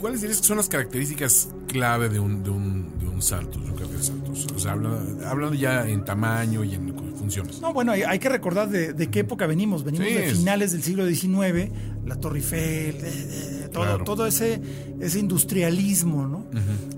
¿Cuáles 0.00 0.20
dirías 0.20 0.40
que 0.40 0.46
son 0.46 0.56
las 0.56 0.68
características 0.68 1.48
clave 1.68 2.08
de 2.08 2.18
un, 2.18 2.42
de 2.42 2.50
un, 2.50 2.92
Santos, 3.22 3.62
Cartier 3.78 4.02
Santos? 4.02 4.46
O 4.54 4.58
sea, 4.58 4.72
habla- 4.72 5.00
hablando 5.26 5.54
ya 5.54 5.88
en 5.88 6.04
tamaño 6.04 6.64
y 6.64 6.74
en 6.74 6.94
funciones. 7.16 7.60
No, 7.60 7.72
bueno, 7.72 7.92
hay, 7.92 8.02
hay 8.02 8.18
que 8.18 8.28
recordar 8.28 8.68
de, 8.68 8.92
de 8.92 9.10
qué 9.10 9.20
época 9.20 9.46
venimos. 9.46 9.84
Venimos 9.84 10.08
Sí, 10.08 10.14
de 10.14 10.26
es- 10.28 10.38
finales 10.38 10.72
del 10.72 10.82
siglo 10.82 11.06
XIX, 11.06 11.70
la 12.04 12.16
Torre 12.16 12.38
Eiffel, 12.38 13.00
de- 13.00 13.10
de- 13.10 13.68
todo, 13.68 13.84
Claro. 13.84 14.04
todo 14.04 14.26
ese, 14.26 14.60
ese 15.00 15.18
industrialismo, 15.18 16.26
¿no? 16.26 16.44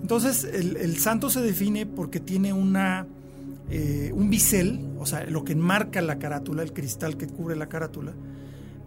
Entonces, 0.01 0.45
el, 0.45 0.77
el 0.77 0.99
santo 0.99 1.31
se 1.31 1.41
define 1.41 1.87
porque 1.87 2.19
tiene 2.21 2.53
una 2.53 3.07
eh, 3.71 4.11
un 4.15 4.29
bisel, 4.29 4.81
o 4.99 5.07
sea, 5.07 5.25
lo 5.25 5.43
que 5.45 5.53
enmarca 5.53 6.03
la 6.03 6.19
carátula, 6.19 6.63
el 6.63 6.73
cristal 6.75 7.17
que 7.17 7.27
cubre 7.27 7.57
la 7.57 7.67
carátula, 7.69 8.13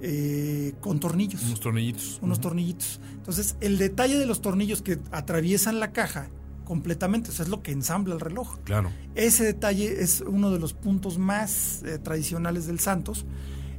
eh, 0.01 0.73
con 0.81 0.99
tornillos 0.99 1.43
Unos 1.43 1.59
tornillitos. 1.59 2.19
unos 2.21 2.39
tornillitos. 2.39 2.99
Entonces, 3.15 3.55
el 3.61 3.77
detalle 3.79 4.17
de 4.19 4.25
los 4.27 4.41
tornillos 4.41 4.81
que 4.83 4.99
atraviesan 5.11 5.79
la 5.79 5.91
caja 5.91 6.29
completamente, 6.67 7.29
o 7.29 7.33
sea, 7.33 7.43
es 7.45 7.49
lo 7.49 7.63
que 7.63 7.71
ensambla 7.71 8.13
el 8.13 8.19
reloj. 8.19 8.57
Claro. 8.65 8.89
Ese 9.15 9.45
detalle 9.45 10.01
es 10.03 10.21
uno 10.21 10.51
de 10.51 10.59
los 10.59 10.73
puntos 10.73 11.17
más 11.17 11.81
eh, 11.83 11.97
tradicionales 11.97 12.67
del 12.67 12.79
Santos. 12.79 13.25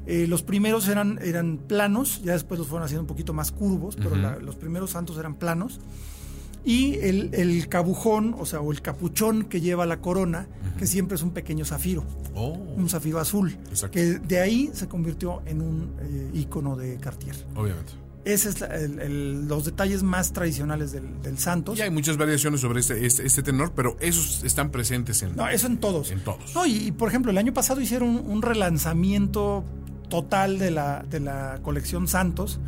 Eh, 0.06 0.26
los 0.26 0.42
primeros 0.42 0.88
eran, 0.88 1.18
eran 1.22 1.58
planos, 1.58 2.22
ya 2.24 2.32
después 2.32 2.58
los 2.58 2.66
fueron 2.68 2.84
haciendo 2.86 3.02
un 3.02 3.06
poquito 3.06 3.34
más 3.34 3.52
curvos, 3.52 3.94
pero 3.96 4.16
la- 4.16 4.38
los 4.38 4.56
primeros 4.56 4.90
Santos 4.92 5.18
eran 5.18 5.34
planos. 5.34 5.80
Y 6.64 6.94
el, 6.96 7.30
el 7.34 7.68
cabujón, 7.68 8.34
o 8.38 8.44
sea, 8.44 8.60
o 8.60 8.72
el 8.72 8.80
capuchón 8.82 9.44
que 9.44 9.60
lleva 9.60 9.86
la 9.86 10.00
corona, 10.00 10.48
que 10.78 10.86
siempre 10.86 11.14
es 11.16 11.22
un 11.22 11.30
pequeño 11.30 11.64
zafiro, 11.64 12.04
Oh, 12.34 12.52
un 12.76 12.88
zafiro 12.88 13.18
azul, 13.20 13.56
Exacto. 13.70 13.92
que 13.94 14.18
de 14.18 14.40
ahí 14.40 14.70
se 14.72 14.86
convirtió 14.88 15.42
en 15.46 15.60
un 15.62 15.92
eh, 16.00 16.30
icono 16.34 16.74
de 16.76 16.96
Cartier. 16.96 17.36
obviamente. 17.54 17.92
Ese 18.28 18.50
es 18.50 18.60
los 18.90 19.64
detalles 19.64 20.02
más 20.02 20.32
tradicionales 20.34 20.92
del, 20.92 21.22
del 21.22 21.38
Santos. 21.38 21.78
Y 21.78 21.82
hay 21.82 21.90
muchas 21.90 22.18
variaciones 22.18 22.60
sobre 22.60 22.80
este, 22.80 23.06
este, 23.06 23.24
este 23.26 23.42
tenor, 23.42 23.72
pero 23.74 23.96
esos 24.00 24.44
están 24.44 24.70
presentes 24.70 25.22
en. 25.22 25.34
No, 25.34 25.48
eso 25.48 25.66
en 25.66 25.78
todos. 25.78 26.10
En 26.10 26.20
todos. 26.20 26.54
No, 26.54 26.66
y, 26.66 26.88
y, 26.88 26.92
por 26.92 27.08
ejemplo, 27.08 27.30
el 27.30 27.38
año 27.38 27.54
pasado 27.54 27.80
hicieron 27.80 28.10
un, 28.10 28.30
un 28.30 28.42
relanzamiento 28.42 29.64
total 30.10 30.58
de 30.58 30.70
la, 30.70 31.04
de 31.08 31.20
la 31.20 31.60
colección 31.62 32.06
Santos. 32.06 32.60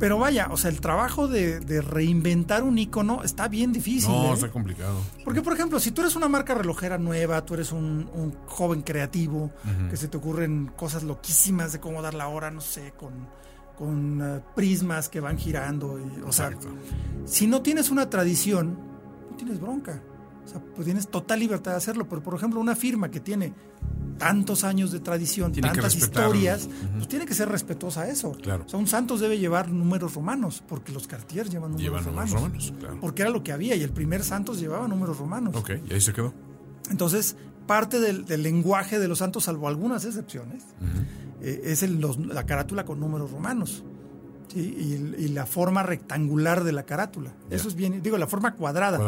Pero 0.00 0.18
vaya, 0.18 0.48
o 0.50 0.56
sea, 0.56 0.70
el 0.70 0.80
trabajo 0.80 1.28
de, 1.28 1.60
de 1.60 1.82
reinventar 1.82 2.62
un 2.62 2.78
icono 2.78 3.22
está 3.22 3.48
bien 3.48 3.70
difícil. 3.70 4.10
no, 4.10 4.30
¿eh? 4.30 4.34
está 4.34 4.50
complicado. 4.50 4.98
Porque, 5.24 5.42
por 5.42 5.52
ejemplo, 5.52 5.78
si 5.78 5.90
tú 5.90 6.00
eres 6.00 6.16
una 6.16 6.26
marca 6.26 6.54
relojera 6.54 6.96
nueva, 6.96 7.44
tú 7.44 7.52
eres 7.52 7.70
un, 7.70 8.10
un 8.14 8.34
joven 8.46 8.80
creativo, 8.80 9.52
que 9.90 9.96
se 9.98 10.08
te 10.08 10.16
ocurren 10.16 10.72
cosas 10.74 11.02
loquísimas 11.02 11.72
de 11.74 11.80
cómo 11.80 12.00
dar 12.00 12.14
la 12.14 12.28
hora, 12.28 12.50
no 12.50 12.62
sé, 12.62 12.94
con, 12.96 13.12
con 13.80 14.20
eh, 14.22 14.40
prismas 14.54 15.08
que 15.08 15.18
van 15.20 15.36
girando. 15.38 15.98
y- 15.98 16.20
o 16.22 16.30
sea, 16.32 16.50
si 17.24 17.46
no 17.46 17.62
tienes 17.62 17.90
una 17.90 18.08
tradición, 18.10 18.78
no 19.30 19.36
tienes 19.36 19.58
bronca. 19.58 20.02
O 20.44 20.48
sea, 20.48 20.60
pues 20.60 20.84
tienes 20.84 21.08
total 21.08 21.40
libertad 21.40 21.70
de 21.72 21.76
hacerlo. 21.78 22.06
Pero, 22.08 22.22
por 22.22 22.34
ejemplo, 22.34 22.60
una 22.60 22.76
firma 22.76 23.10
que 23.10 23.20
tiene 23.20 23.52
tantos 24.18 24.64
años 24.64 24.92
de 24.92 25.00
tradición, 25.00 25.50
Tiene 25.52 25.68
tantas 25.70 25.94
historias, 25.96 26.68
pues 26.96 27.08
tiene 27.08 27.24
que 27.24 27.32
ser 27.34 27.48
respetuosa 27.48 28.02
a 28.02 28.08
eso. 28.08 28.32
Claro. 28.32 28.64
O 28.66 28.68
sea, 28.68 28.78
un 28.78 28.86
Santos 28.86 29.20
debe 29.20 29.38
llevar 29.38 29.70
números 29.70 30.14
romanos, 30.14 30.62
porque 30.68 30.92
los 30.92 31.06
Cartier 31.08 31.48
llevan 31.48 31.70
números 31.72 31.82
Llevan 31.82 32.04
romanos. 32.04 32.30
romanos, 32.32 32.74
claro. 32.78 32.98
Porque 33.00 33.22
era 33.22 33.30
lo 33.30 33.42
que 33.42 33.52
había, 33.52 33.74
y 33.76 33.82
el 33.82 33.90
primer 33.92 34.22
Santos 34.24 34.60
llevaba 34.60 34.86
números 34.88 35.16
romanos. 35.18 35.56
Ok, 35.56 35.70
y 35.88 35.94
ahí 35.94 36.00
se 36.02 36.12
quedó. 36.12 36.34
Entonces, 36.90 37.36
parte 37.70 38.00
del, 38.00 38.24
del 38.24 38.42
lenguaje 38.42 38.98
de 38.98 39.06
los 39.06 39.18
santos, 39.18 39.44
salvo 39.44 39.68
algunas 39.68 40.04
excepciones, 40.04 40.64
eh, 41.40 41.60
es 41.66 41.84
el- 41.84 42.00
los- 42.00 42.18
la 42.18 42.44
carátula 42.44 42.84
con 42.84 42.98
números 42.98 43.30
romanos. 43.30 43.84
¿sí? 44.52 44.58
Y, 45.18 45.28
la 45.28 45.46
forma 45.46 45.84
rectangular 45.84 46.64
de 46.64 46.72
la 46.72 46.82
carátula. 46.82 47.30
Eso 47.48 47.68
es 47.68 47.76
bien, 47.76 48.02
digo, 48.02 48.18
la 48.18 48.26
forma 48.26 48.54
cuadrada. 48.56 48.98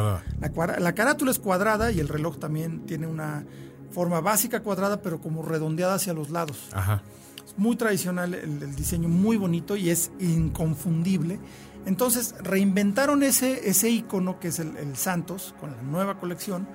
Cuadrada. 0.55 0.79
La, 0.79 0.93
carátula 0.95 1.33
es 1.33 1.41
cuadrada 1.41 1.91
y 1.91 1.99
el 1.99 2.09
reloj 2.09 2.39
también 2.39 2.87
tiene 2.87 3.09
una 3.09 3.45
forma 3.91 4.21
básica 4.21 4.61
cuadrada, 4.63 5.03
pero 5.03 5.21
como 5.21 5.43
redondeada 5.43 5.95
hacia 5.95 6.13
los 6.15 6.31
lados. 6.31 6.69
Ajá. 6.73 7.03
Es 7.45 7.59
muy 7.59 7.75
tradicional 7.75 8.33
el, 8.35 8.63
el 8.63 8.77
diseño, 8.77 9.09
muy 9.09 9.37
bonito 9.37 9.75
y 9.75 9.91
es 9.91 10.13
inconfundible. 10.21 11.41
Entonces 11.87 12.37
reinventaron 12.41 13.25
ese, 13.25 13.69
ese 13.69 13.91
icono 13.91 14.39
que 14.39 14.49
es 14.49 14.61
el, 14.61 14.77
el 14.77 14.95
Santos 14.97 15.53
con 15.61 15.73
la 15.73 15.83
nueva 15.83 16.21
colección. 16.21 16.69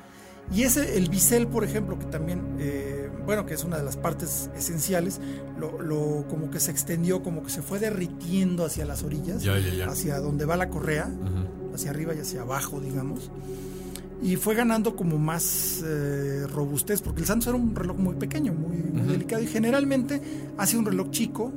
Y 0.53 0.63
ese, 0.63 0.97
el 0.97 1.09
bisel, 1.09 1.47
por 1.47 1.63
ejemplo, 1.65 1.99
que 1.99 2.05
también, 2.05 2.41
eh, 2.59 3.09
bueno, 3.25 3.45
que 3.45 3.53
es 3.53 3.63
una 3.65 3.77
de 3.77 3.83
las 3.83 3.97
partes 3.97 4.49
esenciales, 4.55 5.19
lo, 5.59 5.81
lo- 5.81 6.25
como 6.29 6.49
que 6.49 6.59
se 6.61 6.71
extendió, 6.71 7.21
como 7.21 7.43
que 7.43 7.49
se 7.49 7.61
fue 7.61 7.79
derritiendo 7.79 8.63
hacia 8.65 8.85
las 8.85 9.03
orillas, 9.03 9.43
Ya, 9.43 9.59
ya, 9.59 9.73
ya. 9.73 9.87
hacia 9.87 10.19
donde 10.19 10.45
va 10.45 10.55
la 10.55 10.69
correa, 10.69 11.11
hacia 11.75 11.91
arriba 11.91 12.15
y 12.15 12.19
hacia 12.19 12.41
abajo, 12.43 12.79
digamos. 12.79 13.29
Y 14.23 14.35
fue 14.37 14.55
ganando 14.55 14.95
como 14.95 15.17
más 15.19 15.83
eh, 15.85 16.45
robustez, 16.47 17.01
porque 17.01 17.19
el 17.21 17.27
Santos 17.27 17.47
era 17.47 17.57
un 17.57 17.75
reloj 17.75 17.97
muy 17.97 18.15
pequeño, 18.15 18.53
muy, 18.53 18.77
muy 18.77 19.07
delicado, 19.11 19.43
y 19.43 19.47
generalmente 19.47 20.21
hace 20.57 20.77
un 20.77 20.85
reloj 20.85 21.11
chico, 21.11 21.51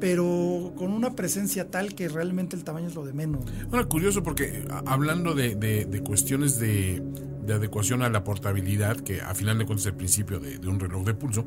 pero 0.00 0.72
con 0.76 0.92
una 0.92 1.14
presencia 1.14 1.70
tal 1.70 1.94
que 1.94 2.08
realmente 2.08 2.56
el 2.56 2.64
tamaño 2.64 2.88
es 2.88 2.94
lo 2.94 3.04
de 3.04 3.12
menos. 3.12 3.44
Bueno, 3.70 3.88
curioso 3.88 4.22
porque 4.22 4.64
hablando 4.86 5.34
de, 5.34 5.54
de- 5.56 5.84
de 5.84 6.00
cuestiones 6.02 6.58
de, 6.58 7.02
de 7.46 7.54
adecuación 7.54 8.02
a 8.02 8.08
la 8.08 8.24
portabilidad, 8.24 8.96
que 8.96 9.20
a 9.20 9.34
final 9.34 9.58
de 9.58 9.66
cuentas 9.66 9.86
es 9.86 9.92
el 9.92 9.96
principio 9.96 10.40
de, 10.40 10.58
de 10.58 10.68
un 10.68 10.80
reloj 10.80 11.04
de 11.04 11.14
pulso, 11.14 11.46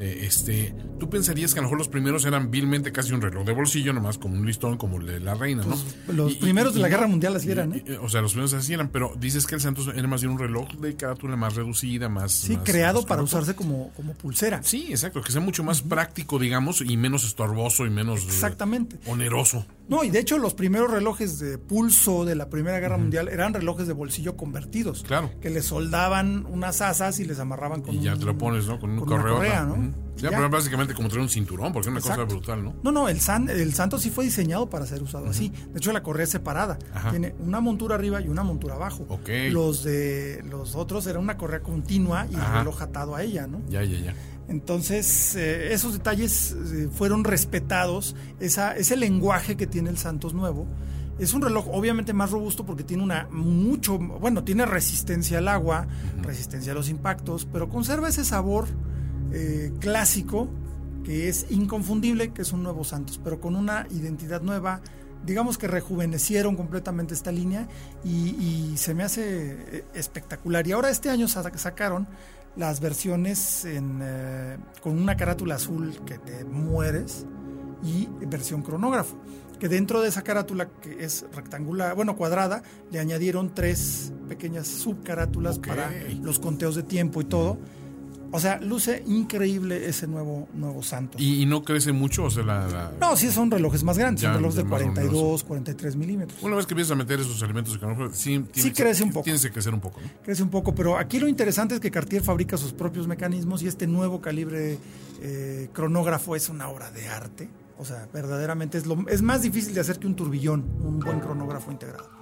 eh, 0.00 0.20
este, 0.22 0.74
tú 1.00 1.08
pensarías 1.10 1.52
que 1.54 1.60
a 1.60 1.62
lo 1.62 1.66
mejor 1.68 1.78
los 1.78 1.88
primeros 1.88 2.24
eran 2.24 2.50
vilmente 2.50 2.92
casi 2.92 3.12
un 3.12 3.20
reloj 3.20 3.44
de 3.44 3.52
bolsillo, 3.52 3.92
nomás 3.92 4.18
como 4.18 4.34
un 4.36 4.46
listón 4.46 4.76
como 4.76 4.98
el 4.98 5.06
de 5.06 5.20
la 5.20 5.34
reina, 5.34 5.62
¿no? 5.64 5.70
Pues, 6.06 6.16
los 6.16 6.34
primeros 6.36 6.74
de 6.74 6.80
la 6.80 6.88
Guerra 6.88 7.06
Mundial 7.06 7.34
así 7.36 7.50
eran, 7.50 7.72
¿eh? 7.74 7.84
y- 7.86 7.92
o 7.92 8.08
sea, 8.08 8.20
los 8.20 8.32
primeros 8.32 8.54
así 8.54 8.72
eran, 8.74 8.88
pero 8.90 9.12
dices 9.18 9.46
que 9.46 9.54
el 9.56 9.60
Santos 9.60 9.90
era 9.94 10.06
más 10.06 10.20
bien 10.22 10.32
un 10.32 10.38
reloj 10.38 10.68
de 10.74 10.94
carátula 10.96 11.36
más 11.36 11.54
reducida, 11.56 12.08
más... 12.08 12.32
Sí, 12.32 12.54
más- 12.56 12.64
creado 12.64 13.00
más 13.00 13.06
para 13.06 13.22
usarse 13.22 13.54
como, 13.54 13.90
como 13.94 14.14
pulsera. 14.14 14.62
Sí, 14.62 14.86
exacto, 14.90 15.20
que 15.22 15.32
sea 15.32 15.40
mucho 15.40 15.64
más 15.64 15.82
práctico, 15.82 16.38
digamos, 16.38 16.80
y 16.80 16.96
menos 16.96 17.24
estorboso 17.24 17.84
y 17.86 17.90
menos... 17.90 18.20
eh, 18.22 18.26
Exactamente. 18.28 18.98
oneroso. 19.06 19.66
No, 19.88 20.04
y 20.04 20.10
de 20.10 20.18
hecho 20.20 20.36
los 20.38 20.52
primeros 20.54 20.90
relojes 20.90 21.38
de 21.38 21.56
pulso 21.56 22.24
de 22.26 22.34
la 22.34 22.50
Primera 22.50 22.78
Guerra 22.78 22.98
Mundial 22.98 23.28
eran 23.28 23.54
relojes 23.54 23.86
de 23.86 23.94
bolsillo 23.94 24.36
convertidos. 24.36 25.02
Claro. 25.06 25.30
Que 25.40 25.48
le 25.48 25.62
soldaban 25.62 26.44
unas 26.46 26.82
asas 26.82 27.18
y 27.20 27.24
les 27.24 27.38
amarraban 27.38 27.80
con 27.80 27.94
Y 27.94 28.02
ya 28.02 28.12
un- 28.12 28.18
te 28.20 28.26
lo 28.26 28.36
pones, 28.36 28.66
¿no? 28.66 28.78
Con 28.78 28.90
un 28.90 28.98
con 29.00 29.08
una 29.14 29.16
correo. 29.22 29.34
correa. 29.36 29.64
¿no? 29.64 29.87
Ya, 30.16 30.30
Ya. 30.30 30.36
pero 30.36 30.50
básicamente 30.50 30.94
como 30.94 31.08
traer 31.08 31.22
un 31.22 31.28
cinturón, 31.28 31.72
porque 31.72 31.88
es 31.88 31.90
una 31.92 32.00
Exacto. 32.00 32.24
cosa 32.24 32.34
brutal, 32.36 32.64
¿no? 32.64 32.74
No, 32.82 32.90
no, 32.90 33.08
el, 33.08 33.20
san, 33.20 33.48
el 33.48 33.72
santo 33.74 33.98
sí 33.98 34.10
fue 34.10 34.24
diseñado 34.24 34.68
para 34.68 34.84
ser 34.86 35.02
usado 35.02 35.26
así. 35.26 35.50
De 35.72 35.78
hecho, 35.78 35.92
la 35.92 36.02
correa 36.02 36.24
es 36.24 36.30
separada. 36.30 36.78
Ajá. 36.92 37.10
Tiene 37.10 37.34
una 37.38 37.60
montura 37.60 37.94
arriba 37.94 38.20
y 38.20 38.28
una 38.28 38.42
montura 38.42 38.74
abajo. 38.74 39.06
Los 39.50 39.84
de 39.84 40.42
los 40.48 40.74
otros 40.74 41.06
era 41.06 41.18
una 41.18 41.36
correa 41.36 41.60
continua 41.60 42.26
y 42.30 42.34
el 42.34 42.40
reloj 42.52 42.82
atado 42.82 43.14
a 43.14 43.22
ella, 43.22 43.46
¿no? 43.46 43.60
Ya, 43.68 43.82
ya, 43.84 43.98
ya. 43.98 44.14
Entonces, 44.48 45.36
eh, 45.36 45.72
esos 45.72 45.92
detalles 45.92 46.52
eh, 46.52 46.88
fueron 46.92 47.22
respetados. 47.22 48.16
Esa, 48.40 48.74
ese 48.76 48.96
lenguaje 48.96 49.56
que 49.56 49.66
tiene 49.66 49.90
el 49.90 49.98
Santos 49.98 50.34
Nuevo. 50.34 50.66
Es 51.18 51.34
un 51.34 51.42
reloj 51.42 51.66
obviamente 51.72 52.12
más 52.12 52.30
robusto 52.30 52.64
porque 52.64 52.84
tiene 52.84 53.02
una 53.02 53.28
mucho, 53.30 53.98
bueno, 53.98 54.44
tiene 54.44 54.64
resistencia 54.66 55.38
al 55.38 55.48
agua, 55.48 55.86
resistencia 56.22 56.70
a 56.72 56.74
los 56.76 56.88
impactos, 56.88 57.46
pero 57.52 57.68
conserva 57.68 58.08
ese 58.08 58.24
sabor 58.24 58.66
eh, 59.32 59.72
clásico 59.80 60.48
que 61.04 61.28
es 61.28 61.46
inconfundible, 61.50 62.32
que 62.32 62.42
es 62.42 62.52
un 62.52 62.62
nuevo 62.62 62.84
Santos, 62.84 63.20
pero 63.22 63.40
con 63.40 63.56
una 63.56 63.86
identidad 63.90 64.42
nueva. 64.42 64.80
Digamos 65.24 65.58
que 65.58 65.66
rejuvenecieron 65.66 66.54
completamente 66.54 67.12
esta 67.12 67.32
línea 67.32 67.66
y, 68.04 68.36
y 68.36 68.76
se 68.76 68.94
me 68.94 69.02
hace 69.02 69.52
eh, 69.78 69.84
espectacular. 69.94 70.66
Y 70.66 70.72
ahora 70.72 70.90
este 70.90 71.10
año 71.10 71.26
sa- 71.28 71.50
sacaron 71.58 72.06
las 72.56 72.80
versiones 72.80 73.64
en, 73.64 73.98
eh, 74.02 74.58
con 74.80 74.98
una 74.98 75.16
carátula 75.16 75.56
azul 75.56 76.00
que 76.06 76.18
te 76.18 76.44
mueres 76.44 77.26
y 77.82 78.08
versión 78.26 78.62
cronógrafo. 78.62 79.16
Que 79.58 79.68
dentro 79.68 80.00
de 80.02 80.08
esa 80.08 80.22
carátula 80.22 80.68
que 80.80 81.04
es 81.04 81.24
rectangular, 81.34 81.96
bueno, 81.96 82.16
cuadrada, 82.16 82.62
le 82.92 83.00
añadieron 83.00 83.52
tres 83.54 84.12
pequeñas 84.28 84.68
subcarátulas 84.68 85.58
para 85.58 85.90
los 86.22 86.38
conteos 86.38 86.76
de 86.76 86.84
tiempo 86.84 87.20
y 87.20 87.24
todo. 87.24 87.58
O 88.30 88.40
sea, 88.40 88.60
luce 88.60 89.02
increíble 89.06 89.88
ese 89.88 90.06
nuevo, 90.06 90.48
nuevo 90.54 90.82
Santos. 90.82 91.20
¿Y, 91.20 91.42
y 91.42 91.46
no 91.46 91.62
crece 91.64 91.92
mucho? 91.92 92.24
O 92.24 92.30
sea, 92.30 92.42
la, 92.44 92.66
la- 92.68 92.92
No, 93.00 93.16
sí 93.16 93.30
son 93.30 93.50
relojes 93.50 93.82
más 93.84 93.96
grandes, 93.96 94.20
Ya, 94.22 94.28
son 94.28 94.36
relojes 94.36 94.56
de 94.56 94.64
más 94.64 94.82
42, 94.82 95.44
43 95.44 95.96
milímetros. 95.96 96.42
Una 96.42 96.56
vez 96.56 96.66
que 96.66 96.74
empiezas 96.74 96.92
a 96.92 96.96
meter 96.96 97.20
esos 97.20 97.40
elementos 97.42 97.72
de 97.72 97.80
cronógrafo, 97.80 98.14
sí, 98.14 98.44
tiene 98.52 98.72
que- 98.72 98.82
crece 98.82 99.02
un 99.02 99.10
poco. 99.12 99.24
Tienes 99.24 99.42
que 99.42 99.50
crecer 99.50 99.72
un 99.72 99.80
poco, 99.80 100.00
¿no? 100.00 100.08
Crece 100.22 100.42
un 100.42 100.50
poco, 100.50 100.74
pero 100.74 100.98
aquí 100.98 101.18
lo 101.18 101.26
interesante 101.28 101.74
es 101.74 101.80
que 101.80 101.90
Cartier 101.90 102.22
fabrica 102.22 102.56
sus 102.56 102.72
propios 102.72 103.06
mecanismos 103.06 103.62
y 103.62 103.66
este 103.66 103.86
nuevo 103.86 104.20
calibre 104.20 104.78
eh, 105.22 105.68
cronógrafo 105.72 106.36
es 106.36 106.48
una 106.48 106.68
obra 106.68 106.90
de 106.90 107.08
arte. 107.08 107.48
O 107.78 107.84
sea, 107.84 108.08
verdaderamente 108.12 108.76
es, 108.78 108.86
lo, 108.86 109.08
es 109.08 109.22
más 109.22 109.42
difícil 109.42 109.72
de 109.72 109.80
hacer 109.80 109.98
que 109.98 110.06
un 110.06 110.16
turbillón, 110.16 110.64
un 110.82 110.98
buen 110.98 111.20
cronógrafo 111.20 111.70
integrado. 111.72 112.17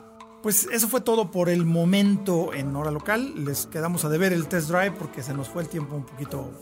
Pues 0.47 0.69
eso 0.71 0.87
fue 0.87 1.01
todo 1.01 1.33
por 1.33 1.49
el 1.49 1.67
momento 1.67 2.55
en 2.55 2.77
hora 2.77 2.93
local. 2.93 3.45
Les 3.45 3.67
quedamos 3.67 4.05
a 4.05 4.09
deber 4.09 4.33
el 4.33 4.47
test 4.47 4.69
drive 4.69 4.93
porque 4.93 5.21
se 5.21 5.35
nos 5.35 5.49
fue 5.49 5.63
el 5.65 5.69
tiempo 5.69 5.97
un 5.97 6.05
poquito 6.05 6.53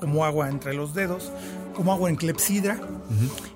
como 0.00 0.24
agua 0.24 0.48
entre 0.48 0.74
los 0.74 0.94
dedos, 0.94 1.30
como 1.76 1.92
agua 1.92 2.10
en 2.10 2.16
clepsidra. 2.16 2.80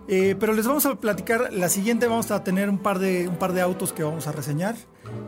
Eh, 0.07 0.37
pero 0.39 0.53
les 0.53 0.65
vamos 0.65 0.87
a 0.87 0.95
platicar, 0.95 1.53
la 1.53 1.69
siguiente 1.69 2.07
vamos 2.07 2.31
a 2.31 2.45
tener 2.45 2.71
un 2.71 2.79
par 2.79 3.01
de, 3.01 3.27
un 3.27 3.35
par 3.35 3.53
de 3.53 3.63
autos 3.63 3.93
que 3.93 4.05
vamos 4.05 4.29
a 4.29 4.31
reseñar. 4.31 4.77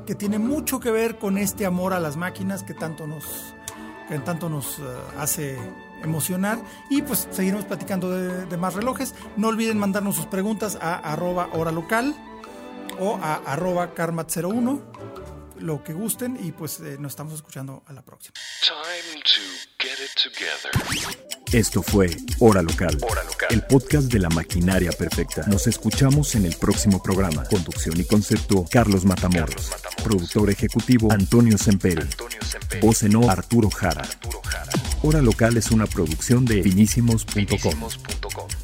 que 0.06 0.14
tiene 0.14 0.38
mucho 0.38 0.78
que 0.78 0.92
ver 0.92 1.18
con 1.18 1.38
este 1.38 1.66
amor 1.66 1.92
a 1.92 1.98
las 1.98 2.16
máquinas 2.16 2.62
que 2.62 2.72
tanto 2.72 3.08
nos, 3.08 3.52
que 4.08 4.16
tanto 4.20 4.48
nos 4.48 4.78
eh, 4.78 4.82
hace 5.18 5.58
emocionar 6.04 6.60
y 6.88 7.02
pues 7.02 7.26
seguiremos 7.32 7.64
platicando 7.64 8.12
de, 8.12 8.46
de 8.46 8.56
más 8.56 8.74
relojes. 8.74 9.16
No 9.36 9.48
olviden 9.48 9.76
mandarnos 9.76 10.14
sus 10.14 10.26
preguntas 10.26 10.78
a 10.80 10.94
arroba 10.94 11.48
hora 11.52 11.72
local 11.72 12.14
o 13.00 13.16
a 13.16 13.36
arroba 13.46 13.94
karmat01, 13.94 14.80
lo 15.60 15.82
que 15.82 15.92
gusten 15.92 16.38
y 16.42 16.52
pues 16.52 16.80
eh, 16.80 16.96
nos 16.98 17.12
estamos 17.12 17.34
escuchando 17.34 17.82
a 17.86 17.92
la 17.92 18.02
próxima. 18.02 18.34
Time 18.62 19.22
to 19.22 19.40
get 19.78 19.98
it 19.98 20.10
together. 20.14 21.36
Esto 21.52 21.82
fue 21.82 22.10
Hora 22.40 22.60
Local, 22.60 22.98
el 23.50 23.62
podcast 23.62 24.12
de 24.12 24.18
la 24.18 24.28
maquinaria 24.30 24.90
perfecta. 24.90 25.44
Nos 25.46 25.66
escuchamos 25.66 26.34
en 26.34 26.44
el 26.44 26.56
próximo 26.56 27.02
programa. 27.02 27.44
Conducción 27.44 27.98
y 28.00 28.04
concepto, 28.04 28.64
Carlos 28.70 29.04
Matamoros. 29.04 29.70
Productor 30.02 30.50
ejecutivo, 30.50 31.12
Antonio 31.12 31.56
Semperi. 31.56 32.06
Voz 32.82 33.04
en 33.04 33.16
off, 33.16 33.28
Arturo 33.28 33.70
Jara. 33.70 34.06
Hora 35.02 35.22
Local 35.22 35.56
es 35.56 35.70
una 35.70 35.86
producción 35.86 36.44
de 36.44 36.62
finísimos.com. 36.62 38.55